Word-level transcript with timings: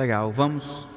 Legal, 0.00 0.32
vamos 0.32 0.88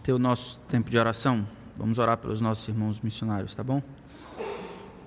ter 0.00 0.12
o 0.12 0.18
nosso 0.18 0.60
tempo 0.68 0.88
de 0.88 0.96
oração. 0.96 1.44
Vamos 1.76 1.98
orar 1.98 2.16
pelos 2.18 2.40
nossos 2.40 2.68
irmãos 2.68 3.00
missionários, 3.00 3.52
tá 3.52 3.64
bom? 3.64 3.82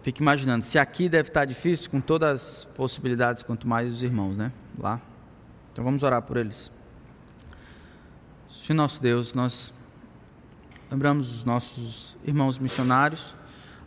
Fique 0.01 0.21
imaginando, 0.21 0.65
se 0.65 0.77
aqui 0.77 1.07
deve 1.07 1.29
estar 1.29 1.45
difícil, 1.45 1.89
com 1.89 2.01
todas 2.01 2.29
as 2.29 2.65
possibilidades, 2.65 3.41
quanto 3.41 3.65
mais 3.65 3.89
os 3.89 4.03
irmãos, 4.03 4.35
né? 4.35 4.51
Lá. 4.77 4.99
Então 5.71 5.81
vamos 5.81 6.03
orar 6.03 6.23
por 6.23 6.35
eles. 6.35 6.69
Senhor 8.51 8.75
nosso 8.75 9.01
Deus, 9.01 9.33
nós 9.33 9.73
lembramos 10.91 11.33
os 11.33 11.45
nossos 11.45 12.17
irmãos 12.25 12.59
missionários. 12.59 13.33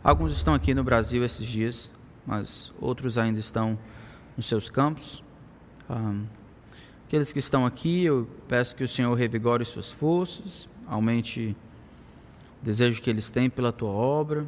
Alguns 0.03 0.35
estão 0.35 0.55
aqui 0.55 0.73
no 0.73 0.83
Brasil 0.83 1.23
esses 1.23 1.45
dias, 1.45 1.91
mas 2.25 2.73
outros 2.81 3.19
ainda 3.19 3.39
estão 3.39 3.77
nos 4.35 4.47
seus 4.47 4.71
campos. 4.71 5.23
Um, 5.87 6.25
aqueles 7.07 7.31
que 7.31 7.39
estão 7.39 7.65
aqui, 7.65 8.03
eu 8.03 8.27
peço 8.49 8.75
que 8.75 8.83
o 8.83 8.87
Senhor 8.87 9.13
revigore 9.13 9.63
suas 9.63 9.89
forças, 9.89 10.67
aumente 10.85 11.55
o 12.61 12.65
desejo 12.65 13.01
que 13.01 13.09
eles 13.09 13.31
têm 13.31 13.49
pela 13.49 13.71
tua 13.71 13.91
obra, 13.91 14.45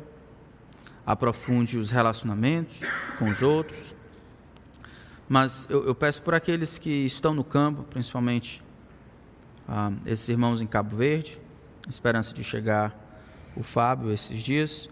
aprofunde 1.06 1.80
os 1.80 1.90
relacionamentos 1.90 2.82
com 3.18 3.30
os 3.30 3.42
outros. 3.42 3.96
Mas 5.30 5.68
eu, 5.70 5.86
eu 5.88 5.96
peço 5.96 6.22
por 6.22 6.34
aqueles 6.34 6.78
que 6.78 6.90
estão 6.90 7.34
no 7.34 7.46
campo, 7.46 7.84
principalmente 7.84 8.62
ah, 9.66 9.94
esses 10.06 10.28
irmãos 10.28 10.60
em 10.60 10.68
Cabo 10.68 10.98
Verde, 10.98 11.40
esperança 11.90 12.34
de 12.34 12.44
chegar 12.44 12.94
o 13.56 13.64
Fábio 13.64 14.12
esses 14.12 14.38
dias. 14.38 14.90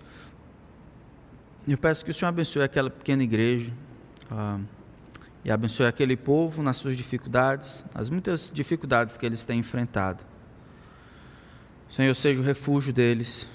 Eu 1.67 1.77
peço 1.77 2.05
que 2.05 2.11
o 2.11 2.13
Senhor 2.13 2.29
abençoe 2.29 2.63
aquela 2.63 2.89
pequena 2.89 3.23
igreja 3.23 3.73
ah, 4.31 4.57
e 5.47 5.51
abençoe 5.51 5.85
aquele 5.85 6.17
povo 6.17 6.61
nas 6.61 6.75
suas 6.75 6.97
dificuldades, 6.97 7.85
as 7.95 8.09
muitas 8.09 8.51
dificuldades 8.53 9.15
que 9.15 9.25
eles 9.25 9.45
têm 9.45 9.59
enfrentado. 9.59 10.21
Senhor, 11.87 12.13
seja 12.13 12.41
o 12.41 12.43
refúgio 12.43 12.91
deles 12.91 13.47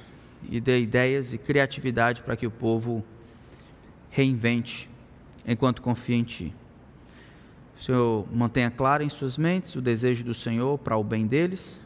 e 0.48 0.58
dê 0.58 0.80
ideias 0.80 1.34
e 1.34 1.38
criatividade 1.38 2.22
para 2.22 2.34
que 2.34 2.46
o 2.46 2.50
povo 2.50 3.04
reinvente 4.08 4.88
enquanto 5.46 5.82
confia 5.82 6.16
em 6.16 6.24
Ti. 6.24 6.54
Senhor 7.78 8.26
mantenha 8.32 8.70
claro 8.70 9.02
em 9.02 9.10
suas 9.10 9.36
mentes 9.36 9.76
o 9.76 9.82
desejo 9.82 10.24
do 10.24 10.32
Senhor 10.32 10.78
para 10.78 10.96
o 10.96 11.04
bem 11.04 11.26
deles 11.26 11.78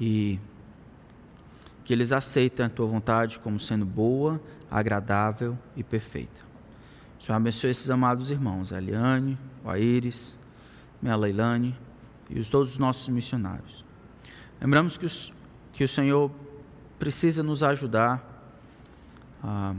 e 0.00 0.38
que 1.84 1.92
eles 1.92 2.12
aceitem 2.12 2.64
a 2.64 2.68
Tua 2.68 2.86
vontade 2.86 3.40
como 3.40 3.58
sendo 3.58 3.84
boa, 3.84 4.40
agradável 4.70 5.58
e 5.76 5.82
perfeita. 5.82 6.49
Senhor 7.20 7.36
abençoe 7.36 7.70
esses 7.70 7.90
amados 7.90 8.30
irmãos, 8.30 8.72
a 8.72 8.78
Eliane, 8.78 9.38
o 9.64 9.70
Aires, 9.70 10.36
minha 11.00 11.16
Leilane 11.16 11.76
e 12.28 12.38
os, 12.38 12.48
todos 12.48 12.72
os 12.72 12.78
nossos 12.78 13.08
missionários. 13.08 13.84
Lembramos 14.60 14.96
que 14.96 15.06
os 15.06 15.32
que 15.72 15.84
o 15.84 15.88
Senhor 15.88 16.30
precisa 16.98 17.42
nos 17.42 17.62
ajudar 17.62 18.22
a, 19.42 19.74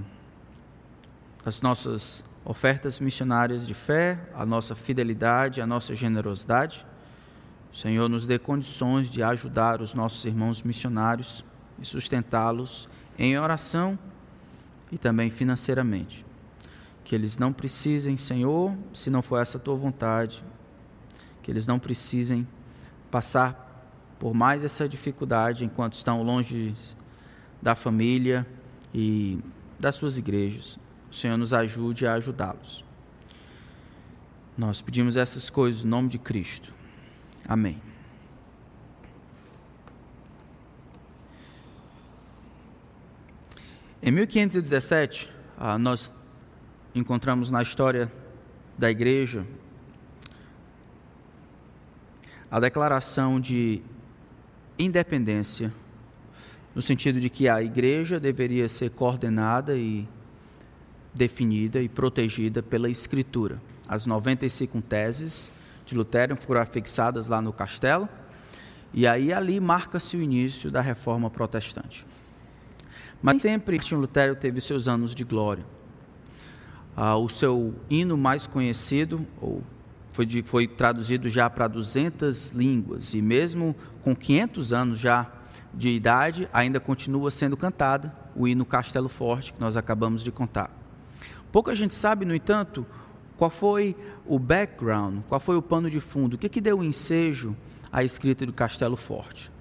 as 1.45 1.62
nossas 1.62 2.23
ofertas 2.44 3.00
missionárias 3.00 3.68
de 3.68 3.73
fé, 3.73 4.19
a 4.34 4.46
nossa 4.46 4.73
fidelidade, 4.73 5.62
a 5.62 5.68
nossa 5.68 5.94
generosidade. 5.96 6.85
O 7.72 7.78
Senhor 7.78 8.09
nos 8.09 8.25
dê 8.25 8.40
condições 8.40 9.09
de 9.09 9.22
ajudar 9.22 9.81
os 9.81 9.94
nossos 9.94 10.25
irmãos 10.25 10.63
missionários 10.63 11.46
e 11.79 11.85
sustentá-los 11.85 12.90
em 13.18 13.38
oração 13.38 13.97
e 14.91 14.97
também 14.97 15.29
financeiramente. 15.29 16.25
Que 17.11 17.16
eles 17.16 17.38
não 17.38 17.51
precisem, 17.51 18.16
Senhor, 18.16 18.73
se 18.94 19.09
não 19.09 19.22
for 19.22 19.41
essa 19.41 19.59
tua 19.59 19.75
vontade, 19.75 20.41
que 21.44 21.51
eles 21.51 21.67
não 21.67 21.77
precisem 21.77 22.47
passar 23.11 24.16
por 24.17 24.33
mais 24.33 24.63
essa 24.63 24.88
dificuldade 24.88 25.66
enquanto 25.66 25.91
estão 25.91 26.23
longe 26.23 26.73
da 27.61 27.75
família 27.75 28.47
e 28.94 29.39
das 29.77 29.95
suas 29.95 30.16
igrejas. 30.16 30.79
O 31.11 31.13
Senhor 31.13 31.35
nos 31.35 31.51
ajude 31.51 32.07
a 32.07 32.13
ajudá-los. 32.13 32.85
Nós 34.57 34.79
pedimos 34.79 35.17
essas 35.17 35.49
coisas 35.49 35.83
no 35.83 35.89
nome 35.89 36.07
de 36.07 36.17
Cristo. 36.17 36.73
Amém. 37.45 37.81
Em 44.01 44.11
1517, 44.11 45.29
ah, 45.57 45.78
nós 45.78 46.13
encontramos 46.94 47.50
na 47.52 47.62
história 47.62 48.12
da 48.78 48.90
igreja 48.90 49.46
a 52.52 52.59
declaração 52.59 53.40
de 53.40 53.81
independência, 54.78 55.74
no 56.75 56.81
sentido 56.81 57.19
de 57.19 57.29
que 57.29 57.47
a 57.47 57.63
igreja 57.63 58.19
deveria 58.19 58.68
ser 58.68 58.90
coordenada 58.90 59.78
e 59.78 60.06
definida 61.13 61.81
e 61.81 61.88
protegida 61.88 62.62
pela 62.62 62.90
Escritura. 62.90 63.62
As 63.88 64.06
95 64.06 64.81
teses 64.81 65.50
de 65.85 65.96
Lutero 65.96 66.35
foram 66.35 66.66
fixadas 66.66 67.29
lá 67.29 67.41
no 67.41 67.53
castelo, 67.53 68.09
e 68.94 69.08
aí 69.08 69.31
ali 69.31 69.59
marca-se 69.62 70.18
o 70.18 70.22
início 70.22 70.69
da 70.69 70.81
reforma 70.81 71.29
protestante. 71.29 72.06
Mas 73.22 73.41
sempre 73.41 73.78
Martin 73.78 73.96
Lutero 73.96 74.35
teve 74.35 74.59
seus 74.59 74.90
anos 74.90 75.16
de 75.16 75.23
glória. 75.23 75.63
Ah, 76.96 77.16
o 77.16 77.29
seu 77.29 77.74
hino 77.90 78.18
mais 78.18 78.46
conhecido, 78.47 79.25
ou 79.40 79.63
foi, 80.12 80.25
de, 80.25 80.44
foi 80.44 80.68
traduzido 80.68 81.29
já 81.29 81.50
para 81.50 81.68
200 81.68 82.52
línguas 82.52 83.13
e 83.13 83.22
mesmo 83.22 83.75
com 84.03 84.16
500 84.16 84.74
anos 84.74 85.00
já 85.00 85.31
de 85.74 85.90
idade, 85.90 86.50
ainda 86.52 86.79
continua 86.79 87.31
sendo 87.31 87.56
cantada 87.56 88.13
o 88.35 88.47
hino 88.47 88.66
Castelo 88.66 89.07
Forte 89.07 89.53
que 89.53 89.62
nós 89.62 89.78
acabamos 89.78 90.24
de 90.24 90.31
contar. 90.31 90.69
Pouca 91.52 91.74
gente 91.75 91.96
sabe, 91.96 92.25
no 92.25 92.35
entanto, 92.35 92.85
qual 93.38 93.50
foi 93.50 93.96
o 94.25 94.38
background, 94.38 95.19
qual 95.28 95.40
foi 95.40 95.56
o 95.56 95.62
pano 95.62 95.90
de 95.90 96.00
fundo, 96.00 96.35
o 96.35 96.38
que, 96.38 96.50
que 96.50 96.62
deu 96.62 96.84
ensejo 96.84 97.56
à 97.91 98.03
escrita 98.03 98.46
do 98.46 98.53
Castelo 98.53 98.96
Forte. 98.96 99.52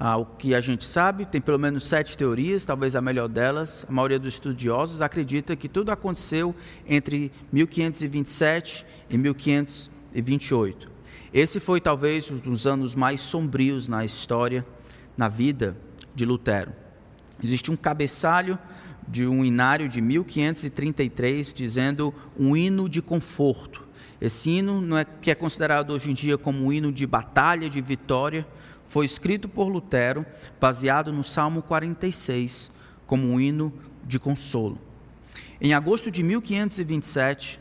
Ah, 0.00 0.16
o 0.16 0.24
que 0.24 0.54
a 0.54 0.60
gente 0.60 0.84
sabe, 0.84 1.26
tem 1.26 1.40
pelo 1.40 1.58
menos 1.58 1.84
sete 1.84 2.16
teorias, 2.16 2.64
talvez 2.64 2.94
a 2.94 3.00
melhor 3.00 3.28
delas. 3.28 3.84
A 3.88 3.92
maioria 3.92 4.18
dos 4.18 4.34
estudiosos 4.34 5.02
acredita 5.02 5.56
que 5.56 5.68
tudo 5.68 5.90
aconteceu 5.90 6.54
entre 6.86 7.32
1527 7.50 8.86
e 9.10 9.18
1528. 9.18 10.88
Esse 11.34 11.58
foi 11.58 11.80
talvez 11.80 12.30
um 12.30 12.36
dos 12.36 12.66
anos 12.66 12.94
mais 12.94 13.20
sombrios 13.20 13.88
na 13.88 14.04
história, 14.04 14.64
na 15.16 15.28
vida 15.28 15.76
de 16.14 16.24
Lutero. 16.24 16.72
Existe 17.42 17.70
um 17.70 17.76
cabeçalho 17.76 18.56
de 19.06 19.26
um 19.26 19.44
inário 19.44 19.88
de 19.88 20.00
1533 20.00 21.52
dizendo 21.52 22.14
um 22.38 22.56
hino 22.56 22.88
de 22.88 23.02
conforto. 23.02 23.86
Esse 24.20 24.50
hino 24.50 24.80
não 24.80 24.98
é 24.98 25.04
que 25.04 25.30
é 25.30 25.34
considerado 25.34 25.90
hoje 25.90 26.10
em 26.10 26.14
dia 26.14 26.38
como 26.38 26.66
um 26.66 26.72
hino 26.72 26.92
de 26.92 27.06
batalha, 27.06 27.68
de 27.68 27.80
vitória, 27.80 28.46
foi 28.88 29.04
escrito 29.04 29.48
por 29.48 29.68
Lutero, 29.68 30.24
baseado 30.60 31.12
no 31.12 31.22
Salmo 31.22 31.62
46, 31.62 32.72
como 33.06 33.28
um 33.30 33.40
hino 33.40 33.72
de 34.04 34.18
consolo. 34.18 34.78
Em 35.60 35.74
agosto 35.74 36.10
de 36.10 36.22
1527, 36.22 37.60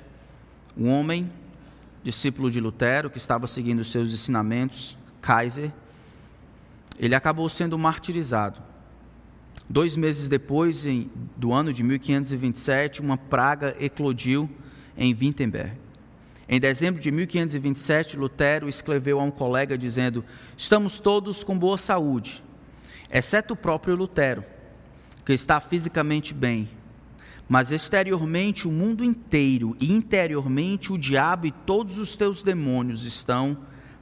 um 0.77 0.89
homem, 0.89 1.31
discípulo 2.03 2.49
de 2.49 2.59
Lutero, 2.59 3.09
que 3.09 3.17
estava 3.17 3.47
seguindo 3.47 3.83
seus 3.83 4.13
ensinamentos, 4.13 4.97
Kaiser, 5.21 5.71
ele 6.97 7.15
acabou 7.15 7.49
sendo 7.49 7.77
martirizado. 7.77 8.61
Dois 9.69 9.97
meses 9.97 10.29
depois, 10.29 10.85
em, 10.85 11.09
do 11.35 11.51
ano 11.51 11.73
de 11.73 11.83
1527, 11.83 13.01
uma 13.01 13.17
praga 13.17 13.75
eclodiu 13.79 14.49
em 14.95 15.13
Wittenberg. 15.13 15.73
Em 16.49 16.61
dezembro 16.61 17.01
de 17.01 17.11
1527, 17.11 18.15
Lutero 18.15 18.69
escreveu 18.69 19.19
a 19.19 19.23
um 19.23 19.31
colega 19.31 19.77
dizendo: 19.77 20.23
Estamos 20.55 21.01
todos 21.01 21.43
com 21.43 21.59
boa 21.59 21.77
saúde, 21.77 22.41
exceto 23.11 23.53
o 23.53 23.57
próprio 23.57 23.97
Lutero, 23.97 24.45
que 25.25 25.33
está 25.33 25.59
fisicamente 25.59 26.33
bem, 26.33 26.69
mas 27.49 27.73
exteriormente 27.73 28.65
o 28.65 28.71
mundo 28.71 29.03
inteiro 29.03 29.75
e 29.77 29.91
interiormente 29.91 30.93
o 30.93 30.97
diabo 30.97 31.47
e 31.47 31.51
todos 31.51 31.97
os 31.97 32.15
teus 32.15 32.43
demônios 32.43 33.03
estão 33.03 33.57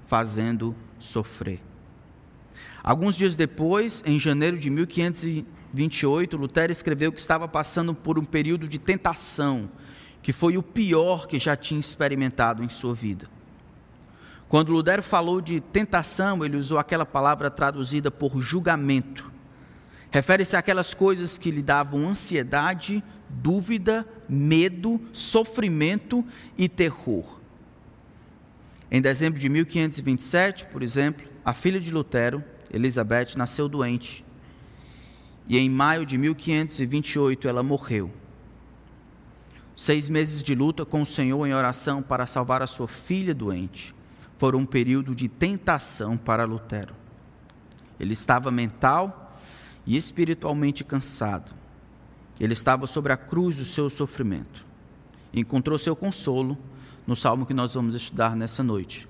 fazendo 0.06 0.76
sofrer. 1.00 1.60
Alguns 2.84 3.16
dias 3.16 3.36
depois, 3.36 4.04
em 4.06 4.20
janeiro 4.20 4.60
de 4.60 4.70
1528, 4.70 6.38
Lutero 6.38 6.72
escreveu 6.72 7.12
que 7.12 7.20
estava 7.20 7.48
passando 7.48 7.96
por 7.96 8.20
um 8.20 8.24
período 8.24 8.68
de 8.68 8.78
tentação 8.78 9.68
que 10.26 10.34
foi 10.34 10.58
o 10.58 10.64
pior 10.64 11.28
que 11.28 11.38
já 11.38 11.56
tinha 11.56 11.80
experimentado 11.80 12.64
em 12.64 12.68
sua 12.68 12.96
vida. 12.96 13.30
Quando 14.50 14.72
Lutero 14.72 15.04
falou 15.04 15.40
de 15.40 15.60
tentação, 15.60 16.44
ele 16.44 16.58
usou 16.58 16.80
aquela 16.80 17.06
palavra 17.06 17.52
traduzida 17.52 18.10
por 18.10 18.42
julgamento. 18.42 19.32
Refere-se 20.10 20.58
àquelas 20.58 20.96
coisas 20.96 21.38
que 21.38 21.52
lhe 21.52 21.62
davam 21.62 22.10
ansiedade, 22.10 23.04
dúvida, 23.30 24.04
medo, 24.28 25.00
sofrimento 25.14 26.26
e 26.58 26.68
terror. 26.68 27.40
Em 28.90 29.00
dezembro 29.00 29.40
de 29.40 29.48
1527, 29.48 30.66
por 30.66 30.82
exemplo, 30.82 31.28
a 31.46 31.54
filha 31.54 31.80
de 31.80 31.92
Lutero, 31.92 32.44
Elizabeth, 32.74 33.38
nasceu 33.38 33.70
doente. 33.70 34.26
E 35.48 35.60
em 35.60 35.70
maio 35.70 36.04
de 36.04 36.18
1528 36.18 37.48
ela 37.48 37.62
morreu. 37.62 38.12
Seis 39.76 40.08
meses 40.08 40.42
de 40.42 40.56
luta 40.56 40.86
com 40.86 41.02
o 41.02 41.06
Senhor 41.06 41.46
em 41.46 41.54
oração 41.54 42.02
para 42.02 42.26
salvar 42.26 42.62
a 42.62 42.68
sua 42.68 42.88
filha 42.88 43.34
doente 43.34 43.94
foram 44.38 44.60
um 44.60 44.66
período 44.66 45.14
de 45.14 45.28
tentação 45.28 46.18
para 46.18 46.46
Lutero. 46.46 46.94
Ele 48.00 48.14
estava 48.14 48.52
mental 48.52 49.38
e 49.86 49.98
espiritualmente 49.98 50.84
cansado. 50.84 51.52
Ele 52.40 52.54
estava 52.54 52.88
sobre 52.88 53.14
a 53.14 53.18
cruz 53.18 53.58
do 53.58 53.66
seu 53.66 53.90
sofrimento. 53.90 54.66
Encontrou 55.34 55.78
seu 55.78 55.96
consolo 55.96 56.58
no 57.06 57.16
salmo 57.16 57.46
que 57.46 57.54
nós 57.54 57.74
vamos 57.74 57.96
estudar 57.96 58.36
nessa 58.36 58.64
noite, 58.64 59.08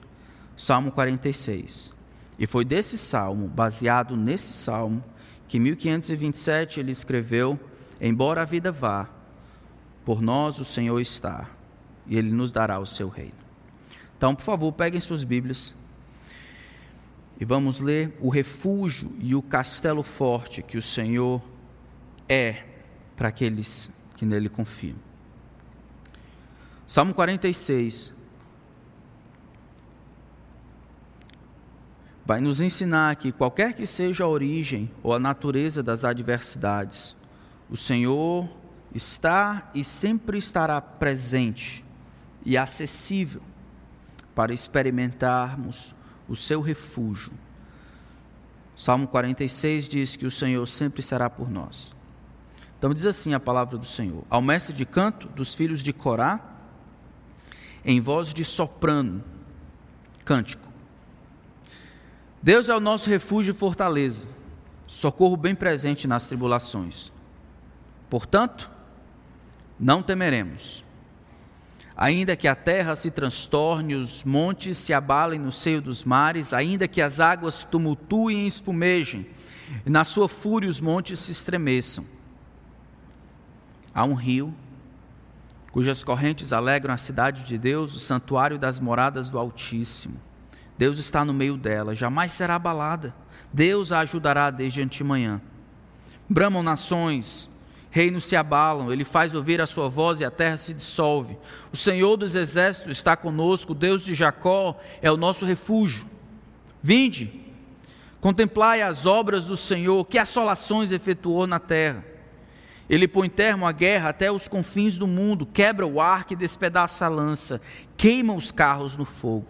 Salmo 0.55 0.91
46. 0.91 1.93
E 2.37 2.45
foi 2.45 2.65
desse 2.65 2.97
salmo, 2.97 3.47
baseado 3.47 4.15
nesse 4.15 4.51
salmo, 4.51 5.03
que 5.47 5.57
em 5.57 5.61
1527 5.61 6.79
ele 6.79 6.91
escreveu: 6.91 7.59
Embora 8.01 8.41
a 8.41 8.45
vida 8.45 8.71
vá, 8.71 9.09
por 10.05 10.21
nós 10.21 10.59
o 10.59 10.65
Senhor 10.65 10.99
está, 10.99 11.49
e 12.05 12.15
Ele 12.15 12.31
nos 12.31 12.51
dará 12.51 12.79
o 12.79 12.85
seu 12.85 13.09
reino. 13.09 13.33
Então, 14.15 14.35
por 14.35 14.43
favor, 14.43 14.71
peguem 14.71 15.01
suas 15.01 15.23
Bíblias 15.23 15.73
e 17.39 17.43
vamos 17.43 17.81
ler 17.81 18.15
o 18.21 18.29
refúgio 18.29 19.13
e 19.19 19.35
o 19.35 19.41
castelo 19.41 20.03
forte 20.03 20.61
que 20.61 20.77
o 20.77 20.81
Senhor 20.81 21.41
é 22.29 22.63
para 23.15 23.27
aqueles 23.27 23.91
que 24.15 24.25
nele 24.25 24.47
confiam. 24.47 24.95
Salmo 26.87 27.13
46 27.13 28.13
vai 32.25 32.39
nos 32.39 32.61
ensinar 32.61 33.15
que 33.15 33.31
qualquer 33.31 33.73
que 33.73 33.85
seja 33.85 34.23
a 34.23 34.27
origem 34.27 34.89
ou 35.03 35.13
a 35.13 35.19
natureza 35.19 35.83
das 35.83 36.03
adversidades, 36.03 37.15
o 37.69 37.75
Senhor 37.75 38.49
está 38.95 39.69
e 39.75 39.83
sempre 39.83 40.37
estará 40.37 40.79
presente 40.79 41.83
e 42.45 42.57
acessível 42.57 43.41
para 44.33 44.53
experimentarmos 44.53 45.93
o 46.29 46.35
seu 46.35 46.61
refúgio. 46.61 47.33
Salmo 48.73 49.05
46 49.07 49.89
diz 49.89 50.15
que 50.15 50.25
o 50.25 50.31
Senhor 50.31 50.65
sempre 50.65 51.03
será 51.03 51.29
por 51.29 51.49
nós. 51.49 51.93
Então 52.77 52.93
diz 52.93 53.05
assim 53.05 53.33
a 53.33 53.39
palavra 53.39 53.77
do 53.77 53.85
Senhor: 53.85 54.23
Ao 54.29 54.41
mestre 54.41 54.73
de 54.73 54.85
canto 54.85 55.27
dos 55.29 55.53
filhos 55.53 55.81
de 55.81 55.91
Corá, 55.91 56.39
em 57.83 57.99
voz 57.99 58.33
de 58.33 58.45
soprano, 58.45 59.21
cântico. 60.23 60.67
Deus 62.41 62.69
é 62.69 62.75
o 62.75 62.79
nosso 62.79 63.09
refúgio 63.09 63.51
e 63.51 63.57
fortaleza, 63.57 64.23
socorro 64.87 65.35
bem 65.35 65.55
presente 65.55 66.07
nas 66.07 66.27
tribulações. 66.27 67.11
Portanto, 68.09 68.74
não 69.79 70.01
temeremos. 70.01 70.83
Ainda 71.97 72.35
que 72.35 72.47
a 72.47 72.55
terra 72.55 72.95
se 72.95 73.09
transtorne, 73.09 73.95
os 73.95 74.23
montes 74.23 74.77
se 74.77 74.93
abalem 74.93 75.39
no 75.39 75.51
seio 75.51 75.81
dos 75.81 76.03
mares, 76.03 76.53
ainda 76.53 76.87
que 76.87 77.01
as 77.01 77.19
águas 77.21 77.63
tumultuem 77.63 78.43
e 78.43 78.47
espumejem, 78.47 79.25
e 79.85 79.89
na 79.89 80.03
sua 80.03 80.27
fúria 80.27 80.69
os 80.69 80.81
montes 80.81 81.19
se 81.21 81.31
estremeçam. 81.31 82.05
Há 83.93 84.03
um 84.03 84.13
rio, 84.13 84.53
cujas 85.71 86.03
correntes 86.03 86.51
alegram 86.51 86.93
a 86.93 86.97
cidade 86.97 87.43
de 87.43 87.57
Deus, 87.57 87.95
o 87.95 87.99
santuário 87.99 88.59
das 88.59 88.77
moradas 88.77 89.29
do 89.29 89.39
Altíssimo. 89.39 90.19
Deus 90.77 90.97
está 90.97 91.23
no 91.23 91.33
meio 91.33 91.55
dela, 91.55 91.95
jamais 91.95 92.33
será 92.33 92.55
abalada. 92.55 93.15
Deus 93.53 93.93
a 93.93 93.99
ajudará 93.99 94.51
desde 94.51 94.81
antemanhã. 94.81 95.41
Bramam 96.29 96.61
nações, 96.61 97.49
reinos 97.95 98.25
se 98.25 98.35
abalam, 98.35 98.91
ele 98.91 99.05
faz 99.05 99.33
ouvir 99.33 99.61
a 99.61 99.65
sua 99.65 99.87
voz 99.87 100.19
e 100.19 100.25
a 100.25 100.29
terra 100.29 100.57
se 100.57 100.73
dissolve. 100.73 101.37
O 101.71 101.77
Senhor 101.77 102.17
dos 102.17 102.35
exércitos 102.35 102.97
está 102.97 103.15
conosco, 103.15 103.71
o 103.71 103.75
Deus 103.75 104.03
de 104.03 104.13
Jacó 104.13 104.77
é 105.01 105.09
o 105.09 105.15
nosso 105.15 105.45
refúgio. 105.45 106.05
Vinde, 106.83 107.39
contemplai 108.19 108.81
as 108.81 109.05
obras 109.05 109.47
do 109.47 109.55
Senhor, 109.55 110.03
que 110.03 110.17
assolações 110.17 110.91
efetuou 110.91 111.47
na 111.47 111.57
terra. 111.57 112.03
Ele 112.89 113.07
põe 113.07 113.29
termo 113.29 113.65
à 113.65 113.71
guerra 113.71 114.09
até 114.09 114.29
os 114.29 114.45
confins 114.45 114.97
do 114.97 115.07
mundo, 115.07 115.45
quebra 115.45 115.87
o 115.87 116.01
arco 116.01 116.33
e 116.33 116.35
despedaça 116.35 117.05
a 117.05 117.07
lança, 117.07 117.61
queima 117.95 118.33
os 118.33 118.51
carros 118.51 118.97
no 118.97 119.05
fogo. 119.05 119.47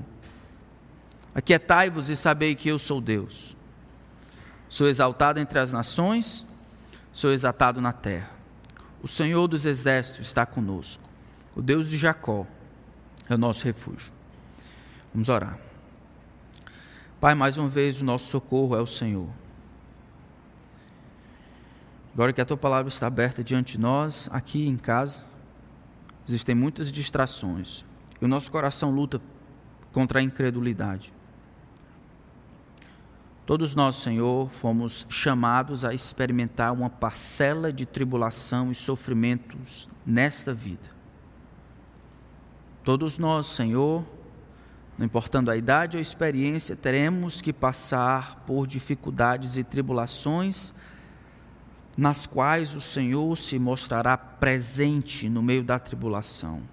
Aquietai-vos 1.33 2.12
e 2.12 2.15
sabei 2.15 2.53
que 2.53 2.69
eu 2.69 2.77
sou 2.77 3.01
Deus. 3.01 3.57
Sou 4.69 4.88
exaltado 4.88 5.39
entre 5.39 5.57
as 5.57 5.71
nações, 5.71 6.45
sou 7.16 7.32
exaltado 7.32 7.80
na 7.80 7.94
terra. 7.94 8.30
O 9.02 9.08
Senhor 9.08 9.48
dos 9.48 9.66
exércitos 9.66 10.28
está 10.28 10.46
conosco. 10.46 11.02
O 11.56 11.62
Deus 11.62 11.88
de 11.88 11.98
Jacó 11.98 12.46
é 13.30 13.36
o 13.36 13.38
nosso 13.38 13.64
refúgio. 13.64 14.12
Vamos 15.14 15.30
orar. 15.30 15.58
Pai, 17.22 17.34
mais 17.34 17.58
uma 17.58 17.70
vez 17.70 18.02
o 18.02 18.04
nosso 18.04 18.28
socorro 18.28 18.76
é 18.76 18.82
o 18.82 18.86
Senhor. 18.86 19.30
Agora 22.14 22.34
que 22.34 22.42
a 22.42 22.46
tua 22.46 22.58
palavra 22.58 22.90
está 22.90 23.08
aberta 23.08 23.42
diante 23.42 23.78
de 23.78 23.80
nós, 23.80 24.28
aqui 24.30 24.68
em 24.68 24.76
casa, 24.76 25.24
existem 26.28 26.54
muitas 26.54 26.92
distrações. 26.92 27.86
E 28.20 28.26
o 28.26 28.28
nosso 28.28 28.52
coração 28.52 28.92
luta 28.92 29.22
contra 29.94 30.20
a 30.20 30.22
incredulidade. 30.22 31.14
Todos 33.45 33.75
nós, 33.75 33.97
Senhor, 33.97 34.50
fomos 34.50 35.06
chamados 35.07 35.86
a 35.86 35.94
experimentar 35.94 36.73
uma 36.73 36.90
parcela 36.90 37.71
de 37.71 37.85
tribulação 37.85 38.71
e 38.71 38.75
sofrimentos 38.75 39.87
nesta 40.04 40.52
vida. 40.52 40.90
Todos 42.83 43.19
nós, 43.19 43.45
Senhor, 43.45 44.04
não 44.97 45.06
importando 45.06 45.52
a 45.52 45.57
idade 45.57 45.95
ou 45.95 45.99
a 45.99 46.02
experiência, 46.02 46.75
teremos 46.75 47.40
que 47.40 47.54
passar 47.54 48.44
por 48.47 48.66
dificuldades 48.66 49.57
e 49.57 49.64
tribulações 49.64 50.73
nas 51.95 52.25
quais 52.25 52.73
o 52.73 52.81
Senhor 52.81 53.37
se 53.37 53.59
mostrará 53.59 54.18
presente 54.18 55.30
no 55.30 55.44
meio 55.44 55.64
da 55.64 55.78
tribulação. 55.78 56.64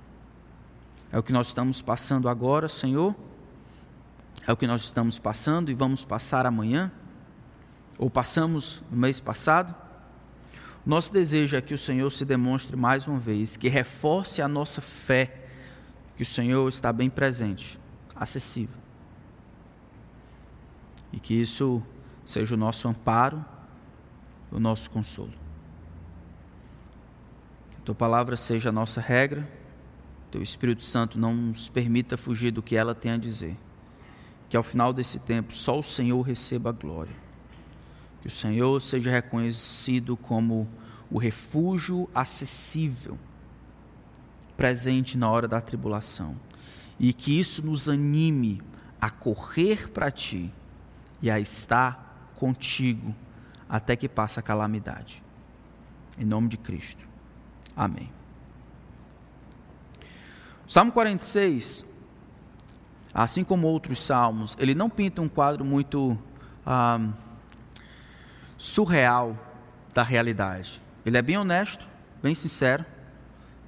É 1.12 1.19
o 1.19 1.23
que 1.23 1.33
nós 1.33 1.49
estamos 1.49 1.83
passando 1.83 2.31
agora, 2.31 2.67
Senhor 2.67 3.14
é 4.47 4.53
o 4.53 4.57
que 4.57 4.67
nós 4.67 4.83
estamos 4.83 5.19
passando 5.19 5.71
e 5.71 5.75
vamos 5.75 6.05
passar 6.05 6.47
amanhã, 6.47 6.91
ou 7.97 8.11
passamos 8.11 8.83
no 8.91 8.97
mês 8.97 9.21
passado. 9.21 9.75
Nosso 10.85 11.13
desejo 11.13 11.57
é 11.57 11.61
que 11.61 11.75
o 11.75 11.79
Senhor 11.79 12.11
se 12.11 12.25
demonstre 12.25 12.77
mais 12.77 13.07
uma 13.07 13.19
vez, 13.19 13.57
que 13.57 13.69
reforce 13.69 14.43
a 14.43 14.49
nossa 14.49 14.81
fé, 14.81 15.47
que 16.17 16.25
o 16.25 16.27
Senhor 16.27 16.69
está 16.69 16.93
bem 16.93 17.09
presente, 17.09 17.79
acessível. 18.17 18.77
E 21.13 21.21
que 21.21 21.35
isso 21.35 21.81
seja 22.25 22.55
o 22.55 22.59
nosso 22.59 22.89
amparo, 22.89 23.45
o 24.51 24.59
nosso 24.59 24.91
consolo. 24.91 25.33
Que 27.71 27.77
a 27.77 27.81
tua 27.85 27.95
palavra 27.95 28.37
seja 28.37 28.71
a 28.71 28.73
nossa 28.73 29.01
regra, 29.01 29.49
teu 30.33 30.43
Espírito 30.43 30.83
Santo 30.83 31.17
não 31.17 31.33
nos 31.33 31.69
permita 31.69 32.17
fugir 32.17 32.51
do 32.51 32.63
que 32.63 32.75
ela 32.75 32.95
tem 32.95 33.13
a 33.13 33.19
dizer 33.19 33.57
que 34.53 34.57
ao 34.59 34.63
final 34.63 34.93
desse 34.93 35.19
tempo 35.19 35.51
só 35.51 35.79
o 35.79 35.83
Senhor 35.83 36.21
receba 36.21 36.69
a 36.69 36.73
glória. 36.75 37.17
Que 38.21 38.29
o 38.29 38.31
Senhor 38.31 38.83
seja 38.83 39.11
reconhecido 39.11 40.15
como 40.15 40.69
o 41.11 41.17
refúgio 41.17 42.07
acessível, 42.15 43.19
presente 44.55 45.17
na 45.17 45.31
hora 45.31 45.49
da 45.49 45.59
tribulação. 45.59 46.39
E 47.01 47.15
que 47.15 47.41
isso 47.41 47.65
nos 47.65 47.89
anime 47.89 48.61
a 49.01 49.09
correr 49.09 49.89
para 49.89 50.11
Ti 50.11 50.53
e 51.23 51.31
a 51.31 51.41
estar 51.41 52.31
contigo 52.37 53.17
até 53.67 53.97
que 53.97 54.07
passe 54.07 54.39
a 54.39 54.43
calamidade. 54.43 55.25
Em 56.19 56.27
nome 56.27 56.49
de 56.49 56.59
Cristo. 56.59 57.09
Amém. 57.75 58.13
Salmo 60.69 60.93
46 60.93 61.87
assim 63.14 63.45
como 63.45 63.66
outros 63.66 64.02
salmos, 64.02 64.57
ele 64.59 64.75
não 64.75 64.88
pinta 64.88 65.21
um 65.21 65.28
quadro 65.28 65.64
muito 65.64 66.19
ah, 66.64 67.00
surreal 68.57 69.37
da 69.92 70.02
realidade. 70.02 70.81
Ele 71.04 71.19
é 71.19 71.23
bem 71.23 71.37
honesto, 71.37 71.87
bem 72.23 72.35
sincero. 72.35 72.85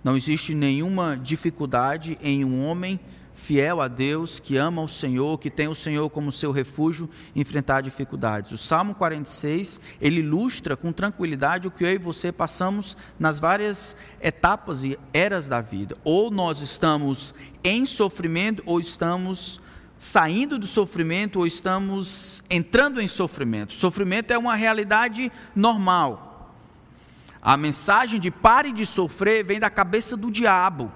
Não 0.02 0.16
existe 0.16 0.54
nenhuma 0.54 1.16
dificuldade 1.16 2.16
em 2.20 2.44
um 2.44 2.64
homem 2.64 3.00
fiel 3.34 3.80
a 3.80 3.88
Deus, 3.88 4.38
que 4.38 4.56
ama 4.56 4.80
o 4.80 4.88
Senhor, 4.88 5.38
que 5.38 5.50
tem 5.50 5.68
o 5.68 5.74
Senhor 5.74 6.08
como 6.08 6.30
seu 6.30 6.52
refúgio, 6.52 7.10
enfrentar 7.34 7.82
dificuldades. 7.82 8.52
O 8.52 8.58
Salmo 8.58 8.94
46, 8.94 9.80
ele 10.00 10.20
ilustra 10.20 10.76
com 10.76 10.92
tranquilidade 10.92 11.66
o 11.66 11.70
que 11.70 11.84
eu 11.84 11.92
e 11.92 11.98
você 11.98 12.30
passamos 12.30 12.96
nas 13.18 13.40
várias 13.40 13.96
etapas 14.20 14.84
e 14.84 14.98
eras 15.12 15.48
da 15.48 15.60
vida. 15.60 15.96
Ou 16.04 16.30
nós 16.30 16.60
estamos 16.60 17.34
em 17.62 17.84
sofrimento 17.84 18.62
ou 18.64 18.78
estamos 18.78 19.60
saindo 19.98 20.58
do 20.58 20.66
sofrimento 20.66 21.40
ou 21.40 21.46
estamos 21.46 22.42
entrando 22.48 23.00
em 23.00 23.08
sofrimento. 23.08 23.72
Sofrimento 23.72 24.32
é 24.32 24.38
uma 24.38 24.54
realidade 24.54 25.32
normal. 25.56 26.52
A 27.42 27.56
mensagem 27.56 28.20
de 28.20 28.30
pare 28.30 28.72
de 28.72 28.86
sofrer 28.86 29.44
vem 29.44 29.58
da 29.58 29.68
cabeça 29.68 30.16
do 30.16 30.30
diabo. 30.30 30.92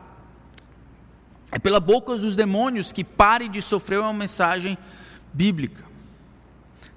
É 1.50 1.58
pela 1.58 1.80
boca 1.80 2.16
dos 2.16 2.36
demônios 2.36 2.92
que 2.92 3.02
pare 3.02 3.48
de 3.48 3.62
sofrer 3.62 4.00
uma 4.00 4.12
mensagem 4.12 4.76
bíblica. 5.32 5.88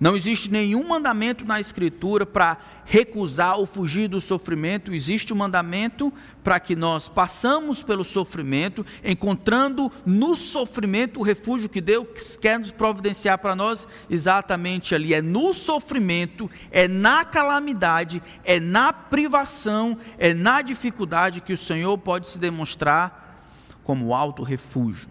Não 0.01 0.15
existe 0.15 0.49
nenhum 0.49 0.87
mandamento 0.87 1.45
na 1.45 1.59
Escritura 1.59 2.25
para 2.25 2.57
recusar 2.85 3.59
ou 3.59 3.67
fugir 3.67 4.07
do 4.09 4.19
sofrimento. 4.19 4.95
Existe 4.95 5.31
um 5.31 5.35
mandamento 5.35 6.11
para 6.43 6.59
que 6.59 6.75
nós 6.75 7.07
passamos 7.07 7.83
pelo 7.83 8.03
sofrimento, 8.03 8.83
encontrando 9.03 9.91
no 10.03 10.35
sofrimento 10.35 11.19
o 11.19 11.23
refúgio 11.23 11.69
que 11.69 11.79
Deus 11.79 12.35
quer 12.35 12.57
nos 12.57 12.71
providenciar 12.71 13.37
para 13.37 13.55
nós, 13.55 13.87
exatamente 14.09 14.95
ali. 14.95 15.13
É 15.13 15.21
no 15.21 15.53
sofrimento, 15.53 16.49
é 16.71 16.87
na 16.87 17.23
calamidade, 17.23 18.23
é 18.43 18.59
na 18.59 18.91
privação, 18.91 19.95
é 20.17 20.33
na 20.33 20.63
dificuldade 20.63 21.41
que 21.41 21.53
o 21.53 21.57
Senhor 21.57 21.95
pode 21.99 22.27
se 22.27 22.39
demonstrar 22.39 23.20
como 23.91 24.15
alto 24.15 24.41
refúgio. 24.41 25.09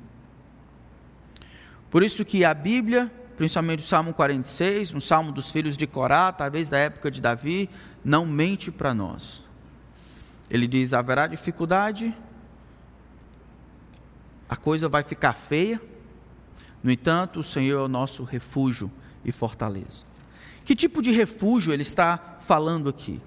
Por 1.91 2.03
isso 2.03 2.25
que 2.25 2.47
a 2.47 2.55
Bíblia 2.55 3.13
principalmente 3.37 3.81
o 3.81 3.87
Salmo 3.87 4.15
46, 4.15 4.95
um 4.95 5.01
salmo 5.01 5.33
dos 5.33 5.51
filhos 5.51 5.77
de 5.77 5.87
Corá, 5.87 6.33
talvez 6.33 6.71
da 6.71 6.79
época 6.79 7.11
de 7.11 7.21
Davi, 7.21 7.69
não 8.03 8.27
mente 8.27 8.71
para 8.71 8.95
nós. 8.95 9.43
Ele 10.51 10.67
diz: 10.67 10.95
haverá 10.95 11.27
dificuldade, 11.27 12.15
a 14.49 14.57
coisa 14.57 14.89
vai 14.89 15.03
ficar 15.03 15.35
feia, 15.35 15.81
no 16.83 16.91
entanto, 16.91 17.41
o 17.41 17.45
Senhor 17.45 17.81
é 17.81 17.85
o 17.85 17.89
nosso 17.89 18.25
refúgio 18.25 18.91
e 19.23 19.31
fortaleza. 19.31 20.05
Que 20.65 20.75
tipo 20.75 21.03
de 21.03 21.11
refúgio 21.11 21.73
ele 21.73 21.83
está 21.83 22.39
falando 22.41 22.89
aqui? 22.89 23.21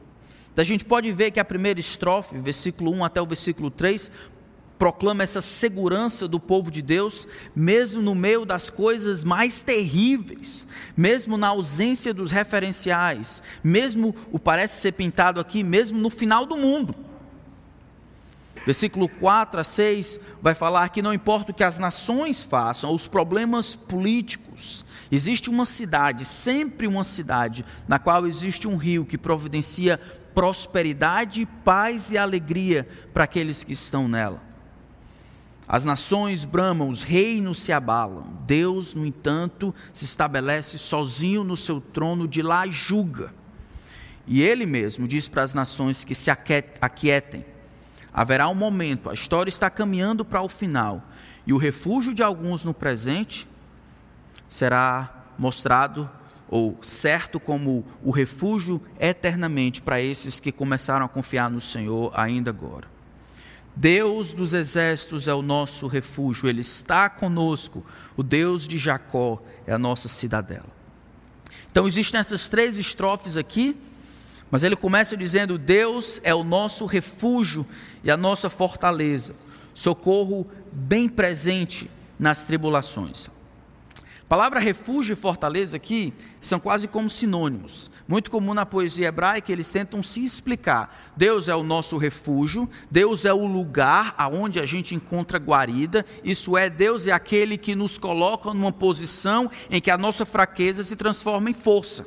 A 0.56 0.64
gente 0.64 0.86
pode 0.86 1.12
ver 1.12 1.32
que 1.32 1.40
a 1.40 1.46
primeira 1.46 1.80
estrofe, 1.80 2.38
versículo 2.38 2.92
1 2.92 3.06
até 3.06 3.20
o 3.20 3.26
versículo 3.26 3.72
3, 3.72 4.12
proclama 4.78 5.24
essa 5.24 5.42
segurança 5.42 6.28
do 6.28 6.40
povo 6.40 6.70
de 6.70 6.82
Deus, 6.82 7.28
mesmo 7.56 8.02
no 8.02 8.14
meio 8.14 8.46
das 8.46 8.70
coisas 8.70 9.24
mais 9.24 9.62
terríveis, 9.62 10.68
mesmo 10.96 11.38
na 11.38 11.48
ausência 11.48 12.14
dos 12.14 12.32
referenciais, 12.32 13.42
mesmo 13.64 14.16
o 14.32 14.40
parece 14.40 14.82
ser 14.82 14.94
pintado 14.94 15.40
aqui, 15.40 15.64
mesmo 15.64 15.98
no 16.00 16.10
final 16.10 16.46
do 16.46 16.58
mundo. 16.58 16.96
Versículo 18.66 19.10
4 19.10 19.60
a 19.60 19.64
6 19.64 20.20
vai 20.42 20.56
falar 20.56 20.90
que 20.90 21.02
não 21.02 21.14
importa 21.14 21.52
o 21.52 21.54
que 21.54 21.64
as 21.64 21.78
nações 21.78 22.44
façam, 22.44 22.94
os 22.94 23.08
problemas 23.08 23.76
políticos, 23.76 24.86
existe 25.12 25.50
uma 25.50 25.66
cidade, 25.66 26.24
sempre 26.24 26.88
uma 26.88 27.04
cidade, 27.04 27.66
na 27.88 28.00
qual 28.00 28.26
existe 28.26 28.68
um 28.68 28.78
rio 28.78 29.06
que 29.06 29.18
providencia 29.18 30.00
prosperidade, 30.34 31.48
paz 31.64 32.12
e 32.12 32.18
alegria 32.18 32.88
para 33.14 33.26
aqueles 33.26 33.64
que 33.64 33.74
estão 33.74 34.08
nela. 34.08 34.53
As 35.74 35.84
nações 35.84 36.46
bramam, 36.46 36.88
os 36.88 37.02
reinos 37.02 37.60
se 37.60 37.72
abalam. 37.72 38.28
Deus, 38.46 38.94
no 38.94 39.04
entanto, 39.04 39.74
se 39.92 40.06
estabelece 40.06 40.78
sozinho 40.78 41.44
no 41.44 41.58
seu 41.58 41.82
trono, 41.82 42.28
de 42.28 42.44
lá 42.44 42.68
julga. 42.68 43.34
E 44.28 44.44
ele 44.44 44.68
mesmo 44.68 45.08
diz 45.08 45.28
para 45.28 45.42
as 45.42 45.56
nações 45.56 46.04
que 46.04 46.14
se 46.14 46.30
aquietem. 46.30 47.44
Haverá 48.14 48.48
um 48.50 48.54
momento, 48.54 49.10
a 49.10 49.16
história 49.16 49.50
está 49.50 49.68
caminhando 49.68 50.24
para 50.24 50.44
o 50.44 50.48
final, 50.48 51.02
e 51.44 51.52
o 51.52 51.58
refúgio 51.58 52.14
de 52.14 52.22
alguns 52.22 52.64
no 52.64 52.72
presente 52.72 53.48
será 54.48 55.26
mostrado 55.40 56.08
ou 56.48 56.78
certo 56.84 57.40
como 57.40 57.84
o 58.04 58.12
refúgio 58.12 58.80
eternamente 59.00 59.82
para 59.82 60.00
esses 60.00 60.40
que 60.40 60.52
começaram 60.52 61.04
a 61.04 61.10
confiar 61.10 61.50
no 61.50 61.60
Senhor 61.60 62.12
ainda 62.14 62.52
agora. 62.52 62.93
Deus 63.76 64.34
dos 64.34 64.54
exércitos 64.54 65.28
é 65.28 65.34
o 65.34 65.42
nosso 65.42 65.88
refúgio, 65.88 66.48
Ele 66.48 66.62
está 66.62 67.10
conosco. 67.10 67.84
O 68.16 68.22
Deus 68.22 68.68
de 68.68 68.78
Jacó 68.78 69.42
é 69.66 69.74
a 69.74 69.80
nossa 69.80 70.08
cidadela. 70.08 70.70
Então 71.72 71.88
existem 71.88 72.20
essas 72.20 72.48
três 72.48 72.78
estrofes 72.78 73.36
aqui, 73.36 73.76
mas 74.52 74.62
ele 74.62 74.76
começa 74.76 75.18
dizendo: 75.18 75.58
Deus 75.58 76.22
é 76.24 76.34
o 76.34 76.44
nosso 76.44 76.86
refúgio 76.86 77.66
e 78.04 78.12
a 78.12 78.18
nossa 78.18 78.50
fortaleza, 78.50 79.36
socorro 79.74 80.48
bem 80.72 81.10
presente 81.10 81.90
nas 82.20 82.44
tribulações. 82.44 83.28
A 83.98 84.26
palavra 84.30 84.60
refúgio 84.60 85.14
e 85.14 85.16
fortaleza 85.16 85.78
aqui 85.78 86.14
são 86.42 86.60
quase 86.60 86.88
como 86.88 87.10
sinônimos. 87.10 87.90
Muito 88.08 88.30
comum 88.30 88.54
na 88.54 88.66
poesia 88.66 89.08
hebraica, 89.08 89.52
eles 89.52 89.72
tentam 89.72 90.04
se 90.04 90.24
explicar. 90.24 91.14
Deus 91.16 91.48
é 91.48 91.56
o 91.56 91.64
nosso 91.64 91.98
refúgio, 91.98 92.70
Deus 92.92 93.24
é 93.24 93.34
o 93.34 93.46
lugar 93.46 94.14
aonde 94.18 94.60
a 94.60 94.66
gente 94.66 94.94
encontra 94.94 95.40
guarida, 95.40 96.06
isso 96.24 96.58
é, 96.58 96.70
Deus 96.70 97.08
é 97.08 97.12
aquele 97.12 97.58
que 97.58 97.76
nos 97.76 97.98
coloca 97.98 98.54
numa 98.54 98.74
posição 98.74 99.50
em 99.70 99.80
que 99.80 99.90
a 99.90 99.98
nossa 99.98 100.26
fraqueza 100.26 100.84
se 100.84 100.98
transforma 100.98 101.50
em 101.50 101.54
força. 101.54 102.06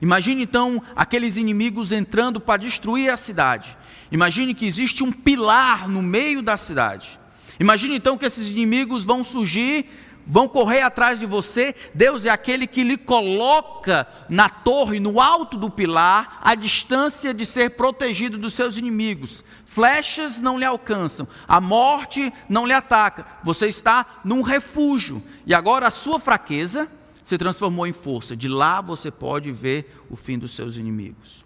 Imagine 0.00 0.42
então 0.42 0.82
aqueles 0.94 1.36
inimigos 1.36 1.90
entrando 1.90 2.40
para 2.40 2.58
destruir 2.58 3.10
a 3.10 3.16
cidade. 3.16 3.76
Imagine 4.12 4.54
que 4.54 4.66
existe 4.66 5.02
um 5.02 5.10
pilar 5.10 5.88
no 5.88 6.02
meio 6.02 6.42
da 6.42 6.56
cidade. 6.56 7.18
Imagine 7.58 7.96
então 7.96 8.18
que 8.18 8.26
esses 8.26 8.50
inimigos 8.50 9.04
vão 9.04 9.22
surgir 9.22 9.86
vão 10.26 10.48
correr 10.48 10.82
atrás 10.82 11.18
de 11.18 11.26
você. 11.26 11.74
Deus 11.94 12.24
é 12.24 12.30
aquele 12.30 12.66
que 12.66 12.82
lhe 12.82 12.96
coloca 12.96 14.06
na 14.28 14.48
torre, 14.48 14.98
no 15.00 15.20
alto 15.20 15.56
do 15.56 15.70
pilar, 15.70 16.40
a 16.42 16.54
distância 16.54 17.34
de 17.34 17.44
ser 17.44 17.70
protegido 17.70 18.38
dos 18.38 18.54
seus 18.54 18.76
inimigos. 18.76 19.44
Flechas 19.66 20.38
não 20.38 20.58
lhe 20.58 20.64
alcançam, 20.64 21.26
a 21.46 21.60
morte 21.60 22.32
não 22.48 22.66
lhe 22.66 22.72
ataca. 22.72 23.26
Você 23.42 23.66
está 23.66 24.06
num 24.24 24.42
refúgio. 24.42 25.22
E 25.46 25.54
agora 25.54 25.88
a 25.88 25.90
sua 25.90 26.18
fraqueza 26.18 26.88
se 27.22 27.38
transformou 27.38 27.86
em 27.86 27.92
força. 27.92 28.36
De 28.36 28.48
lá 28.48 28.80
você 28.80 29.10
pode 29.10 29.50
ver 29.50 30.04
o 30.08 30.16
fim 30.16 30.38
dos 30.38 30.52
seus 30.52 30.76
inimigos. 30.76 31.43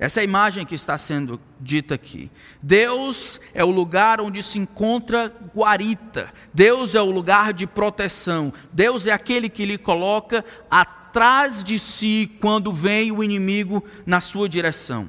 Essa 0.00 0.20
é 0.20 0.22
a 0.22 0.24
imagem 0.24 0.64
que 0.64 0.74
está 0.74 0.96
sendo 0.96 1.38
dita 1.60 1.94
aqui. 1.94 2.30
Deus 2.62 3.38
é 3.52 3.62
o 3.62 3.70
lugar 3.70 4.18
onde 4.18 4.42
se 4.42 4.58
encontra 4.58 5.30
guarita. 5.54 6.32
Deus 6.54 6.94
é 6.94 7.02
o 7.02 7.10
lugar 7.10 7.52
de 7.52 7.66
proteção. 7.66 8.50
Deus 8.72 9.06
é 9.06 9.12
aquele 9.12 9.50
que 9.50 9.66
lhe 9.66 9.76
coloca 9.76 10.42
atrás 10.70 11.62
de 11.62 11.78
si 11.78 12.34
quando 12.40 12.72
vem 12.72 13.12
o 13.12 13.22
inimigo 13.22 13.84
na 14.06 14.22
sua 14.22 14.48
direção. 14.48 15.06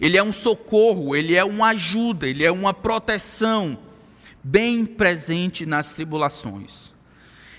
Ele 0.00 0.16
é 0.16 0.22
um 0.22 0.32
socorro, 0.32 1.14
ele 1.14 1.34
é 1.34 1.44
uma 1.44 1.68
ajuda, 1.68 2.26
ele 2.26 2.42
é 2.42 2.50
uma 2.50 2.72
proteção 2.72 3.78
bem 4.42 4.86
presente 4.86 5.66
nas 5.66 5.92
tribulações. 5.92 6.90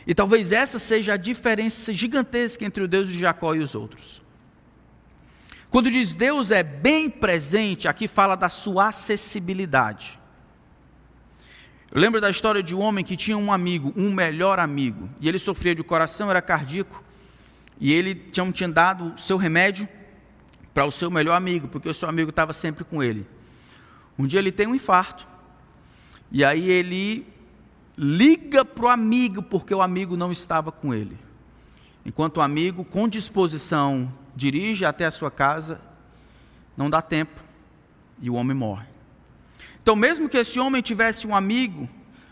E 0.08 0.16
talvez 0.16 0.52
essa 0.52 0.80
seja 0.80 1.14
a 1.14 1.18
diferença 1.18 1.94
gigantesca 1.94 2.66
entre 2.66 2.82
o 2.84 2.88
Deus 2.88 3.08
de 3.08 3.20
Jacó 3.20 3.54
e 3.54 3.60
os 3.60 3.76
outros. 3.76 4.25
Quando 5.76 5.92
diz 5.92 6.14
Deus 6.14 6.52
é 6.52 6.64
bem 6.64 7.10
presente, 7.10 7.86
aqui 7.86 8.08
fala 8.08 8.38
da 8.38 8.48
sua 8.48 8.88
acessibilidade. 8.88 10.18
Eu 11.92 12.00
lembro 12.00 12.22
da 12.22 12.30
história 12.30 12.64
de 12.64 12.74
um 12.74 12.80
homem 12.80 13.04
que 13.04 13.18
tinha 13.18 13.38
um 13.38 13.52
amigo, 13.52 13.92
um 13.94 14.14
melhor 14.14 14.58
amigo, 14.58 15.10
e 15.20 15.28
ele 15.28 15.38
sofria 15.38 15.76
de 15.76 15.84
coração, 15.84 16.30
era 16.30 16.42
cardíaco, 16.42 17.04
e 17.78 17.92
ele 17.92 18.16
tinha, 18.16 18.50
tinha 18.54 18.70
dado 18.70 19.20
seu 19.20 19.36
remédio 19.36 19.86
para 20.74 20.86
o 20.86 20.92
seu 20.94 21.12
melhor 21.12 21.36
amigo, 21.36 21.68
porque 21.68 21.90
o 21.90 21.94
seu 21.94 22.08
amigo 22.08 22.30
estava 22.30 22.54
sempre 22.54 22.86
com 22.86 23.04
ele. 23.04 23.28
Um 24.18 24.26
dia 24.26 24.40
ele 24.40 24.54
tem 24.54 24.68
um 24.68 24.76
infarto, 24.76 25.28
e 26.32 26.46
aí 26.46 26.72
ele 26.72 27.28
liga 27.98 28.64
para 28.64 28.86
o 28.86 28.88
amigo, 28.88 29.44
porque 29.44 29.76
o 29.76 29.82
amigo 29.82 30.16
não 30.16 30.32
estava 30.32 30.72
com 30.72 30.94
ele. 30.94 31.18
Enquanto 32.06 32.38
o 32.38 32.42
amigo, 32.42 32.86
com 32.86 33.10
disposição, 33.10 34.10
dirige 34.36 34.86
até 34.86 35.06
a 35.06 35.12
sua 35.12 35.32
casa, 35.32 35.82
não 36.76 36.90
dá 36.90 37.02
tempo 37.02 37.42
e 38.22 38.30
o 38.30 38.36
homem 38.36 38.56
morre. 38.56 38.88
Então, 39.82 39.96
mesmo 39.96 40.28
que 40.28 40.38
esse 40.38 40.60
homem 40.60 40.82
tivesse 40.82 41.28
um 41.28 41.36
amigo, 41.36 41.88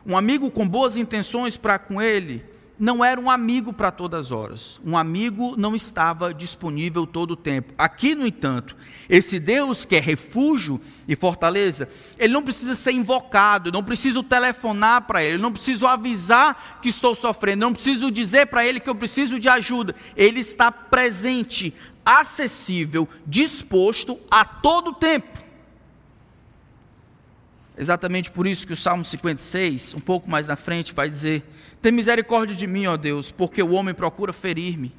um 0.05 0.17
amigo 0.17 0.49
com 0.51 0.67
boas 0.67 0.97
intenções 0.97 1.55
para 1.55 1.77
com 1.79 2.01
ele, 2.01 2.43
não 2.79 3.05
era 3.05 3.21
um 3.21 3.29
amigo 3.29 3.71
para 3.71 3.91
todas 3.91 4.25
as 4.25 4.31
horas. 4.31 4.81
Um 4.83 4.97
amigo 4.97 5.55
não 5.57 5.75
estava 5.75 6.33
disponível 6.33 7.05
todo 7.05 7.31
o 7.31 7.35
tempo. 7.35 7.73
Aqui, 7.77 8.15
no 8.15 8.25
entanto, 8.25 8.75
esse 9.07 9.39
Deus 9.39 9.85
que 9.85 9.95
é 9.95 9.99
refúgio 9.99 10.81
e 11.07 11.15
fortaleza, 11.15 11.87
ele 12.17 12.33
não 12.33 12.41
precisa 12.41 12.73
ser 12.73 12.91
invocado, 12.91 13.71
não 13.71 13.83
preciso 13.83 14.23
telefonar 14.23 15.03
para 15.03 15.23
ele, 15.23 15.37
não 15.37 15.51
preciso 15.51 15.85
avisar 15.85 16.79
que 16.81 16.89
estou 16.89 17.13
sofrendo, 17.13 17.61
não 17.61 17.73
preciso 17.73 18.11
dizer 18.11 18.47
para 18.47 18.65
ele 18.65 18.79
que 18.79 18.89
eu 18.89 18.95
preciso 18.95 19.39
de 19.39 19.47
ajuda. 19.47 19.95
Ele 20.17 20.39
está 20.39 20.71
presente, 20.71 21.73
acessível, 22.05 23.07
disposto 23.25 24.19
a 24.29 24.43
todo 24.43 24.93
tempo. 24.93 25.43
Exatamente 27.77 28.31
por 28.31 28.45
isso 28.45 28.67
que 28.67 28.73
o 28.73 28.77
Salmo 28.77 29.03
56, 29.03 29.95
um 29.95 29.99
pouco 29.99 30.29
mais 30.29 30.47
na 30.47 30.55
frente, 30.55 30.93
vai 30.93 31.09
dizer: 31.09 31.43
Tem 31.81 31.91
misericórdia 31.91 32.55
de 32.55 32.67
mim, 32.67 32.85
ó 32.85 32.95
Deus, 32.95 33.31
porque 33.31 33.63
o 33.63 33.71
homem 33.71 33.95
procura 33.95 34.31
ferir-me 34.31 34.93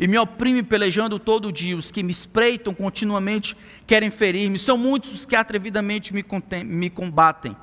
e 0.00 0.08
me 0.08 0.16
oprime 0.18 0.62
pelejando 0.62 1.18
todo 1.18 1.52
dia. 1.52 1.76
Os 1.76 1.90
que 1.90 2.02
me 2.02 2.10
espreitam 2.10 2.74
continuamente 2.74 3.54
querem 3.86 4.10
ferir-me. 4.10 4.58
São 4.58 4.78
muitos 4.78 5.12
os 5.12 5.26
que 5.26 5.36
atrevidamente 5.36 6.14
me, 6.14 6.24
me 6.64 6.88
combatem. 6.88 7.54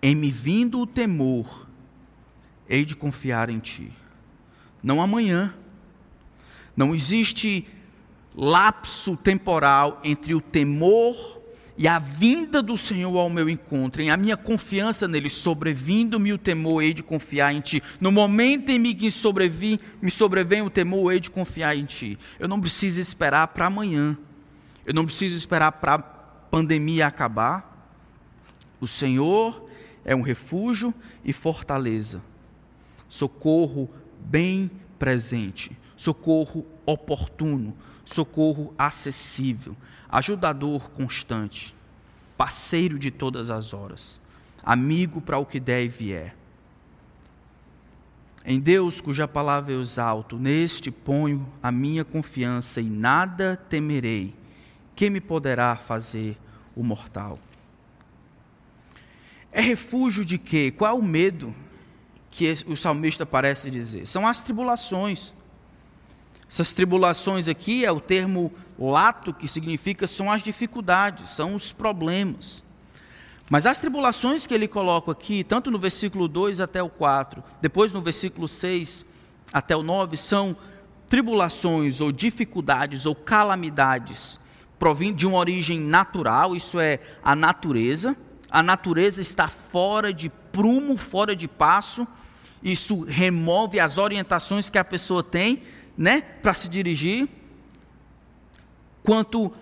Em 0.00 0.14
me 0.14 0.30
vindo 0.30 0.80
o 0.80 0.86
temor, 0.86 1.66
hei 2.68 2.84
de 2.84 2.94
confiar 2.94 3.50
em 3.50 3.58
Ti. 3.58 3.92
Não 4.80 5.02
amanhã. 5.02 5.52
Não 6.78 6.94
existe 6.94 7.66
lapso 8.36 9.16
temporal 9.16 10.00
entre 10.04 10.32
o 10.32 10.40
temor 10.40 11.42
e 11.76 11.88
a 11.88 11.98
vinda 11.98 12.62
do 12.62 12.76
Senhor 12.76 13.18
ao 13.18 13.28
meu 13.28 13.50
encontro, 13.50 14.00
em 14.00 14.10
a 14.10 14.16
minha 14.16 14.36
confiança 14.36 15.08
nele, 15.08 15.28
sobrevindo-me 15.28 16.32
o 16.32 16.38
temor, 16.38 16.80
hei 16.80 16.94
de 16.94 17.02
confiar 17.02 17.52
em 17.52 17.60
ti. 17.60 17.82
No 18.00 18.12
momento 18.12 18.70
em 18.70 18.94
que 18.94 19.10
sobrevi, 19.10 19.80
me 20.00 20.08
sobrevém 20.08 20.62
o 20.62 20.70
temor, 20.70 21.12
hei 21.12 21.18
de 21.18 21.32
confiar 21.32 21.76
em 21.76 21.84
ti. 21.84 22.16
Eu 22.38 22.46
não 22.46 22.60
preciso 22.60 23.00
esperar 23.00 23.48
para 23.48 23.66
amanhã. 23.66 24.16
Eu 24.86 24.94
não 24.94 25.04
preciso 25.04 25.36
esperar 25.36 25.72
para 25.72 25.94
a 25.94 25.98
pandemia 25.98 27.08
acabar. 27.08 27.92
O 28.80 28.86
Senhor 28.86 29.64
é 30.04 30.14
um 30.14 30.22
refúgio 30.22 30.94
e 31.24 31.32
fortaleza. 31.32 32.22
Socorro 33.08 33.90
bem 34.20 34.70
presente, 34.96 35.76
socorro 35.98 36.64
oportuno, 36.86 37.76
socorro 38.06 38.72
acessível 38.78 39.76
ajudador 40.08 40.90
constante, 40.90 41.74
parceiro 42.36 42.98
de 42.98 43.10
todas 43.10 43.50
as 43.50 43.74
horas, 43.74 44.20
amigo 44.62 45.20
para 45.20 45.38
o 45.38 45.44
que 45.44 45.60
der 45.60 45.84
e 45.84 45.88
vier. 45.88 46.36
Em 48.44 48.58
Deus, 48.58 49.00
cuja 49.00 49.28
palavra 49.28 49.72
eu 49.72 49.82
exalto, 49.82 50.38
neste 50.38 50.90
ponho 50.90 51.46
a 51.62 51.70
minha 51.70 52.04
confiança 52.04 52.80
e 52.80 52.88
nada 52.88 53.56
temerei. 53.68 54.34
Quem 54.96 55.10
me 55.10 55.20
poderá 55.20 55.76
fazer 55.76 56.38
o 56.74 56.82
mortal? 56.82 57.38
É 59.52 59.60
refúgio 59.60 60.24
de 60.24 60.38
quê? 60.38 60.70
Qual 60.70 60.90
é 60.90 60.98
o 60.98 61.02
medo 61.02 61.54
que 62.30 62.54
o 62.66 62.76
salmista 62.76 63.26
parece 63.26 63.70
dizer? 63.70 64.06
São 64.06 64.26
as 64.26 64.42
tribulações. 64.42 65.34
Essas 66.48 66.72
tribulações 66.72 67.48
aqui 67.48 67.84
é 67.84 67.92
o 67.92 68.00
termo 68.00 68.52
lato, 68.78 69.34
que 69.34 69.46
significa 69.46 70.06
são 70.06 70.30
as 70.30 70.42
dificuldades, 70.42 71.30
são 71.30 71.54
os 71.54 71.72
problemas. 71.72 72.62
Mas 73.50 73.66
as 73.66 73.80
tribulações 73.80 74.46
que 74.46 74.54
ele 74.54 74.68
coloca 74.68 75.12
aqui, 75.12 75.42
tanto 75.42 75.70
no 75.70 75.78
versículo 75.78 76.28
2 76.28 76.60
até 76.60 76.82
o 76.82 76.88
4, 76.88 77.42
depois 77.60 77.92
no 77.92 78.00
versículo 78.00 78.46
6 78.46 79.04
até 79.52 79.76
o 79.76 79.82
9, 79.82 80.16
são 80.16 80.56
tribulações 81.08 82.00
ou 82.00 82.12
dificuldades 82.12 83.06
ou 83.06 83.14
calamidades 83.14 84.38
provindo 84.78 85.16
de 85.16 85.26
uma 85.26 85.38
origem 85.38 85.80
natural, 85.80 86.54
isso 86.54 86.78
é 86.78 87.00
a 87.22 87.34
natureza. 87.34 88.16
A 88.50 88.62
natureza 88.62 89.20
está 89.20 89.48
fora 89.48 90.12
de 90.12 90.30
prumo, 90.30 90.96
fora 90.96 91.34
de 91.34 91.48
passo. 91.48 92.06
Isso 92.62 93.02
remove 93.02 93.80
as 93.80 93.98
orientações 93.98 94.70
que 94.70 94.78
a 94.78 94.84
pessoa 94.84 95.22
tem, 95.22 95.62
né, 95.98 96.20
para 96.20 96.54
se 96.54 96.68
dirigir 96.68 97.28
quanto 99.02 99.52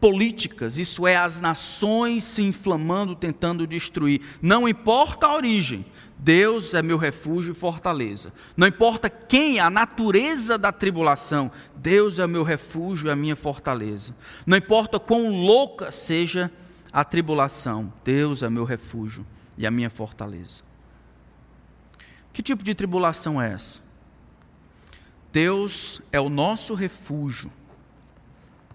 políticas, 0.00 0.78
isso 0.78 1.06
é, 1.06 1.16
as 1.16 1.40
nações 1.40 2.24
se 2.24 2.42
inflamando, 2.42 3.14
tentando 3.14 3.66
destruir. 3.66 4.20
Não 4.40 4.66
importa 4.66 5.26
a 5.26 5.34
origem, 5.36 5.84
Deus 6.18 6.74
é 6.74 6.82
meu 6.82 6.98
refúgio 6.98 7.52
e 7.52 7.54
fortaleza. 7.54 8.32
Não 8.56 8.66
importa 8.66 9.08
quem, 9.10 9.60
a 9.60 9.70
natureza 9.70 10.58
da 10.58 10.72
tribulação, 10.72 11.52
Deus 11.76 12.18
é 12.18 12.26
meu 12.26 12.42
refúgio 12.42 13.08
e 13.08 13.10
a 13.10 13.16
minha 13.16 13.36
fortaleza. 13.36 14.14
Não 14.46 14.56
importa 14.56 14.98
quão 14.98 15.30
louca 15.30 15.92
seja 15.92 16.50
a 16.92 17.04
tribulação, 17.04 17.92
Deus 18.04 18.42
é 18.42 18.48
meu 18.48 18.64
refúgio 18.64 19.26
e 19.58 19.66
a 19.66 19.70
minha 19.70 19.90
fortaleza. 19.90 20.62
Que 22.32 22.42
tipo 22.42 22.64
de 22.64 22.74
tribulação 22.74 23.40
é 23.40 23.52
essa? 23.52 23.81
Deus 25.32 26.02
é 26.12 26.20
o 26.20 26.28
nosso 26.28 26.74
refúgio 26.74 27.50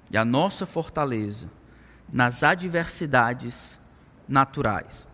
e 0.10 0.17
a 0.17 0.26
nossa 0.26 0.65
fortaleza 0.65 1.50
nas 2.12 2.41
adversidades 2.41 3.80
naturais. 4.28 5.08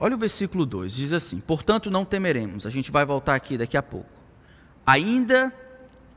Olha 0.00 0.16
o 0.16 0.18
versículo 0.18 0.66
2, 0.66 0.92
diz 0.92 1.12
assim: 1.12 1.38
Portanto, 1.38 1.90
não 1.90 2.04
temeremos. 2.04 2.66
A 2.66 2.70
gente 2.70 2.90
vai 2.90 3.04
voltar 3.04 3.36
aqui 3.36 3.56
daqui 3.56 3.76
a 3.76 3.82
pouco. 3.82 4.10
Ainda 4.84 5.54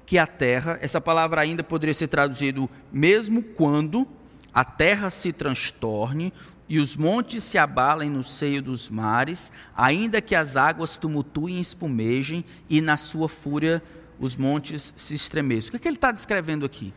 que 0.06 0.18
a 0.18 0.26
terra, 0.26 0.80
essa 0.82 1.00
palavra 1.00 1.42
ainda 1.42 1.64
poderia 1.64 1.94
ser 1.94 2.08
traduzido 2.08 2.70
mesmo 2.92 3.44
quando 3.44 4.08
a 4.54 4.66
terra 4.66 5.10
se 5.10 5.32
transtorne 5.32 6.34
e 6.70 6.80
os 6.80 6.98
montes 6.98 7.44
se 7.44 7.58
abalem 7.58 8.10
no 8.10 8.24
seio 8.24 8.62
dos 8.62 8.90
mares, 8.90 9.52
ainda 9.76 10.22
que 10.22 10.36
as 10.36 10.58
águas 10.58 10.98
tumultuem 10.98 11.58
e 11.58 11.62
espumejem 11.62 12.44
e 12.70 12.82
na 12.82 12.98
sua 12.98 13.30
fúria 13.30 13.82
os 14.20 14.36
montes 14.36 14.94
se 14.98 15.14
estremeçam. 15.14 15.70
O 15.70 15.72
que, 15.72 15.78
é 15.78 15.80
que 15.80 15.88
ele 15.88 15.96
está 15.96 16.12
descrevendo 16.12 16.66
aqui? 16.66 16.94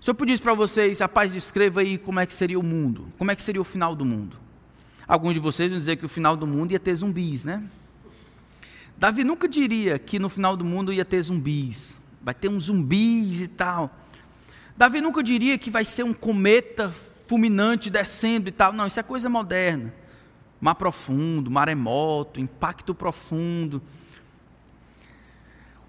Se 0.00 0.10
eu 0.10 0.14
pedisse 0.14 0.42
para 0.42 0.54
vocês, 0.54 1.00
rapaz, 1.00 1.32
descreva 1.32 1.80
aí 1.80 1.98
como 1.98 2.20
é 2.20 2.26
que 2.26 2.34
seria 2.34 2.58
o 2.58 2.62
mundo, 2.62 3.12
como 3.16 3.30
é 3.30 3.36
que 3.36 3.42
seria 3.42 3.60
o 3.60 3.64
final 3.64 3.94
do 3.94 4.04
mundo. 4.04 4.36
Alguns 5.06 5.34
de 5.34 5.40
vocês 5.40 5.70
vão 5.70 5.78
dizer 5.78 5.96
que 5.96 6.06
o 6.06 6.08
final 6.08 6.36
do 6.36 6.46
mundo 6.46 6.72
ia 6.72 6.80
ter 6.80 6.94
zumbis, 6.94 7.44
né? 7.44 7.62
Davi 8.96 9.22
nunca 9.22 9.46
diria 9.46 9.98
que 9.98 10.18
no 10.18 10.28
final 10.28 10.56
do 10.56 10.64
mundo 10.64 10.92
ia 10.92 11.04
ter 11.04 11.22
zumbis, 11.22 11.94
vai 12.22 12.34
ter 12.34 12.48
uns 12.48 12.64
zumbis 12.64 13.42
e 13.42 13.48
tal. 13.48 13.94
Davi 14.76 15.00
nunca 15.00 15.22
diria 15.22 15.56
que 15.56 15.70
vai 15.70 15.84
ser 15.84 16.02
um 16.02 16.12
cometa 16.12 16.92
fulminante 17.26 17.90
descendo 17.90 18.48
e 18.48 18.52
tal. 18.52 18.72
Não, 18.72 18.86
isso 18.86 19.00
é 19.00 19.02
coisa 19.02 19.28
moderna. 19.28 19.92
Mar 20.60 20.74
profundo, 20.74 21.50
maremoto, 21.50 22.40
impacto 22.40 22.94
profundo. 22.94 23.82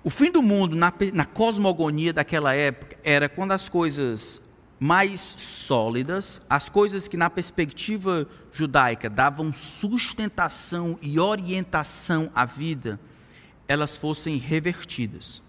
O 0.03 0.09
fim 0.09 0.31
do 0.31 0.41
mundo 0.41 0.75
na, 0.75 0.93
na 1.13 1.25
cosmogonia 1.25 2.13
daquela 2.13 2.53
época 2.53 2.97
era 3.03 3.27
quando 3.27 3.51
as 3.51 3.69
coisas 3.69 4.41
mais 4.79 5.19
sólidas, 5.21 6.41
as 6.49 6.69
coisas 6.69 7.07
que 7.07 7.17
na 7.17 7.29
perspectiva 7.29 8.27
judaica 8.51 9.09
davam 9.09 9.51
sustentação 9.51 10.99
e 11.01 11.19
orientação 11.19 12.31
à 12.33 12.45
vida, 12.45 12.99
elas 13.67 13.97
fossem 13.97 14.37
revertidas. 14.37 15.41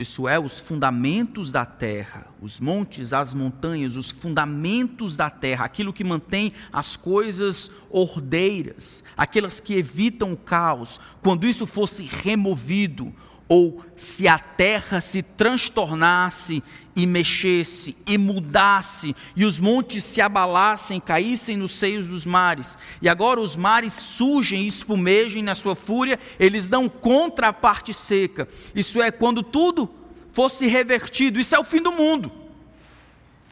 Isso 0.00 0.26
é, 0.26 0.38
os 0.38 0.58
fundamentos 0.58 1.52
da 1.52 1.66
terra, 1.66 2.26
os 2.40 2.58
montes, 2.58 3.12
as 3.12 3.34
montanhas, 3.34 3.98
os 3.98 4.10
fundamentos 4.10 5.14
da 5.14 5.28
terra, 5.28 5.66
aquilo 5.66 5.92
que 5.92 6.02
mantém 6.02 6.54
as 6.72 6.96
coisas 6.96 7.70
ordeiras, 7.90 9.04
aquelas 9.14 9.60
que 9.60 9.74
evitam 9.74 10.32
o 10.32 10.38
caos, 10.38 10.98
quando 11.20 11.46
isso 11.46 11.66
fosse 11.66 12.02
removido, 12.02 13.14
ou 13.52 13.84
se 13.96 14.28
a 14.28 14.38
terra 14.38 15.00
se 15.00 15.24
transtornasse 15.24 16.62
e 16.94 17.04
mexesse 17.04 17.96
e 18.06 18.16
mudasse, 18.16 19.14
e 19.34 19.44
os 19.44 19.58
montes 19.58 20.04
se 20.04 20.20
abalassem, 20.20 21.00
caíssem 21.00 21.56
nos 21.56 21.72
seios 21.72 22.06
dos 22.06 22.24
mares, 22.24 22.78
e 23.02 23.08
agora 23.08 23.40
os 23.40 23.56
mares 23.56 23.92
surgem 23.92 24.62
e 24.62 24.66
espumejem 24.68 25.42
na 25.42 25.56
sua 25.56 25.74
fúria, 25.74 26.16
eles 26.38 26.68
dão 26.68 26.88
contra 26.88 27.48
a 27.48 27.52
parte 27.52 27.92
seca. 27.92 28.46
Isso 28.72 29.02
é 29.02 29.10
quando 29.10 29.42
tudo 29.42 29.90
fosse 30.30 30.68
revertido, 30.68 31.40
isso 31.40 31.52
é 31.52 31.58
o 31.58 31.64
fim 31.64 31.82
do 31.82 31.90
mundo. 31.90 32.30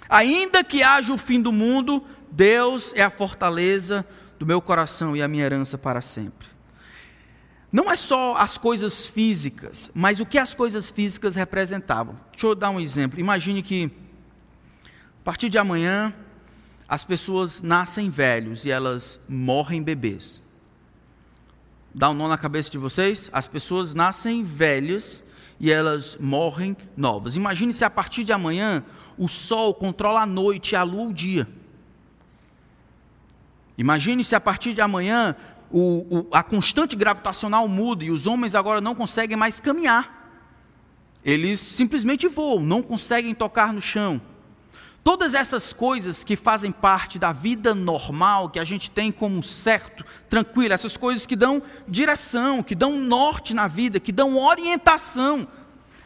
Ainda 0.09 0.63
que 0.63 0.81
haja 0.81 1.13
o 1.13 1.19
fim 1.19 1.43
do 1.43 1.51
mundo, 1.51 2.05
Deus 2.31 2.93
é 2.95 3.03
a 3.03 3.11
fortaleza 3.11 4.07
do 4.39 4.47
meu 4.47 4.63
coração 4.63 5.17
e 5.17 5.23
a 5.23 5.27
minha 5.27 5.45
herança 5.45 5.77
para 5.77 6.01
sempre. 6.01 6.48
Não 7.71 7.91
é 7.91 7.97
só 7.97 8.37
as 8.37 8.57
coisas 8.57 9.07
físicas, 9.07 9.91
mas 9.95 10.21
o 10.21 10.27
que 10.27 10.39
as 10.39 10.55
coisas 10.55 10.89
físicas 10.89 11.35
representavam. 11.35 12.19
Deixa 12.33 12.47
eu 12.47 12.55
dar 12.55 12.71
um 12.71 12.81
exemplo. 12.81 13.21
Imagine 13.21 13.63
que, 13.63 13.91
a 14.85 15.25
partir 15.25 15.51
de 15.51 15.59
amanhã, 15.59 16.15
as 16.89 17.05
pessoas 17.05 17.61
nascem 17.61 18.09
velhos 18.09 18.65
e 18.65 18.71
elas 18.71 19.21
morrem 19.29 19.83
bebês. 19.83 20.41
Dá 21.95 22.09
um 22.09 22.15
nó 22.15 22.29
na 22.29 22.39
cabeça 22.39 22.71
de 22.71 22.79
vocês? 22.79 23.29
As 23.33 23.47
pessoas 23.47 23.93
nascem 23.93 24.43
velhas 24.43 25.23
e 25.61 25.71
elas 25.71 26.17
morrem 26.19 26.75
novas. 26.97 27.37
Imagine 27.37 27.73
se 27.75 27.85
a 27.85 27.91
partir 27.91 28.25
de 28.25 28.33
amanhã 28.33 28.83
o 29.19 29.29
sol 29.29 29.75
controla 29.75 30.23
a 30.23 30.27
noite 30.27 30.73
e 30.73 30.77
a 30.77 30.83
lua 30.83 31.09
o 31.09 31.13
dia. 31.13 31.47
Imagine 33.77 34.25
se 34.25 34.35
a 34.35 34.41
partir 34.41 34.73
de 34.73 34.81
amanhã 34.81 35.37
o, 35.71 36.19
o, 36.19 36.29
a 36.33 36.43
constante 36.43 36.97
gravitacional 36.97 37.69
muda 37.69 38.05
e 38.05 38.11
os 38.11 38.27
homens 38.27 38.55
agora 38.55 38.81
não 38.81 38.95
conseguem 38.95 39.37
mais 39.37 39.61
caminhar. 39.61 40.17
Eles 41.25 41.61
simplesmente 41.61 42.27
voam, 42.27 42.61
não 42.61 42.83
conseguem 42.83 43.35
tocar 43.35 43.73
no 43.73 43.81
chão. 43.81 44.21
Todas 45.05 45.35
essas 45.35 45.73
coisas 45.73 46.23
que 46.23 46.37
fazem 46.37 46.71
parte 46.71 47.19
da 47.19 47.33
vida 47.33 47.75
normal, 47.75 48.51
que 48.51 48.59
a 48.59 48.65
gente 48.65 48.91
tem 48.91 49.11
como 49.11 49.43
certo, 49.43 50.05
tranquilo, 50.29 50.75
essas 50.75 50.97
coisas 50.97 51.27
que 51.27 51.37
dão 51.37 51.63
direção, 51.87 52.63
que 52.63 52.75
dão 52.75 52.97
norte 52.99 53.55
na 53.55 53.67
vida, 53.69 54.01
que 54.01 54.13
dão 54.13 54.37
orientação. 54.37 55.47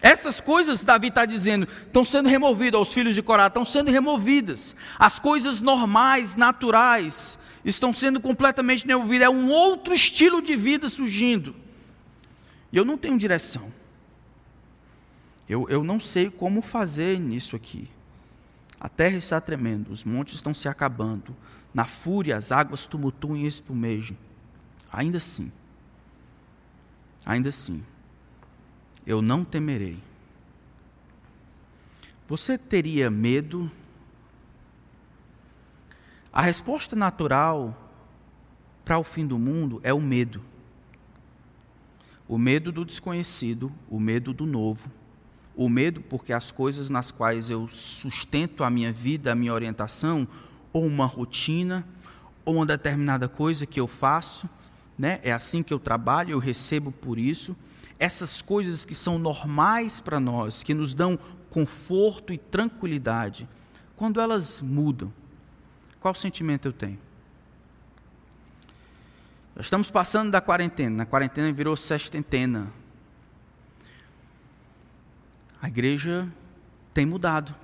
Essas 0.00 0.40
coisas, 0.40 0.84
Davi 0.84 1.08
está 1.08 1.24
dizendo, 1.24 1.66
estão 1.86 2.04
sendo 2.04 2.28
removidas, 2.28 2.78
aos 2.78 2.92
filhos 2.92 3.14
de 3.14 3.22
Corá, 3.22 3.46
estão 3.46 3.64
sendo 3.64 3.90
removidas. 3.90 4.74
As 4.98 5.18
coisas 5.18 5.60
normais, 5.60 6.36
naturais, 6.36 7.38
estão 7.64 7.92
sendo 7.92 8.20
completamente 8.20 8.86
removidas. 8.86 9.26
É 9.26 9.30
um 9.30 9.50
outro 9.50 9.94
estilo 9.94 10.42
de 10.42 10.56
vida 10.56 10.88
surgindo. 10.88 11.54
E 12.72 12.76
eu 12.76 12.84
não 12.84 12.96
tenho 12.96 13.16
direção. 13.16 13.72
Eu, 15.48 15.68
eu 15.68 15.84
não 15.84 16.00
sei 16.00 16.30
como 16.30 16.62
fazer 16.62 17.18
nisso 17.18 17.54
aqui. 17.54 17.88
A 18.80 18.88
terra 18.88 19.16
está 19.16 19.40
tremendo, 19.40 19.92
os 19.92 20.04
montes 20.04 20.34
estão 20.34 20.54
se 20.54 20.66
acabando. 20.66 21.36
Na 21.72 21.86
fúria, 21.86 22.36
as 22.36 22.50
águas 22.50 22.86
tumultuam 22.86 23.36
e 23.36 23.46
espumejem. 23.46 24.18
Ainda 24.92 25.18
assim, 25.18 25.50
ainda 27.24 27.48
assim, 27.48 27.82
eu 29.06 29.22
não 29.22 29.44
temerei. 29.44 29.98
Você 32.28 32.58
teria 32.58 33.10
medo? 33.10 33.70
A 36.32 36.40
resposta 36.40 36.96
natural 36.96 37.76
para 38.84 38.98
o 38.98 39.04
fim 39.04 39.26
do 39.26 39.38
mundo 39.38 39.80
é 39.82 39.92
o 39.92 40.00
medo. 40.00 40.42
O 42.26 42.38
medo 42.38 42.72
do 42.72 42.84
desconhecido, 42.84 43.70
o 43.90 44.00
medo 44.00 44.32
do 44.32 44.46
novo. 44.46 44.90
O 45.54 45.68
medo 45.68 46.00
porque 46.00 46.32
as 46.32 46.50
coisas 46.50 46.88
nas 46.88 47.10
quais 47.10 47.50
eu 47.50 47.68
sustento 47.68 48.64
a 48.64 48.70
minha 48.70 48.90
vida, 48.90 49.30
a 49.30 49.34
minha 49.34 49.52
orientação, 49.52 50.26
ou 50.72 50.86
uma 50.86 51.04
rotina, 51.04 51.86
ou 52.44 52.54
uma 52.54 52.66
determinada 52.66 53.28
coisa 53.28 53.66
que 53.66 53.78
eu 53.78 53.86
faço, 53.86 54.48
né? 54.98 55.20
é 55.22 55.32
assim 55.32 55.62
que 55.62 55.74
eu 55.74 55.78
trabalho, 55.78 56.30
eu 56.30 56.38
recebo 56.38 56.90
por 56.90 57.18
isso 57.18 57.54
essas 57.98 58.42
coisas 58.42 58.84
que 58.84 58.96
são 58.96 59.16
normais 59.16 60.00
para 60.00 60.18
nós, 60.18 60.64
que 60.64 60.74
nos 60.74 60.92
dão 60.92 61.16
conforto 61.50 62.32
e 62.32 62.38
tranquilidade, 62.38 63.48
quando 63.94 64.20
elas 64.20 64.60
mudam, 64.60 65.12
qual 66.02 66.14
sentimento 66.16 66.66
eu 66.66 66.72
tenho? 66.72 66.98
Nós 69.54 69.66
estamos 69.66 69.88
passando 69.88 70.32
da 70.32 70.40
quarentena, 70.40 70.96
na 70.96 71.06
quarentena 71.06 71.52
virou 71.52 71.76
sextentena. 71.76 72.72
A 75.60 75.68
igreja 75.68 76.28
tem 76.92 77.06
mudado. 77.06 77.54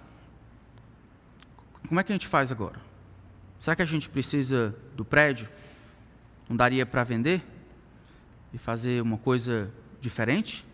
Como 1.88 1.98
é 1.98 2.04
que 2.04 2.12
a 2.12 2.14
gente 2.14 2.28
faz 2.28 2.52
agora? 2.52 2.80
Será 3.58 3.74
que 3.74 3.82
a 3.82 3.86
gente 3.86 4.08
precisa 4.08 4.72
do 4.94 5.04
prédio? 5.04 5.48
Não 6.48 6.56
daria 6.56 6.86
para 6.86 7.02
vender? 7.02 7.44
E 8.52 8.58
fazer 8.58 9.02
uma 9.02 9.18
coisa 9.18 9.68
diferente? 10.00 10.64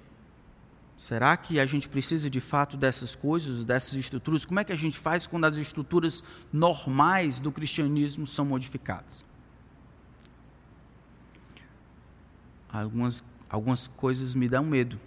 Será 0.97 1.37
que 1.37 1.59
a 1.59 1.67
gente 1.67 1.89
precisa 1.89 2.31
de 2.31 2.41
fato 2.41 2.77
dessas 2.77 3.15
coisas, 3.15 3.65
dessas 3.65 3.95
estruturas? 3.95 4.45
Como 4.45 4.61
é 4.61 4.65
que 4.65 4.73
a 4.73 4.77
gente 4.77 4.99
faz 4.99 5.27
quando 5.27 5.45
as 5.45 5.57
estruturas 5.57 6.23
normais 6.53 7.41
do 7.41 7.51
cristianismo 7.51 8.27
são 8.27 8.45
modificadas? 8.45 9.25
Algumas, 12.73 13.25
algumas 13.49 13.87
coisas 13.89 14.35
me 14.35 14.49
dão 14.49 14.65
medo. 14.65 14.99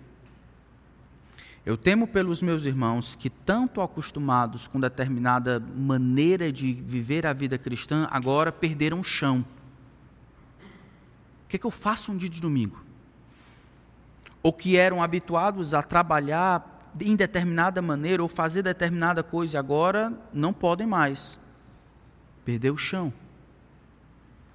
Eu 1.66 1.76
temo 1.76 2.08
pelos 2.08 2.42
meus 2.42 2.64
irmãos 2.64 3.14
que, 3.14 3.30
tanto 3.30 3.82
acostumados 3.82 4.68
com 4.68 4.80
determinada 4.80 5.60
maneira 5.60 6.50
de 6.50 6.72
viver 6.72 7.28
a 7.28 7.34
vida 7.34 7.58
cristã, 7.58 8.08
agora 8.10 8.54
perderam 8.54 9.02
o 9.02 9.04
chão. 9.04 9.46
O 11.44 11.50
que, 11.50 11.58
é 11.58 11.60
que 11.60 11.66
eu 11.66 11.72
faço 11.72 12.12
um 12.12 12.18
dia 12.18 12.30
de 12.30 12.40
domingo? 12.40 12.87
Ou 14.48 14.54
que 14.54 14.78
eram 14.78 15.04
habituados 15.04 15.74
a 15.74 15.84
trabalhar 15.84 16.90
em 17.02 17.18
determinada 17.18 17.82
maneira 17.82 18.24
ou 18.24 18.30
fazer 18.30 18.64
determinada 18.64 19.22
coisa, 19.22 19.60
agora 19.60 20.18
não 20.32 20.54
podem 20.54 20.88
mais. 20.88 21.38
Perdeu 22.46 22.74
o 22.74 22.78
chão. 22.78 23.12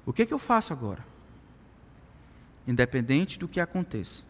O 0.07 0.11
que, 0.11 0.25
que 0.25 0.33
eu 0.33 0.39
faço 0.39 0.73
agora? 0.73 1.05
Independente 2.67 3.39
do 3.39 3.47
que 3.47 3.61
aconteça. 3.61 4.25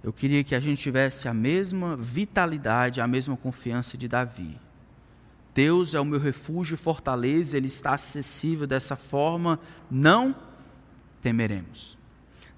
Eu 0.00 0.12
queria 0.12 0.44
que 0.44 0.54
a 0.54 0.60
gente 0.60 0.80
tivesse 0.80 1.26
a 1.26 1.34
mesma 1.34 1.96
vitalidade, 1.96 3.00
a 3.00 3.08
mesma 3.08 3.36
confiança 3.36 3.98
de 3.98 4.06
Davi. 4.06 4.60
Deus 5.52 5.92
é 5.92 5.98
o 5.98 6.04
meu 6.04 6.20
refúgio 6.20 6.74
e 6.74 6.78
fortaleza, 6.78 7.56
Ele 7.56 7.66
está 7.66 7.94
acessível 7.94 8.64
dessa 8.64 8.94
forma, 8.94 9.58
não 9.90 10.36
temeremos. 11.20 11.98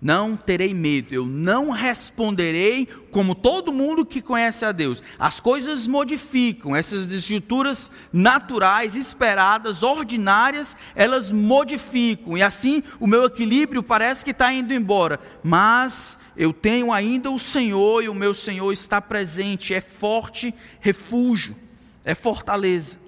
Não 0.00 0.36
terei 0.36 0.74
medo, 0.74 1.14
eu 1.14 1.24
não 1.24 1.70
responderei 1.70 2.86
como 3.10 3.34
todo 3.34 3.72
mundo 3.72 4.04
que 4.04 4.20
conhece 4.20 4.62
a 4.62 4.70
Deus. 4.70 5.02
As 5.18 5.40
coisas 5.40 5.86
modificam, 5.86 6.76
essas 6.76 7.10
estruturas 7.10 7.90
naturais, 8.12 8.94
esperadas, 8.94 9.82
ordinárias, 9.82 10.76
elas 10.94 11.32
modificam, 11.32 12.36
e 12.36 12.42
assim 12.42 12.82
o 13.00 13.06
meu 13.06 13.24
equilíbrio 13.24 13.82
parece 13.82 14.22
que 14.22 14.32
está 14.32 14.52
indo 14.52 14.74
embora. 14.74 15.18
Mas 15.42 16.18
eu 16.36 16.52
tenho 16.52 16.92
ainda 16.92 17.30
o 17.30 17.38
Senhor, 17.38 18.04
e 18.04 18.08
o 18.10 18.14
meu 18.14 18.34
Senhor 18.34 18.70
está 18.70 19.00
presente, 19.00 19.72
é 19.72 19.80
forte 19.80 20.54
refúgio, 20.78 21.56
é 22.04 22.14
fortaleza. 22.14 22.98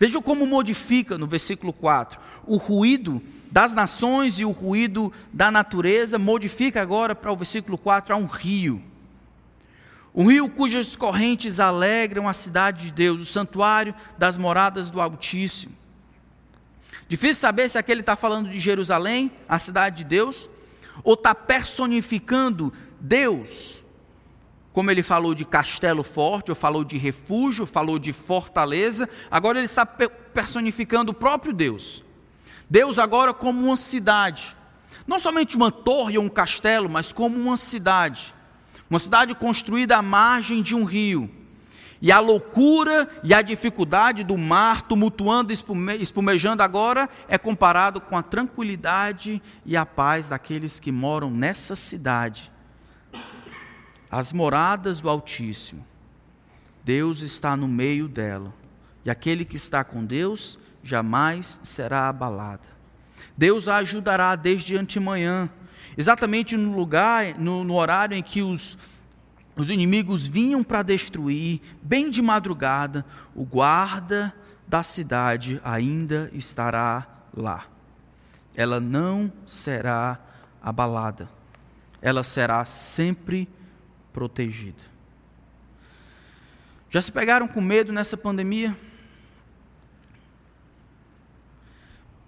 Veja 0.00 0.20
como 0.20 0.46
modifica 0.46 1.16
no 1.16 1.28
versículo 1.28 1.72
4: 1.72 2.18
o 2.44 2.56
ruído 2.56 3.22
das 3.50 3.74
nações 3.74 4.38
e 4.38 4.44
o 4.44 4.50
ruído 4.50 5.12
da 5.32 5.50
natureza, 5.50 6.18
modifica 6.18 6.82
agora 6.82 7.14
para 7.14 7.32
o 7.32 7.36
versículo 7.36 7.78
4 7.78 8.14
a 8.14 8.16
um 8.16 8.26
rio. 8.26 8.82
Um 10.14 10.26
rio 10.26 10.48
cujas 10.48 10.96
correntes 10.96 11.60
alegram 11.60 12.28
a 12.28 12.32
cidade 12.32 12.86
de 12.86 12.92
Deus, 12.92 13.20
o 13.20 13.26
santuário 13.26 13.94
das 14.16 14.36
moradas 14.36 14.90
do 14.90 15.00
Altíssimo. 15.00 15.72
Difícil 17.08 17.40
saber 17.40 17.68
se 17.68 17.78
aquele 17.78 18.00
está 18.00 18.16
falando 18.16 18.50
de 18.50 18.60
Jerusalém, 18.60 19.32
a 19.48 19.58
cidade 19.58 19.98
de 19.98 20.04
Deus, 20.04 20.48
ou 21.02 21.14
está 21.14 21.34
personificando 21.34 22.72
Deus, 23.00 23.82
como 24.72 24.90
ele 24.90 25.02
falou 25.02 25.34
de 25.34 25.44
castelo 25.44 26.02
forte, 26.02 26.50
ou 26.50 26.54
falou 26.54 26.84
de 26.84 26.98
refúgio, 26.98 27.64
falou 27.64 27.98
de 27.98 28.12
fortaleza, 28.12 29.08
agora 29.30 29.58
ele 29.58 29.66
está 29.66 29.86
personificando 29.86 31.12
o 31.12 31.14
próprio 31.14 31.52
Deus. 31.52 32.04
Deus 32.70 32.98
agora 32.98 33.32
como 33.32 33.66
uma 33.66 33.76
cidade, 33.76 34.56
não 35.06 35.18
somente 35.18 35.56
uma 35.56 35.70
torre 35.70 36.18
ou 36.18 36.24
um 36.24 36.28
castelo, 36.28 36.88
mas 36.88 37.12
como 37.12 37.38
uma 37.38 37.56
cidade, 37.56 38.34
uma 38.90 38.98
cidade 38.98 39.34
construída 39.34 39.96
à 39.96 40.02
margem 40.02 40.62
de 40.62 40.74
um 40.74 40.84
rio. 40.84 41.30
E 42.00 42.12
a 42.12 42.20
loucura 42.20 43.08
e 43.24 43.34
a 43.34 43.42
dificuldade 43.42 44.22
do 44.22 44.38
mar 44.38 44.82
tumultuando, 44.82 45.52
espumejando 45.52 46.62
agora, 46.62 47.08
é 47.26 47.36
comparado 47.36 48.00
com 48.00 48.16
a 48.16 48.22
tranquilidade 48.22 49.42
e 49.66 49.76
a 49.76 49.84
paz 49.84 50.28
daqueles 50.28 50.78
que 50.78 50.92
moram 50.92 51.28
nessa 51.30 51.74
cidade. 51.74 52.52
As 54.08 54.32
moradas 54.32 55.00
do 55.00 55.10
Altíssimo. 55.10 55.84
Deus 56.84 57.20
está 57.20 57.56
no 57.56 57.66
meio 57.66 58.06
dela. 58.06 58.54
E 59.04 59.10
aquele 59.10 59.44
que 59.44 59.56
está 59.56 59.82
com 59.82 60.04
Deus 60.04 60.58
jamais 60.82 61.58
será 61.62 62.08
abalada. 62.08 62.62
Deus 63.36 63.68
a 63.68 63.76
ajudará 63.76 64.34
desde 64.34 64.76
antemanhã, 64.76 65.48
exatamente 65.96 66.56
no 66.56 66.76
lugar, 66.76 67.38
no, 67.38 67.62
no 67.62 67.74
horário 67.74 68.16
em 68.16 68.22
que 68.22 68.42
os, 68.42 68.76
os 69.56 69.70
inimigos 69.70 70.26
vinham 70.26 70.62
para 70.62 70.82
destruir, 70.82 71.60
bem 71.82 72.10
de 72.10 72.22
madrugada, 72.22 73.04
o 73.34 73.44
guarda 73.44 74.34
da 74.66 74.82
cidade 74.82 75.60
ainda 75.64 76.30
estará 76.32 77.06
lá. 77.34 77.66
Ela 78.56 78.80
não 78.80 79.32
será 79.46 80.18
abalada, 80.60 81.28
ela 82.02 82.24
será 82.24 82.64
sempre 82.64 83.48
protegida. 84.12 84.82
Já 86.90 87.02
se 87.02 87.12
pegaram 87.12 87.46
com 87.46 87.60
medo 87.60 87.92
nessa 87.92 88.16
pandemia? 88.16 88.76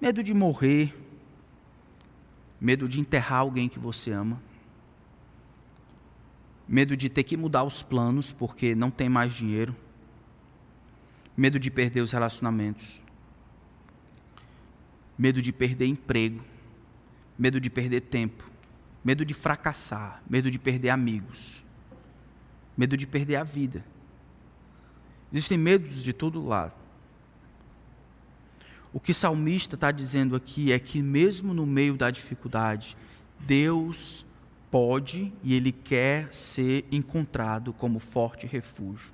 Medo 0.01 0.23
de 0.23 0.33
morrer, 0.33 0.97
medo 2.59 2.89
de 2.89 2.99
enterrar 2.99 3.41
alguém 3.41 3.69
que 3.69 3.79
você 3.79 4.11
ama, 4.11 4.41
medo 6.67 6.97
de 6.97 7.11
ter 7.11 7.23
que 7.23 7.37
mudar 7.37 7.65
os 7.65 7.83
planos 7.83 8.33
porque 8.33 8.75
não 8.75 8.91
tem 8.91 9.11
mais 9.11 9.35
dinheiro, 9.35 9.77
medo 11.37 11.59
de 11.59 11.71
perder 11.71 12.01
os 12.01 12.13
relacionamentos, 12.13 13.03
medo 15.19 15.43
de 15.43 15.53
perder 15.53 15.85
emprego, 15.85 16.43
medo 17.39 17.61
de 17.61 17.69
perder 17.69 18.01
tempo, 18.01 18.51
medo 19.05 19.23
de 19.23 19.35
fracassar, 19.35 20.23
medo 20.27 20.51
de 20.51 20.59
perder 20.59 20.89
amigos, 20.89 21.63
medo 22.75 22.97
de 22.97 23.07
perder 23.07 23.37
a 23.37 23.45
vida. 23.45 23.85
Existem 25.31 25.59
medos 25.59 26.03
de 26.03 26.15
todo 26.15 26.43
lado. 26.43 26.80
O 28.93 28.99
que 28.99 29.13
o 29.13 29.15
salmista 29.15 29.77
está 29.77 29.93
dizendo 29.93 30.35
aqui 30.35 30.73
é 30.73 30.79
que, 30.79 31.01
mesmo 31.01 31.55
no 31.55 31.65
meio 31.65 31.95
da 31.95 32.11
dificuldade, 32.11 32.97
Deus 33.39 34.27
pode 34.71 35.33
e 35.43 35.55
Ele 35.55 35.73
quer 35.73 36.33
ser 36.33 36.85
encontrado 36.91 37.73
como 37.73 37.99
forte 37.99 38.47
refúgio. 38.47 39.13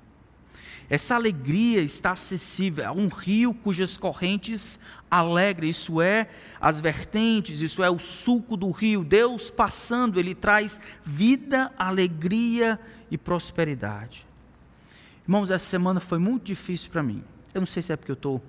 Essa 0.89 1.17
alegria 1.17 1.81
está 1.81 2.13
acessível 2.13 2.89
a 2.89 2.93
um 2.93 3.09
rio 3.09 3.53
cujas 3.53 3.99
correntes 3.99 4.79
alegram, 5.11 5.67
isso 5.67 6.01
é 6.01 6.29
as 6.61 6.81
vertentes, 6.81 7.61
isso 7.61 7.83
é 7.83 7.91
o 7.91 7.99
suco 7.99 8.57
do 8.57 8.71
rio. 8.71 9.03
Deus 9.03 9.51
passando, 9.51 10.21
ele 10.21 10.35
traz 10.35 10.81
vida, 11.03 11.73
alegria 11.77 12.79
e 13.11 13.19
prosperidade. 13.19 14.25
Irmãos, 15.25 15.51
essa 15.51 15.65
semana 15.65 15.99
foi 15.99 16.19
muito 16.19 16.45
difícil 16.45 16.91
para 16.91 17.03
mim. 17.03 17.23
Eu 17.53 17.63
não 17.63 17.67
sei 17.67 17.83
se 17.83 17.93
é 17.93 17.97
porque 17.97 18.13
eu 18.13 18.15
estou 18.15 18.41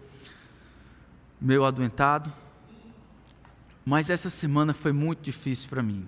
meio 1.39 1.63
adoentado, 1.63 2.32
mas 3.86 4.10
essa 4.10 4.30
semana 4.30 4.73
foi 4.73 4.91
muito 4.91 5.21
difícil 5.21 5.69
para 5.69 5.82
mim. 5.82 6.08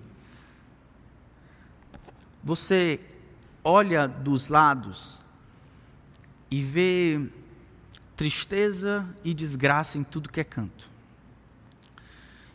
Você 2.42 3.00
olha 3.62 4.06
dos 4.06 4.48
lados 4.48 5.20
e 6.50 6.62
vê 6.62 7.28
tristeza 8.16 9.08
e 9.24 9.32
desgraça 9.32 9.96
em 9.96 10.04
tudo 10.04 10.28
que 10.28 10.40
é 10.40 10.44
canto. 10.44 10.90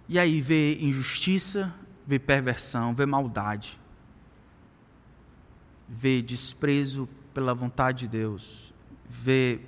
E 0.07 0.19
aí 0.19 0.41
vê 0.41 0.77
injustiça, 0.79 1.73
vê 2.05 2.19
perversão, 2.19 2.93
vê 2.93 3.05
maldade, 3.05 3.79
vê 5.89 6.21
desprezo 6.21 7.09
pela 7.33 7.53
vontade 7.53 8.01
de 8.01 8.07
Deus, 8.07 8.73
vê, 9.09 9.59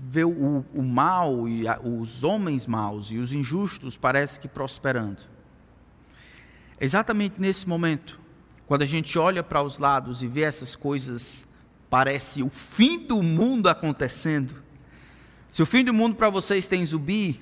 vê 0.00 0.24
o, 0.24 0.64
o 0.72 0.82
mal 0.82 1.48
e 1.48 1.66
a, 1.68 1.78
os 1.80 2.22
homens 2.22 2.66
maus 2.66 3.10
e 3.10 3.18
os 3.18 3.32
injustos 3.32 3.96
parece 3.96 4.40
que 4.40 4.48
prosperando. 4.48 5.18
Exatamente 6.80 7.40
nesse 7.40 7.68
momento, 7.68 8.20
quando 8.66 8.82
a 8.82 8.86
gente 8.86 9.18
olha 9.18 9.42
para 9.42 9.62
os 9.62 9.78
lados 9.78 10.22
e 10.22 10.26
vê 10.26 10.42
essas 10.42 10.74
coisas 10.74 11.46
parece 11.90 12.42
o 12.42 12.48
fim 12.48 13.06
do 13.06 13.22
mundo 13.22 13.68
acontecendo. 13.68 14.54
Se 15.50 15.62
o 15.62 15.66
fim 15.66 15.84
do 15.84 15.92
mundo 15.92 16.16
para 16.16 16.30
vocês 16.30 16.66
tem 16.66 16.84
zumbi, 16.84 17.40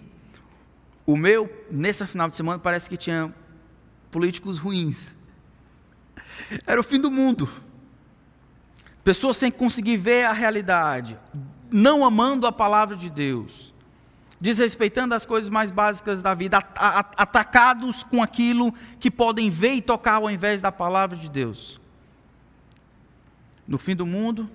o 1.06 1.16
meu, 1.16 1.48
nessa 1.70 2.06
final 2.06 2.28
de 2.28 2.34
semana, 2.34 2.58
parece 2.58 2.88
que 2.88 2.96
tinha 2.96 3.32
políticos 4.10 4.58
ruins. 4.58 5.14
Era 6.66 6.80
o 6.80 6.84
fim 6.84 7.00
do 7.00 7.10
mundo. 7.10 7.48
Pessoas 9.04 9.36
sem 9.36 9.50
conseguir 9.50 9.96
ver 9.96 10.24
a 10.24 10.32
realidade, 10.32 11.16
não 11.70 12.04
amando 12.04 12.46
a 12.46 12.52
palavra 12.52 12.96
de 12.96 13.08
Deus, 13.08 13.74
desrespeitando 14.40 15.14
as 15.14 15.24
coisas 15.24 15.50
mais 15.50 15.70
básicas 15.70 16.22
da 16.22 16.34
vida, 16.34 16.58
atacados 16.58 18.02
com 18.02 18.22
aquilo 18.22 18.72
que 18.98 19.10
podem 19.10 19.50
ver 19.50 19.74
e 19.74 19.82
tocar 19.82 20.14
ao 20.14 20.30
invés 20.30 20.60
da 20.60 20.72
palavra 20.72 21.16
de 21.16 21.28
Deus. 21.28 21.80
No 23.66 23.78
fim 23.78 23.94
do 23.94 24.04
mundo, 24.04 24.50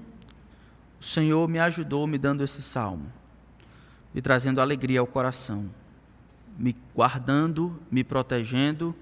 o 0.99 1.04
Senhor 1.04 1.47
me 1.47 1.60
ajudou 1.60 2.06
me 2.06 2.17
dando 2.17 2.43
esse 2.43 2.62
salmo, 2.62 3.12
me 4.13 4.21
trazendo 4.21 4.60
alegria 4.60 4.99
ao 4.99 5.08
coração, 5.08 5.69
me 6.58 6.75
guardando, 6.93 7.80
me 7.89 8.04
protegendo, 8.04 8.95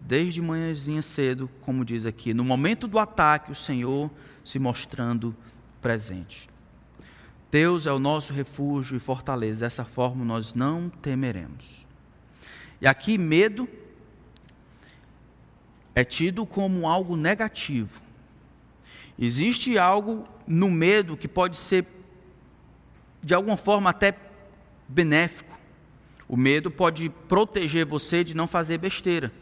desde 0.00 0.42
manhãzinha 0.42 1.02
cedo, 1.02 1.48
como 1.60 1.84
diz 1.84 2.06
aqui, 2.06 2.34
no 2.34 2.44
momento 2.44 2.88
do 2.88 2.98
ataque, 2.98 3.52
o 3.52 3.54
Senhor 3.54 4.10
se 4.44 4.58
mostrando 4.58 5.36
presente. 5.80 6.49
Deus 7.50 7.86
é 7.86 7.92
o 7.92 7.98
nosso 7.98 8.32
refúgio 8.32 8.96
e 8.96 9.00
fortaleza, 9.00 9.64
dessa 9.64 9.84
forma 9.84 10.24
nós 10.24 10.54
não 10.54 10.88
temeremos. 10.88 11.84
E 12.80 12.86
aqui, 12.86 13.18
medo 13.18 13.68
é 15.94 16.04
tido 16.04 16.46
como 16.46 16.88
algo 16.88 17.16
negativo. 17.16 18.00
Existe 19.18 19.76
algo 19.76 20.26
no 20.46 20.70
medo 20.70 21.16
que 21.16 21.26
pode 21.26 21.56
ser, 21.56 21.86
de 23.22 23.34
alguma 23.34 23.56
forma, 23.56 23.90
até 23.90 24.16
benéfico. 24.88 25.58
O 26.28 26.36
medo 26.36 26.70
pode 26.70 27.10
proteger 27.28 27.84
você 27.84 28.22
de 28.22 28.34
não 28.34 28.46
fazer 28.46 28.78
besteira. 28.78 29.32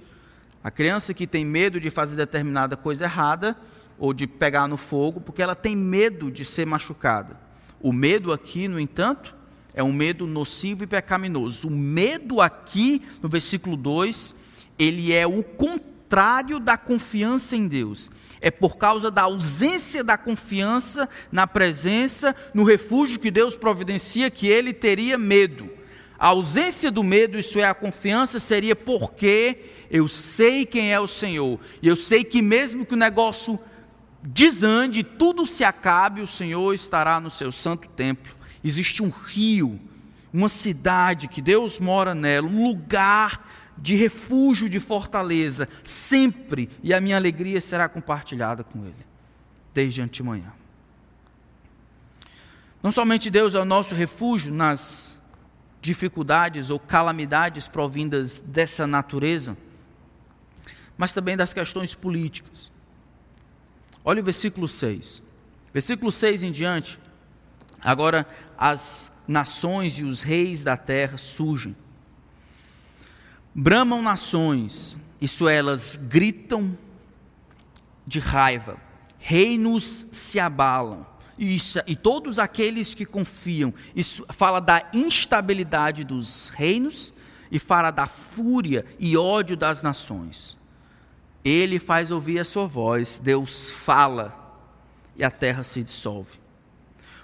A 0.64 0.70
criança 0.70 1.12
que 1.12 1.26
tem 1.26 1.44
medo 1.44 1.78
de 1.78 1.90
fazer 1.90 2.16
determinada 2.16 2.76
coisa 2.76 3.04
errada 3.04 3.56
ou 3.98 4.14
de 4.14 4.26
pegar 4.26 4.66
no 4.66 4.78
fogo, 4.78 5.20
porque 5.20 5.42
ela 5.42 5.54
tem 5.54 5.76
medo 5.76 6.30
de 6.30 6.44
ser 6.44 6.64
machucada. 6.64 7.47
O 7.80 7.92
medo 7.92 8.32
aqui, 8.32 8.68
no 8.68 8.78
entanto, 8.78 9.34
é 9.74 9.82
um 9.82 9.92
medo 9.92 10.26
nocivo 10.26 10.84
e 10.84 10.86
pecaminoso. 10.86 11.68
O 11.68 11.70
medo 11.70 12.40
aqui, 12.40 13.02
no 13.22 13.28
versículo 13.28 13.76
2, 13.76 14.34
ele 14.78 15.12
é 15.12 15.26
o 15.26 15.42
contrário 15.42 16.58
da 16.58 16.76
confiança 16.76 17.54
em 17.56 17.68
Deus 17.68 18.10
é 18.40 18.50
por 18.50 18.76
causa 18.76 19.10
da 19.10 19.22
ausência 19.22 20.02
da 20.04 20.16
confiança 20.16 21.08
na 21.30 21.46
presença, 21.46 22.34
no 22.54 22.64
refúgio 22.64 23.18
que 23.18 23.30
Deus 23.30 23.56
providencia, 23.56 24.30
que 24.30 24.46
ele 24.46 24.72
teria 24.72 25.18
medo. 25.18 25.70
A 26.18 26.28
ausência 26.28 26.90
do 26.90 27.04
medo, 27.04 27.38
isso 27.38 27.60
é 27.60 27.64
a 27.64 27.74
confiança, 27.74 28.40
seria 28.40 28.74
porque 28.74 29.58
eu 29.90 30.08
sei 30.08 30.66
quem 30.66 30.92
é 30.92 30.98
o 30.98 31.06
Senhor, 31.06 31.60
e 31.80 31.86
eu 31.86 31.96
sei 31.96 32.24
que 32.24 32.42
mesmo 32.42 32.84
que 32.84 32.94
o 32.94 32.98
negócio 32.98 33.58
desande, 34.22 35.02
tudo 35.02 35.46
se 35.46 35.64
acabe, 35.64 36.20
o 36.20 36.26
Senhor 36.26 36.72
estará 36.72 37.20
no 37.20 37.30
seu 37.30 37.52
santo 37.52 37.88
templo. 37.88 38.36
Existe 38.62 39.02
um 39.02 39.10
rio, 39.10 39.80
uma 40.32 40.48
cidade 40.48 41.28
que 41.28 41.40
Deus 41.40 41.78
mora 41.78 42.14
nela, 42.14 42.46
um 42.46 42.64
lugar 42.64 43.46
de 43.76 43.94
refúgio, 43.94 44.68
de 44.68 44.80
fortaleza, 44.80 45.68
sempre, 45.84 46.68
e 46.82 46.92
a 46.92 47.00
minha 47.00 47.16
alegria 47.16 47.60
será 47.60 47.88
compartilhada 47.88 48.64
com 48.64 48.84
Ele, 48.84 49.06
desde 49.72 50.00
antemanhã. 50.00 50.52
Não 52.82 52.90
somente 52.90 53.30
Deus 53.30 53.54
é 53.54 53.60
o 53.60 53.64
nosso 53.64 53.94
refúgio 53.94 54.52
nas 54.52 55.16
dificuldades 55.80 56.70
ou 56.70 56.78
calamidades 56.78 57.68
provindas 57.68 58.40
dessa 58.40 58.86
natureza, 58.86 59.56
mas 60.96 61.14
também 61.14 61.36
das 61.36 61.54
questões 61.54 61.94
políticas. 61.94 62.72
Olha 64.08 64.22
o 64.22 64.24
versículo 64.24 64.66
6. 64.66 65.20
Versículo 65.70 66.10
6 66.10 66.42
em 66.44 66.50
diante. 66.50 66.98
Agora 67.78 68.26
as 68.56 69.12
nações 69.28 69.98
e 69.98 70.04
os 70.04 70.22
reis 70.22 70.62
da 70.62 70.78
terra 70.78 71.18
surgem 71.18 71.76
Bramam 73.54 74.00
nações, 74.00 74.96
isso 75.20 75.46
elas 75.46 76.00
gritam 76.00 76.74
de 78.06 78.18
raiva, 78.18 78.80
reinos 79.18 80.06
se 80.10 80.40
abalam. 80.40 81.06
Isso, 81.38 81.78
e 81.86 81.94
todos 81.94 82.38
aqueles 82.38 82.94
que 82.94 83.04
confiam, 83.04 83.74
isso 83.94 84.24
fala 84.30 84.58
da 84.58 84.88
instabilidade 84.94 86.02
dos 86.02 86.48
reinos 86.48 87.12
e 87.50 87.58
fala 87.58 87.90
da 87.90 88.06
fúria 88.06 88.86
e 88.98 89.18
ódio 89.18 89.54
das 89.54 89.82
nações. 89.82 90.57
Ele 91.44 91.78
faz 91.78 92.10
ouvir 92.10 92.38
a 92.38 92.44
sua 92.44 92.66
voz, 92.66 93.18
Deus 93.18 93.70
fala 93.70 94.36
e 95.16 95.24
a 95.24 95.30
terra 95.30 95.64
se 95.64 95.82
dissolve. 95.82 96.38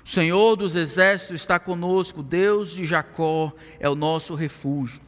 O 0.05 0.09
Senhor 0.09 0.57
dos 0.57 0.77
exércitos 0.77 1.41
está 1.41 1.59
conosco, 1.59 2.23
Deus 2.23 2.73
de 2.73 2.85
Jacó 2.85 3.53
é 3.81 3.89
o 3.89 3.95
nosso 3.95 4.35
refúgio. 4.35 5.01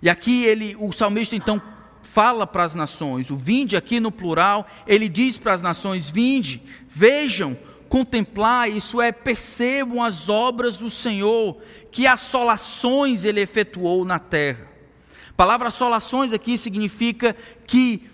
E 0.00 0.08
aqui 0.08 0.44
ele, 0.44 0.76
o 0.78 0.92
salmista 0.92 1.34
então 1.34 1.60
fala 2.02 2.46
para 2.46 2.64
as 2.64 2.74
nações, 2.74 3.30
o 3.30 3.36
vinde 3.36 3.76
aqui 3.76 3.98
no 3.98 4.12
plural, 4.12 4.66
ele 4.86 5.08
diz 5.08 5.36
para 5.36 5.52
as 5.52 5.62
nações: 5.62 6.08
vinde, 6.08 6.62
vejam, 6.88 7.58
contemplar, 7.88 8.70
isso 8.70 9.00
é, 9.00 9.10
percebam 9.10 10.02
as 10.02 10.28
obras 10.28 10.78
do 10.78 10.88
Senhor, 10.88 11.60
que 11.90 12.06
assolações 12.06 13.24
ele 13.24 13.40
efetuou 13.40 14.04
na 14.04 14.18
terra. 14.18 14.68
A 15.30 15.32
palavra 15.34 15.68
assolações 15.68 16.32
aqui 16.32 16.56
significa 16.56 17.34
que 17.66 18.07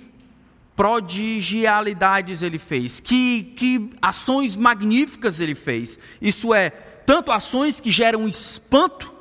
prodigialidades 0.76 2.42
ele 2.42 2.58
fez, 2.58 3.00
que, 3.00 3.54
que 3.56 3.90
ações 4.02 4.56
magníficas 4.56 5.40
ele 5.40 5.54
fez. 5.54 5.98
Isso 6.20 6.52
é, 6.52 6.70
tanto 6.70 7.30
ações 7.30 7.80
que 7.80 7.90
geram 7.90 8.28
espanto, 8.28 9.12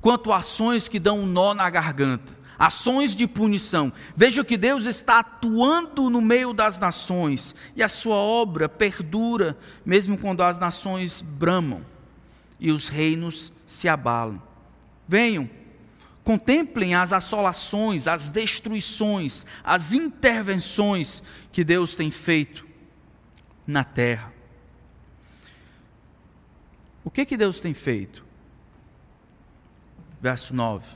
quanto 0.00 0.32
ações 0.32 0.88
que 0.88 0.98
dão 0.98 1.20
um 1.20 1.26
nó 1.26 1.54
na 1.54 1.68
garganta, 1.70 2.36
ações 2.58 3.16
de 3.16 3.26
punição. 3.26 3.92
Veja 4.14 4.44
que 4.44 4.56
Deus 4.56 4.86
está 4.86 5.20
atuando 5.20 6.10
no 6.10 6.20
meio 6.20 6.52
das 6.52 6.78
nações 6.78 7.54
e 7.74 7.82
a 7.82 7.88
sua 7.88 8.16
obra 8.16 8.68
perdura, 8.68 9.58
mesmo 9.84 10.18
quando 10.18 10.42
as 10.42 10.58
nações 10.58 11.22
bramam 11.22 11.84
e 12.58 12.70
os 12.70 12.88
reinos 12.88 13.52
se 13.66 13.88
abalam. 13.88 14.42
Venham, 15.08 15.48
contemplem 16.30 16.94
as 16.94 17.12
assolações, 17.12 18.06
as 18.06 18.30
destruições, 18.30 19.44
as 19.64 19.92
intervenções 19.92 21.24
que 21.50 21.64
Deus 21.64 21.96
tem 21.96 22.08
feito 22.08 22.64
na 23.66 23.82
terra. 23.82 24.32
O 27.02 27.10
que, 27.10 27.26
que 27.26 27.36
Deus 27.36 27.60
tem 27.60 27.74
feito? 27.74 28.24
Verso 30.20 30.54
9. 30.54 30.86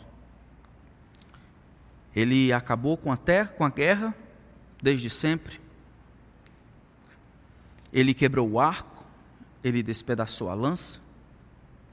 Ele 2.15 2.53
acabou 2.53 2.97
com 2.97 3.11
a 3.11 3.17
terra, 3.17 3.49
com 3.49 3.65
a 3.65 3.71
guerra, 3.71 4.15
desde 4.81 5.11
sempre. 5.11 5.61
Ele 7.93 8.15
quebrou 8.15 8.49
o 8.49 8.61
arco, 8.61 9.05
ele 9.65 9.83
despedaçou 9.83 10.49
a 10.49 10.55
lança, 10.55 11.01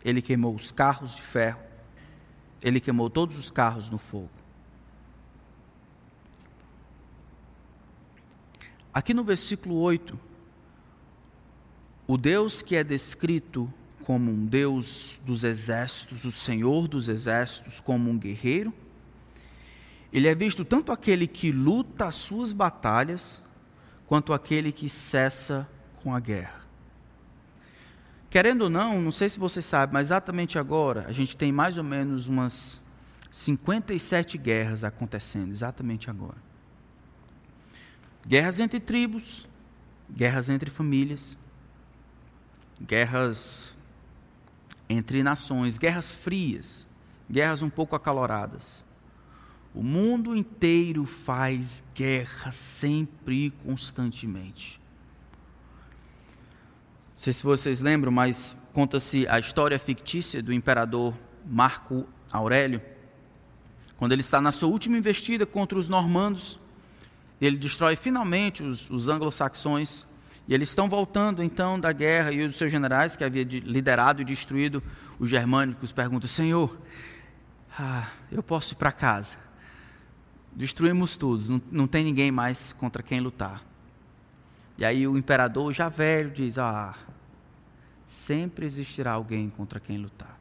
ele 0.05 0.21
queimou 0.21 0.53
os 0.53 0.71
carros 0.71 1.15
de 1.15 1.23
ferro, 1.23 1.70
ele 2.63 2.79
queimou 2.79 3.09
todos 3.09 3.37
os 3.37 3.49
carros 3.49 3.89
no 3.89 3.97
fogo. 3.97 4.29
Aqui 8.93 9.13
no 9.13 9.23
versículo 9.23 9.75
8, 9.79 10.19
o 12.07 12.17
Deus 12.17 12.61
que 12.61 12.75
é 12.75 12.83
descrito 12.83 13.71
como 14.03 14.31
um 14.31 14.45
Deus 14.45 15.19
dos 15.25 15.43
exércitos, 15.43 16.25
o 16.25 16.31
Senhor 16.31 16.87
dos 16.87 17.07
exércitos, 17.07 17.79
como 17.79 18.09
um 18.09 18.17
guerreiro, 18.17 18.73
ele 20.11 20.27
é 20.27 20.35
visto 20.35 20.65
tanto 20.65 20.91
aquele 20.91 21.25
que 21.25 21.51
luta 21.51 22.05
as 22.07 22.15
suas 22.15 22.51
batalhas, 22.51 23.41
quanto 24.07 24.33
aquele 24.33 24.73
que 24.73 24.89
cessa 24.89 25.69
com 26.03 26.13
a 26.13 26.19
guerra. 26.19 26.60
Querendo 28.31 28.61
ou 28.61 28.69
não, 28.69 29.01
não 29.01 29.11
sei 29.11 29.27
se 29.27 29.37
você 29.37 29.61
sabe, 29.61 29.93
mas 29.93 30.07
exatamente 30.07 30.57
agora 30.57 31.05
a 31.05 31.11
gente 31.11 31.35
tem 31.35 31.51
mais 31.51 31.77
ou 31.77 31.83
menos 31.83 32.27
umas 32.27 32.81
57 33.29 34.37
guerras 34.37 34.85
acontecendo, 34.85 35.51
exatamente 35.51 36.09
agora. 36.09 36.37
Guerras 38.25 38.61
entre 38.61 38.79
tribos, 38.79 39.45
guerras 40.09 40.47
entre 40.47 40.71
famílias, 40.71 41.37
guerras 42.81 43.75
entre 44.87 45.23
nações, 45.23 45.77
guerras 45.77 46.13
frias, 46.13 46.87
guerras 47.29 47.61
um 47.61 47.69
pouco 47.69 47.97
acaloradas. 47.97 48.85
O 49.75 49.83
mundo 49.83 50.37
inteiro 50.37 51.05
faz 51.05 51.83
guerra 51.93 52.53
sempre 52.53 53.47
e 53.47 53.51
constantemente. 53.51 54.80
Não 57.21 57.25
sei 57.25 57.33
se 57.33 57.43
vocês 57.43 57.81
lembram, 57.81 58.11
mas 58.11 58.57
conta-se 58.73 59.27
a 59.27 59.37
história 59.37 59.77
fictícia 59.77 60.41
do 60.41 60.51
imperador 60.51 61.13
Marco 61.45 62.07
Aurélio, 62.31 62.81
quando 63.95 64.11
ele 64.13 64.21
está 64.21 64.41
na 64.41 64.51
sua 64.51 64.69
última 64.69 64.97
investida 64.97 65.45
contra 65.45 65.77
os 65.77 65.87
normandos, 65.87 66.59
ele 67.39 67.57
destrói 67.57 67.95
finalmente 67.95 68.63
os, 68.63 68.89
os 68.89 69.07
anglo-saxões, 69.07 70.03
e 70.47 70.53
eles 70.55 70.69
estão 70.69 70.89
voltando 70.89 71.43
então 71.43 71.79
da 71.79 71.91
guerra, 71.91 72.31
e 72.31 72.43
um 72.43 72.47
dos 72.47 72.57
seus 72.57 72.71
generais, 72.71 73.15
que 73.15 73.23
havia 73.23 73.43
liderado 73.43 74.23
e 74.23 74.25
destruído 74.25 74.81
os 75.19 75.29
germânicos, 75.29 75.91
pergunta: 75.91 76.25
Senhor, 76.25 76.75
ah, 77.77 78.09
eu 78.31 78.41
posso 78.41 78.73
ir 78.73 78.77
para 78.77 78.91
casa? 78.91 79.37
Destruímos 80.55 81.15
tudo, 81.15 81.51
não, 81.51 81.61
não 81.71 81.87
tem 81.87 82.03
ninguém 82.03 82.31
mais 82.31 82.73
contra 82.73 83.03
quem 83.03 83.19
lutar. 83.19 83.63
E 84.75 84.83
aí 84.83 85.07
o 85.07 85.15
imperador, 85.15 85.71
já 85.71 85.87
velho, 85.87 86.31
diz: 86.31 86.57
Ah, 86.57 86.95
sempre 88.11 88.65
existirá 88.65 89.13
alguém 89.13 89.49
contra 89.49 89.79
quem 89.79 89.97
lutar. 89.97 90.37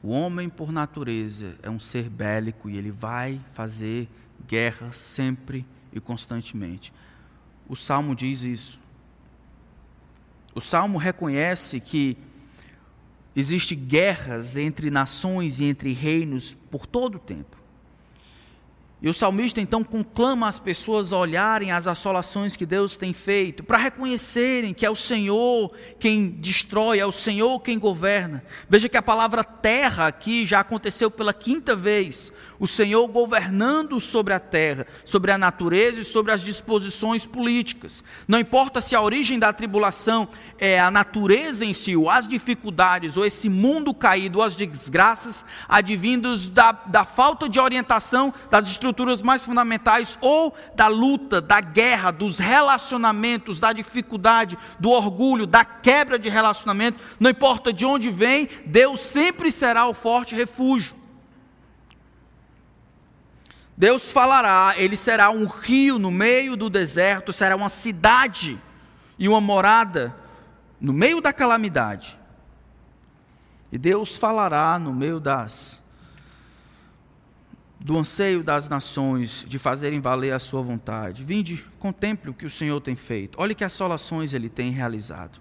O 0.00 0.10
homem, 0.10 0.48
por 0.48 0.70
natureza, 0.70 1.56
é 1.64 1.68
um 1.68 1.80
ser 1.80 2.08
bélico 2.08 2.70
e 2.70 2.76
ele 2.76 2.92
vai 2.92 3.40
fazer 3.52 4.08
guerra 4.46 4.92
sempre 4.92 5.66
e 5.92 5.98
constantemente. 5.98 6.92
O 7.68 7.74
salmo 7.74 8.14
diz 8.14 8.42
isso. 8.42 8.78
O 10.54 10.60
salmo 10.60 10.96
reconhece 10.96 11.80
que 11.80 12.16
existe 13.34 13.74
guerras 13.74 14.54
entre 14.54 14.92
nações 14.92 15.58
e 15.58 15.64
entre 15.64 15.92
reinos 15.92 16.54
por 16.54 16.86
todo 16.86 17.16
o 17.16 17.20
tempo. 17.20 17.57
E 19.00 19.08
o 19.08 19.14
salmista 19.14 19.60
então 19.60 19.84
conclama 19.84 20.48
as 20.48 20.58
pessoas 20.58 21.12
a 21.12 21.18
olharem 21.18 21.70
as 21.70 21.86
assolações 21.86 22.56
que 22.56 22.66
Deus 22.66 22.96
tem 22.96 23.12
feito, 23.12 23.62
para 23.62 23.78
reconhecerem 23.78 24.74
que 24.74 24.84
é 24.84 24.90
o 24.90 24.96
Senhor 24.96 25.72
quem 26.00 26.28
destrói, 26.28 26.98
é 26.98 27.06
o 27.06 27.12
Senhor 27.12 27.60
quem 27.60 27.78
governa. 27.78 28.42
Veja 28.68 28.88
que 28.88 28.96
a 28.96 29.02
palavra 29.02 29.44
terra 29.44 30.08
aqui 30.08 30.44
já 30.44 30.60
aconteceu 30.60 31.10
pela 31.10 31.32
quinta 31.32 31.76
vez 31.76 32.32
o 32.58 32.66
Senhor 32.66 33.06
governando 33.08 34.00
sobre 34.00 34.34
a 34.34 34.40
terra, 34.40 34.86
sobre 35.04 35.30
a 35.30 35.38
natureza 35.38 36.00
e 36.00 36.04
sobre 36.04 36.32
as 36.32 36.42
disposições 36.42 37.24
políticas. 37.24 38.02
Não 38.26 38.38
importa 38.38 38.80
se 38.80 38.94
a 38.94 39.00
origem 39.00 39.38
da 39.38 39.52
tribulação 39.52 40.28
é 40.58 40.78
a 40.80 40.90
natureza 40.90 41.64
em 41.64 41.72
si, 41.72 41.94
ou 41.96 42.10
as 42.10 42.26
dificuldades, 42.26 43.16
ou 43.16 43.24
esse 43.24 43.48
mundo 43.48 43.94
caído, 43.94 44.38
ou 44.38 44.44
as 44.44 44.56
desgraças 44.56 45.44
advindos 45.68 46.48
da, 46.48 46.72
da 46.72 47.04
falta 47.04 47.48
de 47.48 47.60
orientação 47.60 48.32
das 48.50 48.68
estruturas 48.68 49.22
mais 49.22 49.44
fundamentais, 49.44 50.18
ou 50.20 50.54
da 50.74 50.88
luta, 50.88 51.40
da 51.40 51.60
guerra, 51.60 52.10
dos 52.10 52.38
relacionamentos, 52.38 53.60
da 53.60 53.72
dificuldade, 53.72 54.58
do 54.78 54.90
orgulho, 54.90 55.46
da 55.46 55.64
quebra 55.64 56.18
de 56.18 56.28
relacionamento, 56.28 57.02
não 57.20 57.30
importa 57.30 57.72
de 57.72 57.84
onde 57.84 58.10
vem, 58.10 58.48
Deus 58.66 59.00
sempre 59.00 59.50
será 59.50 59.86
o 59.86 59.94
forte 59.94 60.34
refúgio. 60.34 60.97
Deus 63.78 64.10
falará, 64.10 64.74
ele 64.76 64.96
será 64.96 65.30
um 65.30 65.46
rio 65.46 66.00
no 66.00 66.10
meio 66.10 66.56
do 66.56 66.68
deserto, 66.68 67.32
será 67.32 67.54
uma 67.54 67.68
cidade 67.68 68.60
e 69.16 69.28
uma 69.28 69.40
morada 69.40 70.12
no 70.80 70.92
meio 70.92 71.20
da 71.20 71.32
calamidade. 71.32 72.18
E 73.70 73.78
Deus 73.78 74.18
falará 74.18 74.80
no 74.80 74.92
meio 74.92 75.20
das 75.20 75.80
do 77.78 77.96
anseio 77.96 78.42
das 78.42 78.68
nações 78.68 79.44
de 79.46 79.60
fazerem 79.60 80.00
valer 80.00 80.32
a 80.32 80.40
sua 80.40 80.60
vontade. 80.60 81.22
Vinde, 81.22 81.64
contemple 81.78 82.30
o 82.30 82.34
que 82.34 82.44
o 82.44 82.50
Senhor 82.50 82.80
tem 82.80 82.96
feito. 82.96 83.40
Olhe 83.40 83.54
que 83.54 83.62
assolações 83.62 84.32
ele 84.32 84.48
tem 84.48 84.72
realizado. 84.72 85.38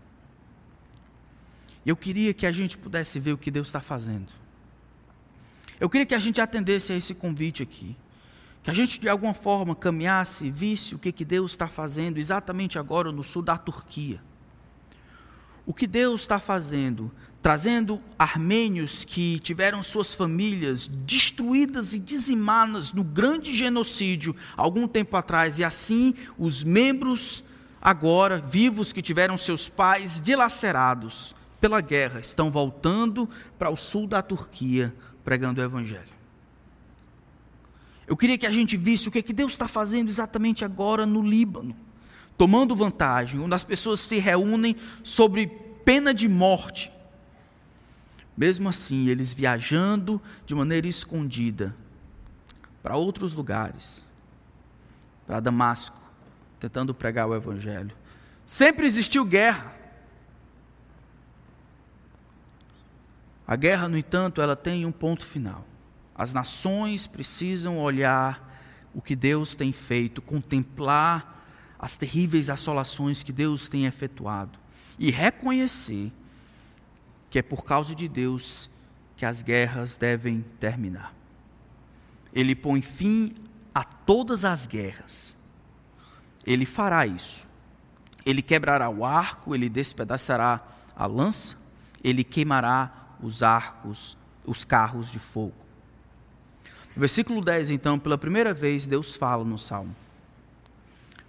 Eu 1.83 1.97
queria 1.97 2.35
que 2.35 2.45
a 2.45 2.51
gente 2.51 2.77
pudesse 2.77 3.19
ver 3.19 3.31
o 3.31 3.37
que 3.37 3.49
Deus 3.49 3.67
está 3.67 3.81
fazendo. 3.81 4.31
Eu 5.79 5.89
queria 5.89 6.05
que 6.05 6.13
a 6.13 6.19
gente 6.19 6.39
atendesse 6.39 6.93
a 6.93 6.95
esse 6.95 7.15
convite 7.15 7.63
aqui. 7.63 7.97
Que 8.67 8.71
a 8.71 8.73
gente 8.73 8.99
de 8.99 9.07
alguma 9.07 9.33
forma 9.33 9.73
caminhasse 9.73 10.51
visse 10.51 10.93
o 10.93 10.99
que, 10.99 11.09
que 11.13 11.23
Deus 11.23 11.51
está 11.51 11.69
fazendo 11.69 12.17
exatamente 12.17 12.77
agora 12.77 13.13
no 13.13 13.23
sul 13.23 13.41
da 13.41 13.57
Turquia. 13.57 14.21
O 15.65 15.73
que 15.73 15.87
Deus 15.87 16.19
está 16.19 16.37
fazendo, 16.37 17.09
trazendo 17.41 18.03
armênios 18.19 19.05
que 19.05 19.39
tiveram 19.39 19.81
suas 19.81 20.13
famílias 20.13 20.85
destruídas 20.85 21.93
e 21.93 21.99
dizimadas 21.99 22.91
no 22.91 23.05
grande 23.05 23.55
genocídio 23.55 24.35
algum 24.57 24.85
tempo 24.85 25.15
atrás, 25.15 25.59
e 25.59 25.63
assim 25.63 26.13
os 26.37 26.61
membros 26.61 27.45
agora 27.81 28.37
vivos 28.37 28.91
que 28.91 29.01
tiveram 29.01 29.37
seus 29.37 29.69
pais 29.69 30.19
dilacerados 30.19 31.33
pela 31.61 31.79
guerra 31.79 32.19
estão 32.19 32.51
voltando 32.51 33.29
para 33.57 33.69
o 33.69 33.77
sul 33.77 34.05
da 34.05 34.21
Turquia 34.21 34.93
pregando 35.23 35.61
o 35.61 35.63
Evangelho. 35.63 36.16
Eu 38.07 38.15
queria 38.15 38.37
que 38.37 38.47
a 38.47 38.51
gente 38.51 38.77
visse 38.77 39.09
o 39.09 39.11
que, 39.11 39.19
é 39.19 39.21
que 39.21 39.33
Deus 39.33 39.51
está 39.51 39.67
fazendo 39.67 40.07
exatamente 40.07 40.63
agora 40.63 41.05
no 41.05 41.21
Líbano, 41.21 41.75
tomando 42.37 42.75
vantagem, 42.75 43.39
onde 43.41 43.53
as 43.53 43.65
pessoas 43.65 43.99
se 43.99 44.17
reúnem 44.17 44.77
sobre 45.03 45.47
pena 45.83 46.13
de 46.13 46.29
morte. 46.29 46.89
Mesmo 48.35 48.69
assim, 48.69 49.09
eles 49.09 49.33
viajando 49.33 50.21
de 50.45 50.55
maneira 50.55 50.87
escondida 50.87 51.75
para 52.81 52.95
outros 52.95 53.33
lugares, 53.33 54.05
para 55.25 55.41
Damasco, 55.41 55.99
tentando 56.59 56.93
pregar 56.93 57.27
o 57.27 57.35
Evangelho. 57.35 57.93
Sempre 58.45 58.85
existiu 58.85 59.25
guerra. 59.25 59.75
A 63.45 63.55
guerra, 63.57 63.89
no 63.89 63.97
entanto, 63.97 64.41
ela 64.41 64.55
tem 64.55 64.85
um 64.85 64.91
ponto 64.91 65.25
final. 65.25 65.65
As 66.17 66.33
nações 66.33 67.05
precisam 67.05 67.77
olhar 67.79 68.59
o 68.93 69.01
que 69.01 69.15
Deus 69.15 69.55
tem 69.55 69.71
feito, 69.71 70.21
contemplar 70.21 71.45
as 71.77 71.95
terríveis 71.95 72.49
assolações 72.49 73.21
que 73.21 73.31
Deus 73.31 73.69
tem 73.69 73.85
efetuado 73.85 74.57
e 74.97 75.11
reconhecer 75.11 76.11
que 77.29 77.37
é 77.37 77.41
por 77.41 77.63
causa 77.63 77.93
de 77.93 78.07
Deus 78.07 78.69
que 79.15 79.25
as 79.25 79.43
guerras 79.43 79.97
devem 79.97 80.43
terminar. 80.59 81.13
Ele 82.33 82.55
põe 82.55 82.81
fim 82.81 83.35
a 83.73 83.83
todas 83.83 84.43
as 84.43 84.65
guerras. 84.65 85.35
Ele 86.45 86.65
fará 86.65 87.05
isso. 87.05 87.45
Ele 88.25 88.41
quebrará 88.41 88.89
o 88.89 89.05
arco, 89.05 89.53
ele 89.53 89.69
despedaçará 89.69 90.65
a 90.95 91.05
lança, 91.05 91.57
ele 92.03 92.23
queimará 92.23 93.15
os 93.21 93.43
arcos, 93.43 94.17
os 94.45 94.65
carros 94.65 95.11
de 95.11 95.19
fogo. 95.19 95.66
Versículo 96.97 97.41
10, 97.41 97.69
então, 97.69 97.99
pela 97.99 98.17
primeira 98.17 98.55
vez, 98.55 98.87
Deus 98.87 99.15
fala 99.15 99.43
no 99.43 99.57
salmo. 99.57 99.95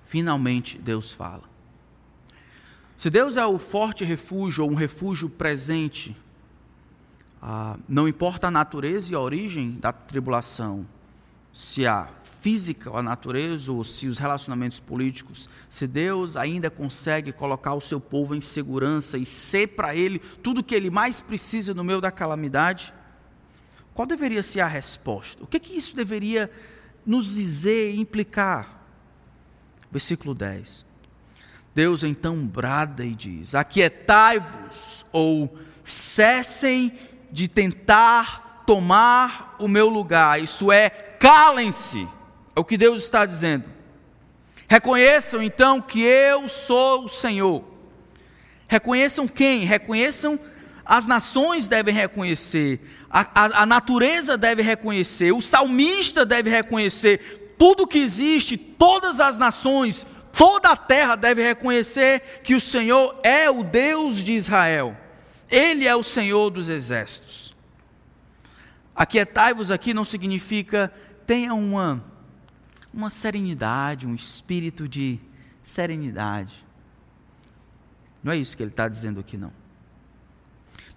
Finalmente, 0.07 0.79
Deus 0.79 1.13
fala. 1.13 1.43
Se 2.97 3.11
Deus 3.11 3.37
é 3.37 3.45
o 3.45 3.59
forte 3.59 4.03
refúgio 4.03 4.65
ou 4.65 4.71
um 4.71 4.75
refúgio 4.75 5.29
presente, 5.29 6.17
ah, 7.43 7.77
não 7.87 8.09
importa 8.09 8.47
a 8.47 8.51
natureza 8.51 9.13
e 9.13 9.15
a 9.15 9.21
origem 9.21 9.73
da 9.73 9.93
tribulação, 9.93 10.87
se 11.53 11.87
a 11.87 12.09
física, 12.23 12.91
a 12.91 13.03
natureza 13.03 13.71
ou 13.71 13.85
se 13.85 14.07
os 14.07 14.17
relacionamentos 14.17 14.81
políticos, 14.81 15.51
se 15.69 15.87
Deus 15.87 16.35
ainda 16.35 16.71
consegue 16.71 17.31
colocar 17.31 17.75
o 17.75 17.81
seu 17.81 18.01
povo 18.01 18.35
em 18.35 18.41
segurança 18.41 19.19
e 19.19 19.27
ser 19.27 19.69
para 19.69 19.95
ele 19.95 20.19
tudo 20.19 20.61
o 20.61 20.65
que 20.65 20.75
ele 20.75 20.89
mais 20.89 21.21
precisa 21.21 21.75
no 21.75 21.85
meio 21.85 22.01
da 22.01 22.11
calamidade, 22.11 22.95
qual 23.99 24.07
deveria 24.07 24.45
ser 24.45 24.61
a 24.61 24.67
resposta? 24.69 25.43
O 25.43 25.47
que, 25.49 25.59
que 25.59 25.77
isso 25.77 25.97
deveria 25.97 26.49
nos 27.05 27.35
dizer 27.35 27.91
e 27.91 28.01
implicar? 28.01 28.81
Versículo 29.91 30.37
10. 30.37 30.87
Deus 31.75 32.05
então 32.05 32.47
brada 32.47 33.05
e 33.05 33.13
diz: 33.13 33.57
Aquietai-vos, 33.57 35.05
ou 35.11 35.59
cessem 35.83 36.97
de 37.33 37.49
tentar 37.49 38.63
tomar 38.65 39.57
o 39.59 39.67
meu 39.67 39.89
lugar. 39.89 40.41
Isso 40.41 40.71
é, 40.71 40.91
calem-se. 40.91 42.07
É 42.55 42.61
o 42.61 42.65
que 42.65 42.79
Deus 42.79 43.03
está 43.03 43.27
dizendo. 43.27 43.65
Reconheçam 44.69 45.43
então 45.43 45.83
que 45.83 46.03
eu 46.03 46.49
sou 46.49 47.07
o 47.07 47.09
Senhor. 47.09 47.65
Reconheçam 48.69 49.27
quem? 49.27 49.65
Reconheçam 49.65 50.39
as 50.89 51.07
nações 51.07 51.69
devem 51.69 51.95
reconhecer, 51.95 52.81
a, 53.11 53.21
a, 53.21 53.63
a, 53.63 53.67
natureza 53.67 54.37
deve 54.37 54.63
reconhecer, 54.63 55.33
o 55.33 55.41
salmista 55.41 56.25
deve 56.25 56.51
reconhecer, 56.51 57.55
tudo 57.59 57.87
que 57.87 57.99
existe, 57.99 58.57
todas 58.57 59.21
as 59.21 59.37
nações, 59.37 60.07
Toda 60.39 60.71
a 60.71 60.77
terra 60.77 61.17
deve 61.17 61.43
reconhecer 61.43 62.41
que 62.45 62.55
o 62.55 62.61
Senhor 62.61 63.19
é 63.25 63.51
o 63.51 63.65
Deus 63.65 64.19
de 64.19 64.31
Israel. 64.31 64.97
Ele 65.51 65.85
é 65.85 65.97
o 65.97 66.03
Senhor 66.05 66.49
dos 66.51 66.69
exércitos. 66.69 67.57
Aquietai-vos 68.95 69.73
aqui 69.73 69.93
não 69.93 70.05
significa 70.05 70.93
tenha 71.27 71.53
uma, 71.53 72.05
uma 72.95 73.11
serenidade, 73.11 74.07
um 74.07 74.15
espírito 74.15 74.89
de 74.89 75.19
serenidade. 75.65 76.65
Não 78.23 78.33
é 78.33 78.37
isso 78.37 78.57
que 78.57 78.63
ele 78.63 78.71
está 78.71 78.89
dizendo 78.89 79.19
aqui, 79.19 79.37
não. 79.37 79.53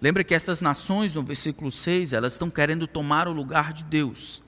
Lembra 0.02 0.24
que 0.24 0.34
essas 0.34 0.60
nações, 0.60 1.14
no 1.14 1.22
versículo 1.22 1.70
6, 1.70 2.12
elas 2.12 2.32
estão 2.32 2.50
querendo 2.50 2.88
tomar 2.88 3.28
o 3.28 3.32
lugar 3.32 3.72
de 3.72 3.84
Deus. 3.84 4.42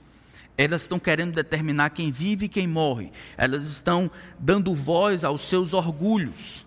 Elas 0.57 0.81
estão 0.81 0.99
querendo 0.99 1.33
determinar 1.33 1.91
quem 1.91 2.11
vive 2.11 2.47
e 2.47 2.49
quem 2.49 2.67
morre. 2.67 3.09
Elas 3.37 3.65
estão 3.65 4.11
dando 4.37 4.75
voz 4.75 5.23
aos 5.23 5.43
seus 5.43 5.73
orgulhos. 5.73 6.65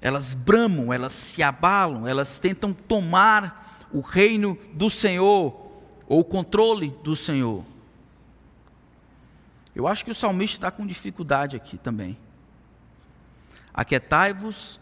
Elas 0.00 0.34
bramam, 0.34 0.92
elas 0.92 1.12
se 1.12 1.42
abalam, 1.42 2.06
elas 2.06 2.38
tentam 2.38 2.72
tomar 2.72 3.88
o 3.92 4.00
reino 4.00 4.56
do 4.72 4.88
Senhor 4.88 5.72
ou 6.06 6.20
o 6.20 6.24
controle 6.24 6.96
do 7.02 7.16
Senhor. 7.16 7.66
Eu 9.74 9.88
acho 9.88 10.04
que 10.04 10.12
o 10.12 10.14
salmista 10.14 10.58
está 10.58 10.70
com 10.70 10.86
dificuldade 10.86 11.56
aqui 11.56 11.76
também. 11.76 12.16
Aquietai-vos 13.74 14.78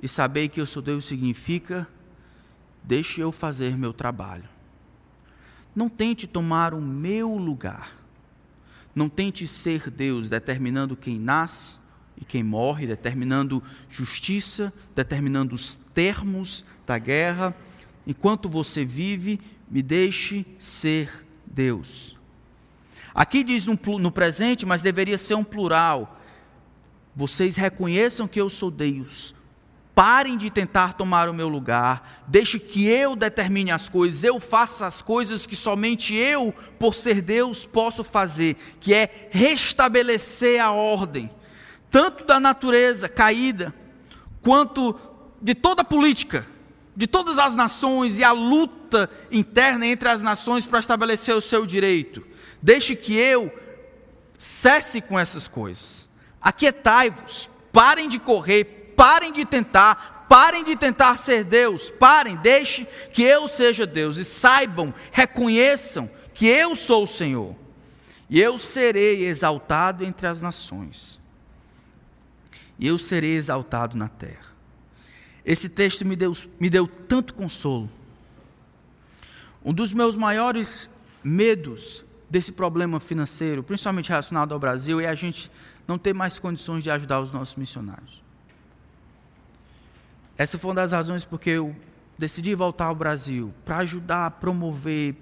e 0.00 0.06
sabei 0.06 0.48
que 0.48 0.60
eu 0.60 0.66
sou 0.66 0.80
Deus 0.80 1.06
significa, 1.06 1.88
deixe 2.88 3.20
eu 3.20 3.30
fazer 3.30 3.76
meu 3.76 3.92
trabalho. 3.92 4.48
Não 5.76 5.90
tente 5.90 6.26
tomar 6.26 6.72
o 6.72 6.80
meu 6.80 7.36
lugar. 7.36 7.92
Não 8.94 9.10
tente 9.10 9.46
ser 9.46 9.90
Deus, 9.90 10.30
determinando 10.30 10.96
quem 10.96 11.18
nasce 11.18 11.76
e 12.16 12.24
quem 12.24 12.42
morre, 12.42 12.86
determinando 12.86 13.62
justiça, 13.90 14.72
determinando 14.96 15.54
os 15.54 15.74
termos 15.74 16.64
da 16.86 16.98
guerra. 16.98 17.54
Enquanto 18.06 18.48
você 18.48 18.86
vive, 18.86 19.38
me 19.70 19.82
deixe 19.82 20.46
ser 20.58 21.26
Deus. 21.46 22.16
Aqui 23.14 23.44
diz 23.44 23.66
no, 23.66 23.78
no 23.98 24.10
presente, 24.10 24.64
mas 24.64 24.80
deveria 24.80 25.18
ser 25.18 25.34
um 25.34 25.44
plural. 25.44 26.18
Vocês 27.14 27.56
reconheçam 27.56 28.26
que 28.26 28.40
eu 28.40 28.48
sou 28.48 28.70
Deus, 28.70 29.34
Parem 29.98 30.38
de 30.38 30.48
tentar 30.48 30.92
tomar 30.92 31.28
o 31.28 31.34
meu 31.34 31.48
lugar. 31.48 32.22
Deixe 32.28 32.56
que 32.56 32.86
eu 32.86 33.16
determine 33.16 33.72
as 33.72 33.88
coisas. 33.88 34.22
Eu 34.22 34.38
faça 34.38 34.86
as 34.86 35.02
coisas 35.02 35.44
que 35.44 35.56
somente 35.56 36.14
eu, 36.14 36.54
por 36.78 36.94
ser 36.94 37.20
Deus, 37.20 37.66
posso 37.66 38.04
fazer, 38.04 38.54
que 38.78 38.94
é 38.94 39.28
restabelecer 39.32 40.62
a 40.62 40.70
ordem, 40.70 41.28
tanto 41.90 42.24
da 42.24 42.38
natureza 42.38 43.08
caída, 43.08 43.74
quanto 44.40 44.94
de 45.42 45.52
toda 45.52 45.82
a 45.82 45.84
política, 45.84 46.46
de 46.94 47.08
todas 47.08 47.36
as 47.36 47.56
nações 47.56 48.20
e 48.20 48.24
a 48.24 48.30
luta 48.30 49.10
interna 49.32 49.84
entre 49.84 50.08
as 50.08 50.22
nações 50.22 50.64
para 50.64 50.78
estabelecer 50.78 51.34
o 51.34 51.40
seu 51.40 51.66
direito. 51.66 52.24
Deixe 52.62 52.94
que 52.94 53.16
eu 53.16 53.52
cesse 54.38 55.00
com 55.00 55.18
essas 55.18 55.48
coisas. 55.48 56.08
Aquietai-vos, 56.40 57.50
parem 57.72 58.08
de 58.08 58.20
correr, 58.20 58.77
Parem 58.98 59.32
de 59.32 59.44
tentar, 59.44 60.26
parem 60.28 60.64
de 60.64 60.74
tentar 60.74 61.16
ser 61.18 61.44
Deus, 61.44 61.88
parem, 61.88 62.34
deixe 62.34 62.84
que 63.12 63.22
eu 63.22 63.46
seja 63.46 63.86
Deus 63.86 64.16
e 64.16 64.24
saibam, 64.24 64.92
reconheçam 65.12 66.10
que 66.34 66.48
eu 66.48 66.74
sou 66.74 67.04
o 67.04 67.06
Senhor. 67.06 67.54
E 68.28 68.40
eu 68.40 68.58
serei 68.58 69.24
exaltado 69.24 70.04
entre 70.04 70.26
as 70.26 70.42
nações. 70.42 71.20
E 72.76 72.88
eu 72.88 72.98
serei 72.98 73.36
exaltado 73.36 73.96
na 73.96 74.08
terra. 74.08 74.52
Esse 75.44 75.68
texto 75.68 76.04
me 76.04 76.16
deu, 76.16 76.36
me 76.58 76.68
deu 76.68 76.88
tanto 76.88 77.34
consolo. 77.34 77.88
Um 79.64 79.72
dos 79.72 79.92
meus 79.92 80.16
maiores 80.16 80.90
medos 81.22 82.04
desse 82.28 82.50
problema 82.50 82.98
financeiro, 82.98 83.62
principalmente 83.62 84.08
relacionado 84.08 84.52
ao 84.52 84.58
Brasil, 84.58 85.00
é 85.00 85.06
a 85.06 85.14
gente 85.14 85.48
não 85.86 85.96
ter 85.96 86.12
mais 86.12 86.36
condições 86.36 86.82
de 86.82 86.90
ajudar 86.90 87.20
os 87.20 87.30
nossos 87.30 87.54
missionários. 87.54 88.26
Essa 90.38 90.56
foi 90.56 90.70
uma 90.70 90.76
das 90.76 90.92
razões 90.92 91.24
porque 91.24 91.50
eu 91.50 91.74
decidi 92.16 92.54
voltar 92.54 92.86
ao 92.86 92.94
Brasil 92.94 93.52
para 93.64 93.78
ajudar 93.78 94.26
a 94.26 94.30
promover, 94.30 95.16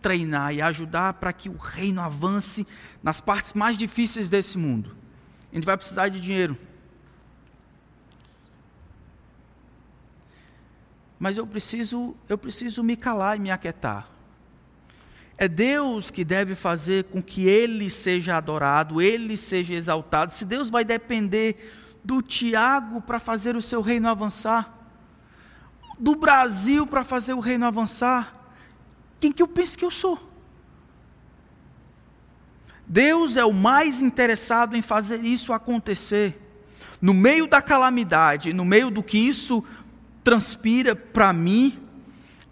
treinar 0.00 0.54
e 0.54 0.62
ajudar 0.62 1.12
para 1.14 1.30
que 1.30 1.50
o 1.50 1.58
reino 1.58 2.00
avance 2.00 2.66
nas 3.02 3.20
partes 3.20 3.52
mais 3.52 3.76
difíceis 3.76 4.30
desse 4.30 4.56
mundo. 4.56 4.96
A 5.52 5.54
gente 5.54 5.66
vai 5.66 5.76
precisar 5.76 6.08
de 6.08 6.18
dinheiro. 6.18 6.56
Mas 11.18 11.36
eu 11.36 11.46
preciso, 11.46 12.16
eu 12.26 12.38
preciso 12.38 12.82
me 12.82 12.96
calar 12.96 13.36
e 13.36 13.40
me 13.40 13.50
aquietar. 13.50 14.08
É 15.36 15.48
Deus 15.48 16.10
que 16.10 16.24
deve 16.24 16.54
fazer 16.54 17.04
com 17.04 17.22
que 17.22 17.46
Ele 17.46 17.90
seja 17.90 18.38
adorado, 18.38 19.02
Ele 19.02 19.36
seja 19.36 19.74
exaltado. 19.74 20.32
Se 20.32 20.46
Deus 20.46 20.70
vai 20.70 20.84
depender 20.84 21.81
do 22.04 22.20
Tiago 22.20 23.00
para 23.00 23.20
fazer 23.20 23.56
o 23.56 23.62
seu 23.62 23.80
reino 23.80 24.08
avançar, 24.08 24.78
do 25.98 26.14
Brasil 26.14 26.86
para 26.86 27.04
fazer 27.04 27.32
o 27.34 27.40
reino 27.40 27.64
avançar, 27.64 28.32
quem 29.20 29.30
que 29.30 29.42
eu 29.42 29.48
penso 29.48 29.78
que 29.78 29.84
eu 29.84 29.90
sou? 29.90 30.18
Deus 32.86 33.36
é 33.36 33.44
o 33.44 33.52
mais 33.52 34.00
interessado 34.00 34.76
em 34.76 34.82
fazer 34.82 35.24
isso 35.24 35.52
acontecer. 35.52 36.38
No 37.00 37.14
meio 37.14 37.46
da 37.46 37.62
calamidade, 37.62 38.52
no 38.52 38.64
meio 38.64 38.90
do 38.90 39.02
que 39.02 39.16
isso 39.16 39.64
transpira 40.22 40.94
para 40.94 41.32
mim, 41.32 41.78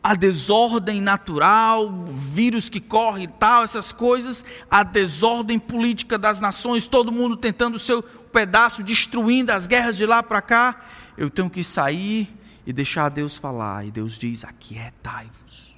a 0.02 0.14
desordem 0.14 1.00
natural, 1.00 2.06
vírus 2.08 2.70
que 2.70 2.80
corre 2.80 3.24
e 3.24 3.28
tal, 3.28 3.62
essas 3.62 3.92
coisas, 3.92 4.44
a 4.70 4.82
desordem 4.82 5.58
política 5.58 6.16
das 6.16 6.40
nações, 6.40 6.86
todo 6.86 7.12
mundo 7.12 7.36
tentando 7.36 7.74
o 7.74 7.78
seu 7.78 8.02
pedaço, 8.30 8.82
destruindo 8.82 9.52
as 9.52 9.66
guerras 9.66 9.96
de 9.96 10.06
lá 10.06 10.22
para 10.22 10.40
cá, 10.40 10.80
eu 11.16 11.30
tenho 11.30 11.50
que 11.50 11.62
sair 11.62 12.34
e 12.66 12.72
deixar 12.72 13.08
Deus 13.08 13.36
falar. 13.36 13.86
E 13.86 13.90
Deus 13.90 14.18
diz: 14.18 14.44
Aquietai-vos, 14.44 15.76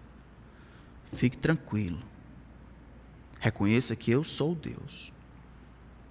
fique 1.12 1.38
tranquilo, 1.38 1.98
reconheça 3.40 3.96
que 3.96 4.10
eu 4.10 4.22
sou 4.22 4.54
Deus, 4.54 5.12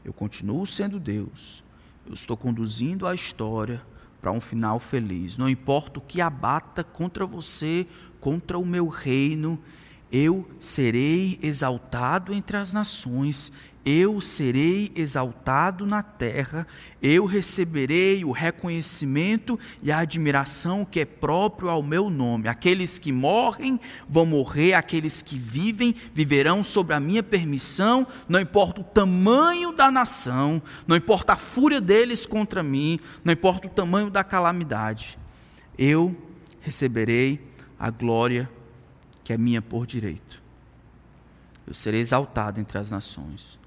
eu 0.03 0.13
continuo 0.13 0.65
sendo 0.65 0.99
Deus, 0.99 1.63
eu 2.05 2.13
estou 2.13 2.35
conduzindo 2.35 3.07
a 3.07 3.15
história 3.15 3.81
para 4.21 4.31
um 4.31 4.39
final 4.39 4.79
feliz. 4.79 5.35
Não 5.35 5.49
importa 5.49 5.99
o 5.99 6.01
que 6.01 6.21
abata 6.21 6.83
contra 6.83 7.25
você, 7.25 7.87
contra 8.19 8.57
o 8.57 8.65
meu 8.65 8.87
reino, 8.87 9.61
eu 10.11 10.49
serei 10.59 11.39
exaltado 11.41 12.33
entre 12.33 12.57
as 12.57 12.73
nações, 12.73 13.51
eu 13.85 14.21
serei 14.21 14.91
exaltado 14.95 15.87
na 15.87 16.03
terra, 16.03 16.67
eu 17.01 17.25
receberei 17.25 18.23
o 18.23 18.31
reconhecimento 18.31 19.59
e 19.81 19.91
a 19.91 19.99
admiração 19.99 20.85
que 20.85 20.99
é 20.99 21.05
próprio 21.05 21.69
ao 21.69 21.81
meu 21.81 22.09
nome. 22.09 22.47
Aqueles 22.47 22.99
que 22.99 23.11
morrem 23.11 23.79
vão 24.07 24.25
morrer, 24.25 24.75
aqueles 24.75 25.23
que 25.23 25.37
vivem 25.37 25.95
viverão 26.13 26.63
sob 26.63 26.93
a 26.93 26.99
minha 26.99 27.23
permissão, 27.23 28.05
não 28.29 28.39
importa 28.39 28.81
o 28.81 28.83
tamanho 28.83 29.71
da 29.71 29.89
nação, 29.89 30.61
não 30.85 30.95
importa 30.95 31.33
a 31.33 31.37
fúria 31.37 31.81
deles 31.81 32.25
contra 32.25 32.61
mim, 32.61 32.99
não 33.23 33.33
importa 33.33 33.65
o 33.65 33.71
tamanho 33.71 34.11
da 34.11 34.23
calamidade. 34.23 35.17
Eu 35.75 36.15
receberei 36.61 37.41
a 37.79 37.89
glória 37.89 38.47
que 39.23 39.33
é 39.33 39.37
minha 39.37 39.61
por 39.61 39.87
direito. 39.87 40.39
Eu 41.65 41.73
serei 41.73 42.01
exaltado 42.01 42.59
entre 42.59 42.77
as 42.77 42.91
nações 42.91 43.60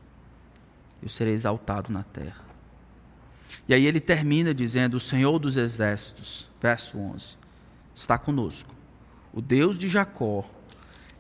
eu 1.05 1.09
serei 1.11 1.35
exaltado 1.35 1.93
na 1.93 2.03
terra. 2.03 2.43
E 3.69 3.75
aí 3.75 3.85
ele 3.85 4.01
termina 4.01 4.55
dizendo: 4.55 4.97
O 4.97 5.01
Senhor 5.01 5.39
dos 5.39 5.59
Exércitos, 5.59 6.49
verso 6.61 6.99
11, 6.99 7.37
está 7.95 8.17
conosco. 8.17 8.75
O 9.31 9.43
Deus 9.43 9.79
de 9.79 9.87
Jacó 9.87 10.49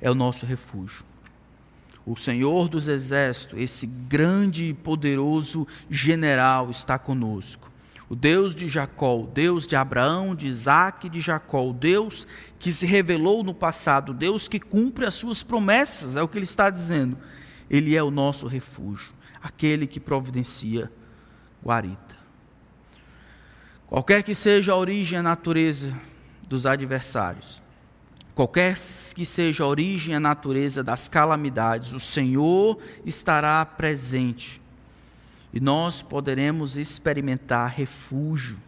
é 0.00 0.10
o 0.10 0.14
nosso 0.14 0.46
refúgio. 0.46 1.04
O 2.06 2.16
Senhor 2.16 2.68
dos 2.68 2.88
Exércitos, 2.88 3.58
esse 3.60 3.86
grande 3.86 4.70
e 4.70 4.74
poderoso 4.74 5.66
general, 5.90 6.70
está 6.70 6.98
conosco. 6.98 7.70
O 8.08 8.14
Deus 8.14 8.56
de 8.56 8.68
Jacó, 8.68 9.20
o 9.20 9.26
Deus 9.26 9.66
de 9.66 9.76
Abraão, 9.76 10.34
de 10.34 10.46
Isaac 10.46 11.06
e 11.06 11.10
de 11.10 11.20
Jacó, 11.20 11.68
o 11.68 11.72
Deus 11.72 12.26
que 12.58 12.72
se 12.72 12.86
revelou 12.86 13.42
no 13.42 13.54
passado, 13.54 14.12
o 14.12 14.14
Deus 14.14 14.48
que 14.48 14.60
cumpre 14.60 15.04
as 15.04 15.14
suas 15.14 15.42
promessas, 15.42 16.16
é 16.16 16.22
o 16.22 16.28
que 16.28 16.38
ele 16.38 16.44
está 16.44 16.70
dizendo. 16.70 17.18
Ele 17.68 17.96
é 17.96 18.02
o 18.02 18.10
nosso 18.10 18.46
refúgio 18.46 19.12
aquele 19.44 19.86
que 19.86 20.00
providencia 20.00 20.90
guarita. 21.62 22.16
Qualquer 23.86 24.22
que 24.22 24.34
seja 24.34 24.72
a 24.72 24.76
origem 24.76 25.16
e 25.16 25.20
a 25.20 25.22
natureza 25.22 25.94
dos 26.48 26.64
adversários, 26.64 27.62
qualquer 28.34 28.74
que 29.14 29.26
seja 29.26 29.62
a 29.62 29.66
origem 29.66 30.14
e 30.14 30.16
a 30.16 30.20
natureza 30.20 30.82
das 30.82 31.08
calamidades, 31.08 31.92
o 31.92 32.00
Senhor 32.00 32.78
estará 33.04 33.64
presente 33.66 34.62
e 35.52 35.60
nós 35.60 36.00
poderemos 36.00 36.78
experimentar 36.78 37.70
refúgio. 37.70 38.58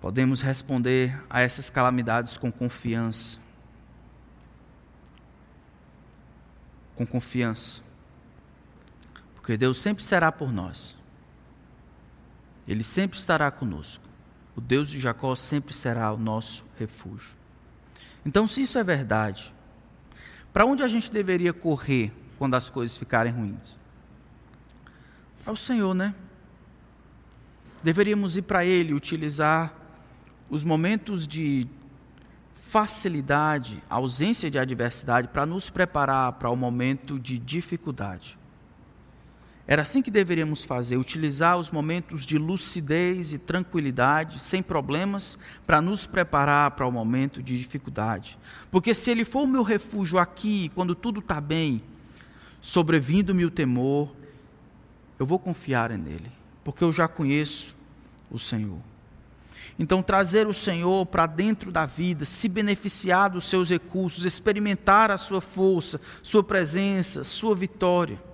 Podemos 0.00 0.40
responder 0.40 1.22
a 1.28 1.42
essas 1.42 1.68
calamidades 1.68 2.38
com 2.38 2.50
confiança. 2.50 3.38
Com 6.96 7.06
confiança. 7.06 7.87
Porque 9.48 9.56
Deus 9.56 9.78
sempre 9.78 10.04
será 10.04 10.30
por 10.30 10.52
nós. 10.52 10.94
Ele 12.66 12.84
sempre 12.84 13.18
estará 13.18 13.50
conosco. 13.50 14.04
O 14.54 14.60
Deus 14.60 14.90
de 14.90 15.00
Jacó 15.00 15.34
sempre 15.34 15.72
será 15.72 16.12
o 16.12 16.18
nosso 16.18 16.66
refúgio. 16.78 17.34
Então, 18.26 18.46
se 18.46 18.60
isso 18.60 18.76
é 18.76 18.84
verdade, 18.84 19.50
para 20.52 20.66
onde 20.66 20.82
a 20.82 20.86
gente 20.86 21.10
deveria 21.10 21.54
correr 21.54 22.12
quando 22.36 22.56
as 22.56 22.68
coisas 22.68 22.98
ficarem 22.98 23.32
ruins? 23.32 23.78
Para 25.42 25.54
o 25.54 25.56
Senhor, 25.56 25.94
né? 25.94 26.14
Deveríamos 27.82 28.36
ir 28.36 28.42
para 28.42 28.66
Ele, 28.66 28.92
utilizar 28.92 29.72
os 30.50 30.62
momentos 30.62 31.26
de 31.26 31.66
facilidade, 32.54 33.82
ausência 33.88 34.50
de 34.50 34.58
adversidade, 34.58 35.28
para 35.28 35.46
nos 35.46 35.70
preparar 35.70 36.34
para 36.34 36.50
o 36.50 36.56
momento 36.56 37.18
de 37.18 37.38
dificuldade. 37.38 38.36
Era 39.70 39.82
assim 39.82 40.00
que 40.00 40.10
deveríamos 40.10 40.64
fazer, 40.64 40.96
utilizar 40.96 41.58
os 41.58 41.70
momentos 41.70 42.24
de 42.24 42.38
lucidez 42.38 43.34
e 43.34 43.38
tranquilidade, 43.38 44.38
sem 44.38 44.62
problemas, 44.62 45.38
para 45.66 45.82
nos 45.82 46.06
preparar 46.06 46.70
para 46.70 46.86
o 46.86 46.90
momento 46.90 47.42
de 47.42 47.58
dificuldade. 47.58 48.38
Porque 48.70 48.94
se 48.94 49.10
Ele 49.10 49.26
for 49.26 49.42
o 49.42 49.46
meu 49.46 49.62
refúgio 49.62 50.18
aqui, 50.18 50.72
quando 50.74 50.94
tudo 50.94 51.20
está 51.20 51.38
bem, 51.38 51.82
sobrevindo-me 52.62 53.44
o 53.44 53.50
temor, 53.50 54.10
eu 55.18 55.26
vou 55.26 55.38
confiar 55.38 55.90
nele, 55.90 56.32
porque 56.64 56.82
eu 56.82 56.90
já 56.90 57.06
conheço 57.06 57.76
o 58.30 58.38
Senhor. 58.38 58.80
Então, 59.78 60.02
trazer 60.02 60.46
o 60.46 60.54
Senhor 60.54 61.04
para 61.04 61.26
dentro 61.26 61.70
da 61.70 61.84
vida, 61.84 62.24
se 62.24 62.48
beneficiar 62.48 63.28
dos 63.28 63.44
seus 63.44 63.68
recursos, 63.68 64.24
experimentar 64.24 65.10
a 65.10 65.18
sua 65.18 65.42
força, 65.42 66.00
sua 66.22 66.42
presença, 66.42 67.22
sua 67.22 67.54
vitória 67.54 68.27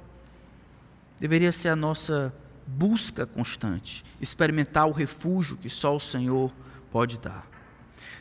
deveria 1.18 1.52
ser 1.52 1.68
a 1.68 1.76
nossa 1.76 2.34
busca 2.66 3.26
constante, 3.26 4.04
experimentar 4.20 4.86
o 4.86 4.92
refúgio 4.92 5.56
que 5.56 5.68
só 5.68 5.94
o 5.94 6.00
Senhor 6.00 6.52
pode 6.90 7.18
dar. 7.18 7.46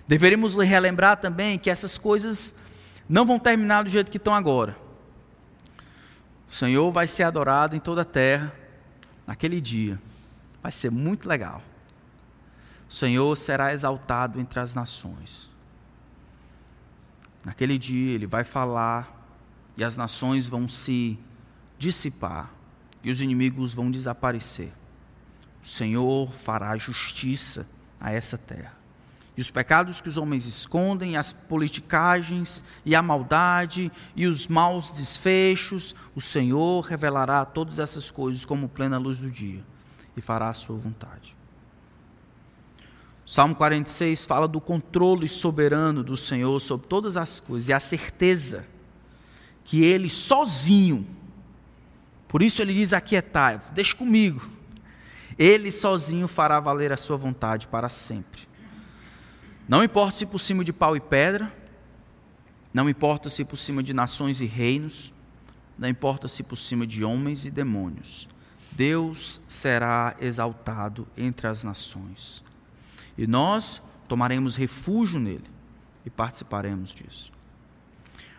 Deveríamos 0.08 0.56
relembrar 0.56 1.18
também 1.18 1.58
que 1.58 1.70
essas 1.70 1.98
coisas 1.98 2.54
não 3.08 3.26
vão 3.26 3.40
terminar 3.40 3.84
do 3.84 3.90
jeito 3.90 4.12
que 4.12 4.18
estão 4.18 4.34
agora. 4.34 4.76
O 6.48 6.52
Senhor 6.52 6.92
vai 6.92 7.08
ser 7.08 7.24
adorado 7.24 7.76
em 7.76 7.80
toda 7.80 8.02
a 8.02 8.06
terra 8.06 8.54
naquele 9.26 9.60
dia. 9.60 10.00
Vai 10.62 10.72
ser 10.72 10.92
muito 10.92 11.28
legal. 11.28 11.62
O 12.90 12.94
Senhor 12.94 13.36
será 13.36 13.74
exaltado 13.74 14.40
entre 14.40 14.60
as 14.60 14.76
nações. 14.76 15.50
Naquele 17.44 17.78
dia 17.78 18.14
ele 18.14 18.28
vai 18.28 18.44
falar 18.44 19.12
e 19.76 19.84
as 19.84 19.98
nações 19.98 20.48
vão 20.48 20.68
se 20.68 21.18
dissipar 21.80 22.52
e 23.04 23.12
os 23.12 23.22
inimigos 23.22 23.74
vão 23.74 23.92
desaparecer. 23.92 24.72
O 25.62 25.68
Senhor 25.68 26.32
fará 26.32 26.76
justiça 26.78 27.68
a 28.00 28.12
essa 28.12 28.38
terra. 28.38 28.84
E 29.36 29.42
os 29.42 29.50
pecados 29.50 30.00
que 30.00 30.10
os 30.10 30.18
homens 30.18 30.46
escondem, 30.46 31.18
as 31.18 31.34
politicagens 31.34 32.64
e 32.86 32.96
a 32.96 33.02
maldade 33.02 33.92
e 34.16 34.28
os 34.28 34.48
maus 34.48 34.92
desfechos, 34.92 35.96
o 36.16 36.22
Senhor 36.22 36.82
revelará 36.82 37.44
todas 37.44 37.80
essas 37.80 38.12
coisas 38.12 38.46
como 38.46 38.70
plena 38.70 39.00
luz 39.00 39.18
do 39.18 39.30
dia 39.30 39.64
e 40.16 40.22
fará 40.22 40.50
a 40.50 40.54
sua 40.54 40.78
vontade. 40.78 41.36
O 43.26 43.32
Salmo 43.32 43.56
46 43.56 44.26
fala 44.26 44.48
do 44.48 44.62
controle 44.62 45.28
soberano 45.28 46.04
do 46.04 46.16
Senhor 46.16 46.60
sobre 46.60 46.88
todas 46.88 47.18
as 47.18 47.40
coisas 47.40 47.70
e 47.70 47.74
a 47.74 47.80
certeza 47.80 48.68
que 49.64 49.84
ele 49.84 50.10
sozinho 50.10 51.08
por 52.34 52.42
isso 52.42 52.64
ele 52.64 52.74
diz: 52.74 52.94
Aquietai, 52.94 53.62
deixa 53.74 53.96
comigo. 53.96 54.42
Ele 55.38 55.72
sozinho 55.72 56.28
fará 56.28 56.60
valer 56.60 56.92
a 56.92 56.98
sua 56.98 57.16
vontade 57.16 57.68
para 57.68 57.90
sempre. 57.90 58.42
Não 59.70 59.84
importa 59.84 60.18
se 60.18 60.26
por 60.26 60.40
cima 60.40 60.66
de 60.66 60.74
pau 60.74 60.98
e 60.98 61.00
pedra, 61.00 61.56
não 62.74 62.90
importa 62.90 63.30
se 63.30 63.46
por 63.46 63.56
cima 63.56 63.84
de 63.84 63.94
nações 63.94 64.42
e 64.42 64.48
reinos, 64.48 65.14
não 65.78 65.88
importa 65.88 66.28
se 66.28 66.42
por 66.42 66.56
cima 66.56 66.88
de 66.88 67.06
homens 67.06 67.46
e 67.46 67.52
demônios, 67.52 68.28
Deus 68.72 69.40
será 69.48 70.16
exaltado 70.20 71.08
entre 71.16 71.46
as 71.46 71.64
nações. 71.64 72.44
E 73.16 73.28
nós 73.28 73.80
tomaremos 74.08 74.56
refúgio 74.56 75.20
nele 75.20 75.46
e 76.04 76.10
participaremos 76.10 76.96
disso. 76.96 77.32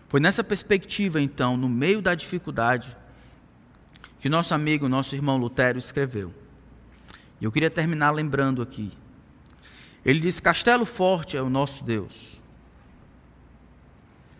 Foi 0.08 0.18
nessa 0.18 0.42
perspectiva, 0.42 1.20
então, 1.20 1.56
no 1.56 1.68
meio 1.68 2.02
da 2.02 2.16
dificuldade, 2.16 2.96
que 4.24 4.28
nosso 4.30 4.54
amigo, 4.54 4.88
nosso 4.88 5.14
irmão 5.14 5.36
Lutero 5.36 5.76
escreveu. 5.76 6.32
E 7.38 7.44
eu 7.44 7.52
queria 7.52 7.68
terminar 7.68 8.10
lembrando 8.10 8.62
aqui. 8.62 8.90
Ele 10.02 10.18
diz: 10.18 10.40
Castelo 10.40 10.86
forte 10.86 11.36
é 11.36 11.42
o 11.42 11.50
nosso 11.50 11.84
Deus, 11.84 12.40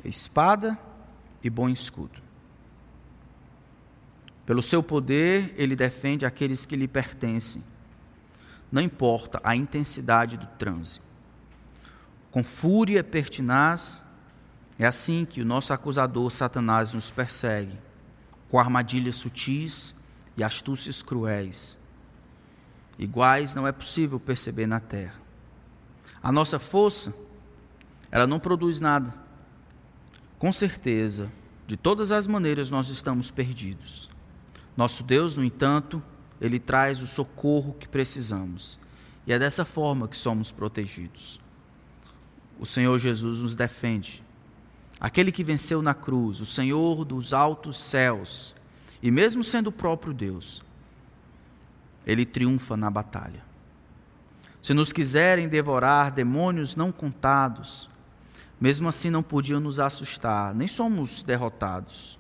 é 0.03 0.09
espada 0.09 0.79
e 1.43 1.51
bom 1.51 1.69
escudo. 1.69 2.19
Pelo 4.47 4.63
seu 4.63 4.83
poder, 4.83 5.55
ele 5.55 5.77
defende 5.77 6.25
aqueles 6.25 6.65
que 6.65 6.77
lhe 6.77 6.89
pertencem, 6.89 7.63
não 8.73 8.81
importa 8.81 9.39
a 9.45 9.55
intensidade 9.55 10.39
do 10.39 10.47
transe. 10.59 10.99
Com 12.31 12.43
fúria 12.43 13.05
pertinaz, 13.05 14.03
é 14.79 14.87
assim 14.87 15.27
que 15.27 15.43
o 15.43 15.45
nosso 15.45 15.75
acusador 15.75 16.31
Satanás 16.31 16.95
nos 16.95 17.11
persegue 17.11 17.77
com 18.55 18.61
armadilhas 18.61 19.17
sutis 19.17 19.97
e 20.37 20.45
astúcias 20.45 21.03
cruéis. 21.03 21.77
Iguais 22.97 23.53
não 23.53 23.67
é 23.67 23.73
possível 23.73 24.21
perceber 24.21 24.69
na 24.69 24.79
terra. 24.79 25.21
A 26.23 26.31
nossa 26.31 26.61
força, 26.61 27.13
ela 28.13 28.29
não 28.29 28.39
produz 28.39 28.79
nada. 28.79 29.13
Com 30.39 30.53
certeza, 30.53 31.33
de 31.67 31.77
todas 31.77 32.13
as 32.13 32.29
maneiras 32.29 32.71
nós 32.71 32.91
estamos 32.91 33.29
perdidos. 33.29 34.09
Nosso 34.77 35.03
Deus, 35.03 35.37
no 35.37 35.43
entanto, 35.43 36.01
ele 36.41 36.61
traz 36.61 37.03
o 37.03 37.09
socorro 37.09 37.75
que 37.75 37.89
precisamos. 37.89 38.79
E 39.27 39.33
é 39.33 39.39
dessa 39.41 39.65
forma 39.65 40.07
que 40.07 40.17
somos 40.17 40.53
protegidos. 40.53 41.41
O 42.57 42.65
Senhor 42.65 42.97
Jesus 43.01 43.41
nos 43.41 43.57
defende 43.57 44.24
aquele 45.05 45.31
que 45.31 45.45
venceu 45.45 45.83
na 45.83 45.93
cruz, 45.93 46.41
o 46.41 46.47
Senhor 46.47 47.05
dos 47.05 47.35
altos 47.35 47.79
céus, 47.79 48.55
e 49.03 49.11
mesmo 49.11 49.45
sendo 49.45 49.67
o 49.67 49.73
próprio 49.73 50.15
Deus, 50.15 50.63
ele 52.07 52.25
triunfa 52.25 52.75
na 52.75 52.91
batalha. 52.91 53.45
Se 54.63 54.73
nos 54.73 54.95
quiserem 54.95 55.47
devorar 55.47 56.11
demônios 56.11 56.75
não 56.75 56.91
contados, 56.91 57.87
mesmo 58.59 58.89
assim 58.89 59.11
não 59.11 59.23
podiam 59.23 59.61
nos 59.61 59.79
assustar, 59.79 60.55
nem 60.55 60.67
somos 60.67 61.23
derrotados. 61.23 62.19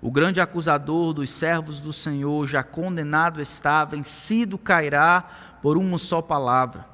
O 0.00 0.10
grande 0.10 0.40
acusador 0.40 1.12
dos 1.12 1.28
servos 1.28 1.78
do 1.78 1.92
Senhor, 1.92 2.46
já 2.46 2.62
condenado 2.62 3.38
está, 3.38 3.84
vencido 3.84 4.56
cairá 4.56 5.58
por 5.60 5.76
uma 5.76 5.98
só 5.98 6.22
palavra. 6.22 6.88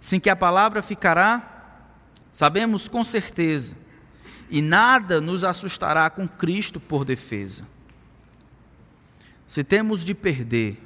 Sim 0.00 0.18
que 0.18 0.28
a 0.28 0.34
palavra 0.34 0.82
ficará, 0.82 1.84
sabemos 2.32 2.88
com 2.88 3.04
certeza, 3.04 3.85
e 4.48 4.62
nada 4.62 5.20
nos 5.20 5.44
assustará 5.44 6.08
com 6.08 6.28
Cristo 6.28 6.78
por 6.78 7.04
defesa. 7.04 7.66
Se 9.46 9.62
temos 9.62 10.04
de 10.04 10.14
perder 10.14 10.82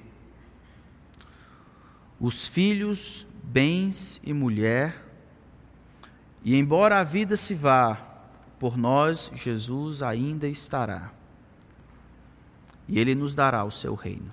os 2.21 2.47
filhos, 2.47 3.27
bens 3.43 4.21
e 4.23 4.33
mulher, 4.33 5.07
e 6.45 6.57
embora 6.57 6.99
a 6.99 7.05
vida 7.05 7.37
se 7.37 7.55
vá, 7.55 7.95
por 8.59 8.77
nós 8.77 9.31
Jesus 9.35 10.03
ainda 10.03 10.47
estará. 10.47 11.11
E 12.87 12.99
Ele 12.99 13.15
nos 13.15 13.35
dará 13.35 13.65
o 13.65 13.71
seu 13.71 13.95
reino. 13.95 14.31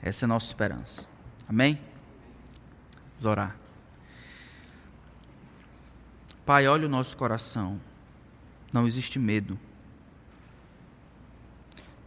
Essa 0.00 0.24
é 0.24 0.26
a 0.26 0.28
nossa 0.28 0.46
esperança. 0.46 1.06
Amém? 1.48 1.78
Vamos 3.18 3.26
orar. 3.26 3.65
Pai, 6.46 6.68
olha 6.68 6.86
o 6.86 6.88
nosso 6.88 7.16
coração. 7.16 7.80
Não 8.72 8.86
existe 8.86 9.18
medo. 9.18 9.58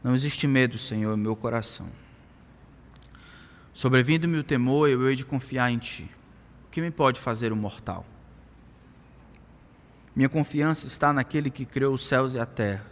Não 0.02 0.16
existe 0.16 0.48
medo, 0.48 0.78
Senhor, 0.78 1.18
meu 1.18 1.36
coração. 1.36 1.90
Sobrevindo-me 3.74 4.38
o 4.38 4.44
temor, 4.44 4.88
eu 4.88 5.10
hei 5.10 5.16
de 5.18 5.26
confiar 5.26 5.70
em 5.70 5.78
Ti. 5.78 6.10
O 6.66 6.70
que 6.72 6.80
me 6.80 6.90
pode 6.90 7.20
fazer 7.20 7.52
o 7.52 7.56
mortal? 7.56 8.06
Minha 10.16 10.30
confiança 10.30 10.88
está 10.88 11.12
naquele 11.12 11.50
que 11.50 11.66
criou 11.66 11.94
os 11.94 12.08
céus 12.08 12.34
e 12.34 12.40
a 12.40 12.46
terra. 12.46 12.90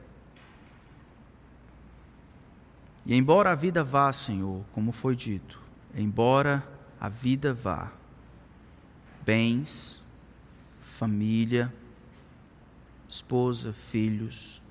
E 3.06 3.16
embora 3.16 3.52
a 3.52 3.56
vida 3.56 3.86
vá, 3.86 4.12
Senhor, 4.12 4.66
como 4.74 4.92
foi 4.92 5.16
dito, 5.16 5.62
embora 5.96 6.62
a 7.00 7.08
vida 7.08 7.54
vá, 7.54 7.90
bens, 9.24 10.06
família, 10.88 11.74
esposa, 13.08 13.74
filhos, 13.74 14.62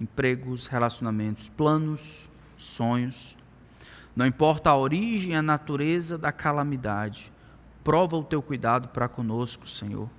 empregos, 0.00 0.66
relacionamentos, 0.66 1.48
planos, 1.48 2.28
sonhos. 2.56 3.36
Não 4.14 4.26
importa 4.26 4.70
a 4.70 4.76
origem 4.76 5.32
e 5.32 5.34
a 5.34 5.42
natureza 5.42 6.18
da 6.18 6.32
calamidade, 6.32 7.32
prova 7.84 8.16
o 8.16 8.24
teu 8.24 8.42
cuidado 8.42 8.88
para 8.88 9.08
conosco, 9.08 9.68
Senhor. 9.68 10.10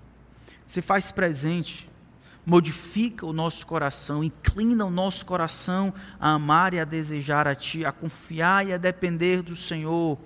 Se 0.65 0.81
faz 0.81 1.11
presente, 1.11 1.89
modifica 2.45 3.25
o 3.25 3.33
nosso 3.33 3.65
coração, 3.65 4.23
inclina 4.23 4.85
o 4.85 4.89
nosso 4.89 5.25
coração 5.25 5.93
a 6.19 6.31
amar 6.31 6.73
e 6.73 6.79
a 6.79 6.85
desejar 6.85 7.47
a 7.47 7.55
Ti, 7.55 7.85
a 7.85 7.91
confiar 7.91 8.65
e 8.65 8.73
a 8.73 8.77
depender 8.77 9.41
do 9.41 9.55
Senhor, 9.55 10.17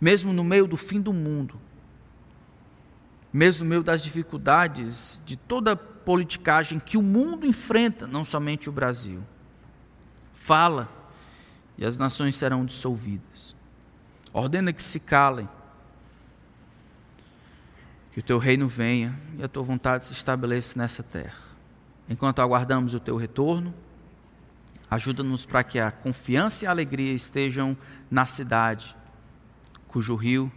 mesmo 0.00 0.32
no 0.32 0.44
meio 0.44 0.66
do 0.66 0.76
fim 0.76 1.00
do 1.00 1.12
mundo 1.12 1.60
mesmo 3.32 3.64
no 3.64 3.70
meio 3.70 3.82
das 3.82 4.02
dificuldades 4.02 5.20
de 5.24 5.36
toda 5.36 5.72
a 5.72 5.76
politicagem 5.76 6.78
que 6.78 6.96
o 6.96 7.02
mundo 7.02 7.46
enfrenta, 7.46 8.06
não 8.06 8.24
somente 8.24 8.68
o 8.68 8.72
Brasil. 8.72 9.22
Fala 10.32 10.88
e 11.76 11.84
as 11.84 11.98
nações 11.98 12.34
serão 12.36 12.64
dissolvidas. 12.64 13.54
Ordena 14.32 14.72
que 14.72 14.82
se 14.82 15.00
calem, 15.00 15.48
que 18.12 18.20
o 18.20 18.22
teu 18.22 18.38
reino 18.38 18.66
venha 18.66 19.18
e 19.38 19.44
a 19.44 19.48
tua 19.48 19.62
vontade 19.62 20.06
se 20.06 20.12
estabeleça 20.12 20.78
nessa 20.78 21.02
terra. 21.02 21.38
Enquanto 22.08 22.40
aguardamos 22.40 22.94
o 22.94 23.00
teu 23.00 23.16
retorno, 23.16 23.74
ajuda-nos 24.90 25.44
para 25.44 25.62
que 25.62 25.78
a 25.78 25.90
confiança 25.90 26.64
e 26.64 26.66
a 26.66 26.70
alegria 26.70 27.12
estejam 27.12 27.76
na 28.10 28.24
cidade, 28.24 28.96
cujo 29.86 30.16
rio 30.16 30.50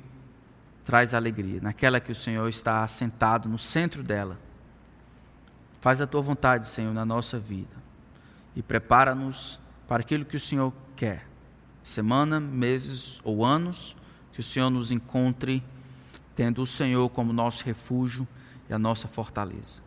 traz 0.83 1.13
alegria, 1.13 1.59
naquela 1.61 1.99
que 1.99 2.11
o 2.11 2.15
Senhor 2.15 2.47
está 2.49 2.83
assentado 2.83 3.47
no 3.47 3.57
centro 3.57 4.03
dela. 4.03 4.39
Faz 5.79 6.01
a 6.01 6.07
tua 6.07 6.21
vontade, 6.21 6.67
Senhor, 6.67 6.93
na 6.93 7.05
nossa 7.05 7.39
vida 7.39 7.81
e 8.55 8.61
prepara-nos 8.61 9.59
para 9.87 10.01
aquilo 10.01 10.25
que 10.25 10.35
o 10.35 10.39
Senhor 10.39 10.73
quer. 10.95 11.27
Semana, 11.83 12.39
meses 12.39 13.19
ou 13.23 13.43
anos, 13.45 13.95
que 14.33 14.39
o 14.39 14.43
Senhor 14.43 14.69
nos 14.69 14.91
encontre 14.91 15.63
tendo 16.35 16.61
o 16.61 16.67
Senhor 16.67 17.09
como 17.09 17.33
nosso 17.33 17.63
refúgio 17.65 18.27
e 18.69 18.73
a 18.73 18.79
nossa 18.79 19.07
fortaleza. 19.07 19.81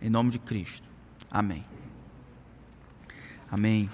Em 0.00 0.10
nome 0.10 0.30
de 0.30 0.38
Cristo. 0.38 0.86
Amém. 1.30 1.64
Amém. 3.50 3.90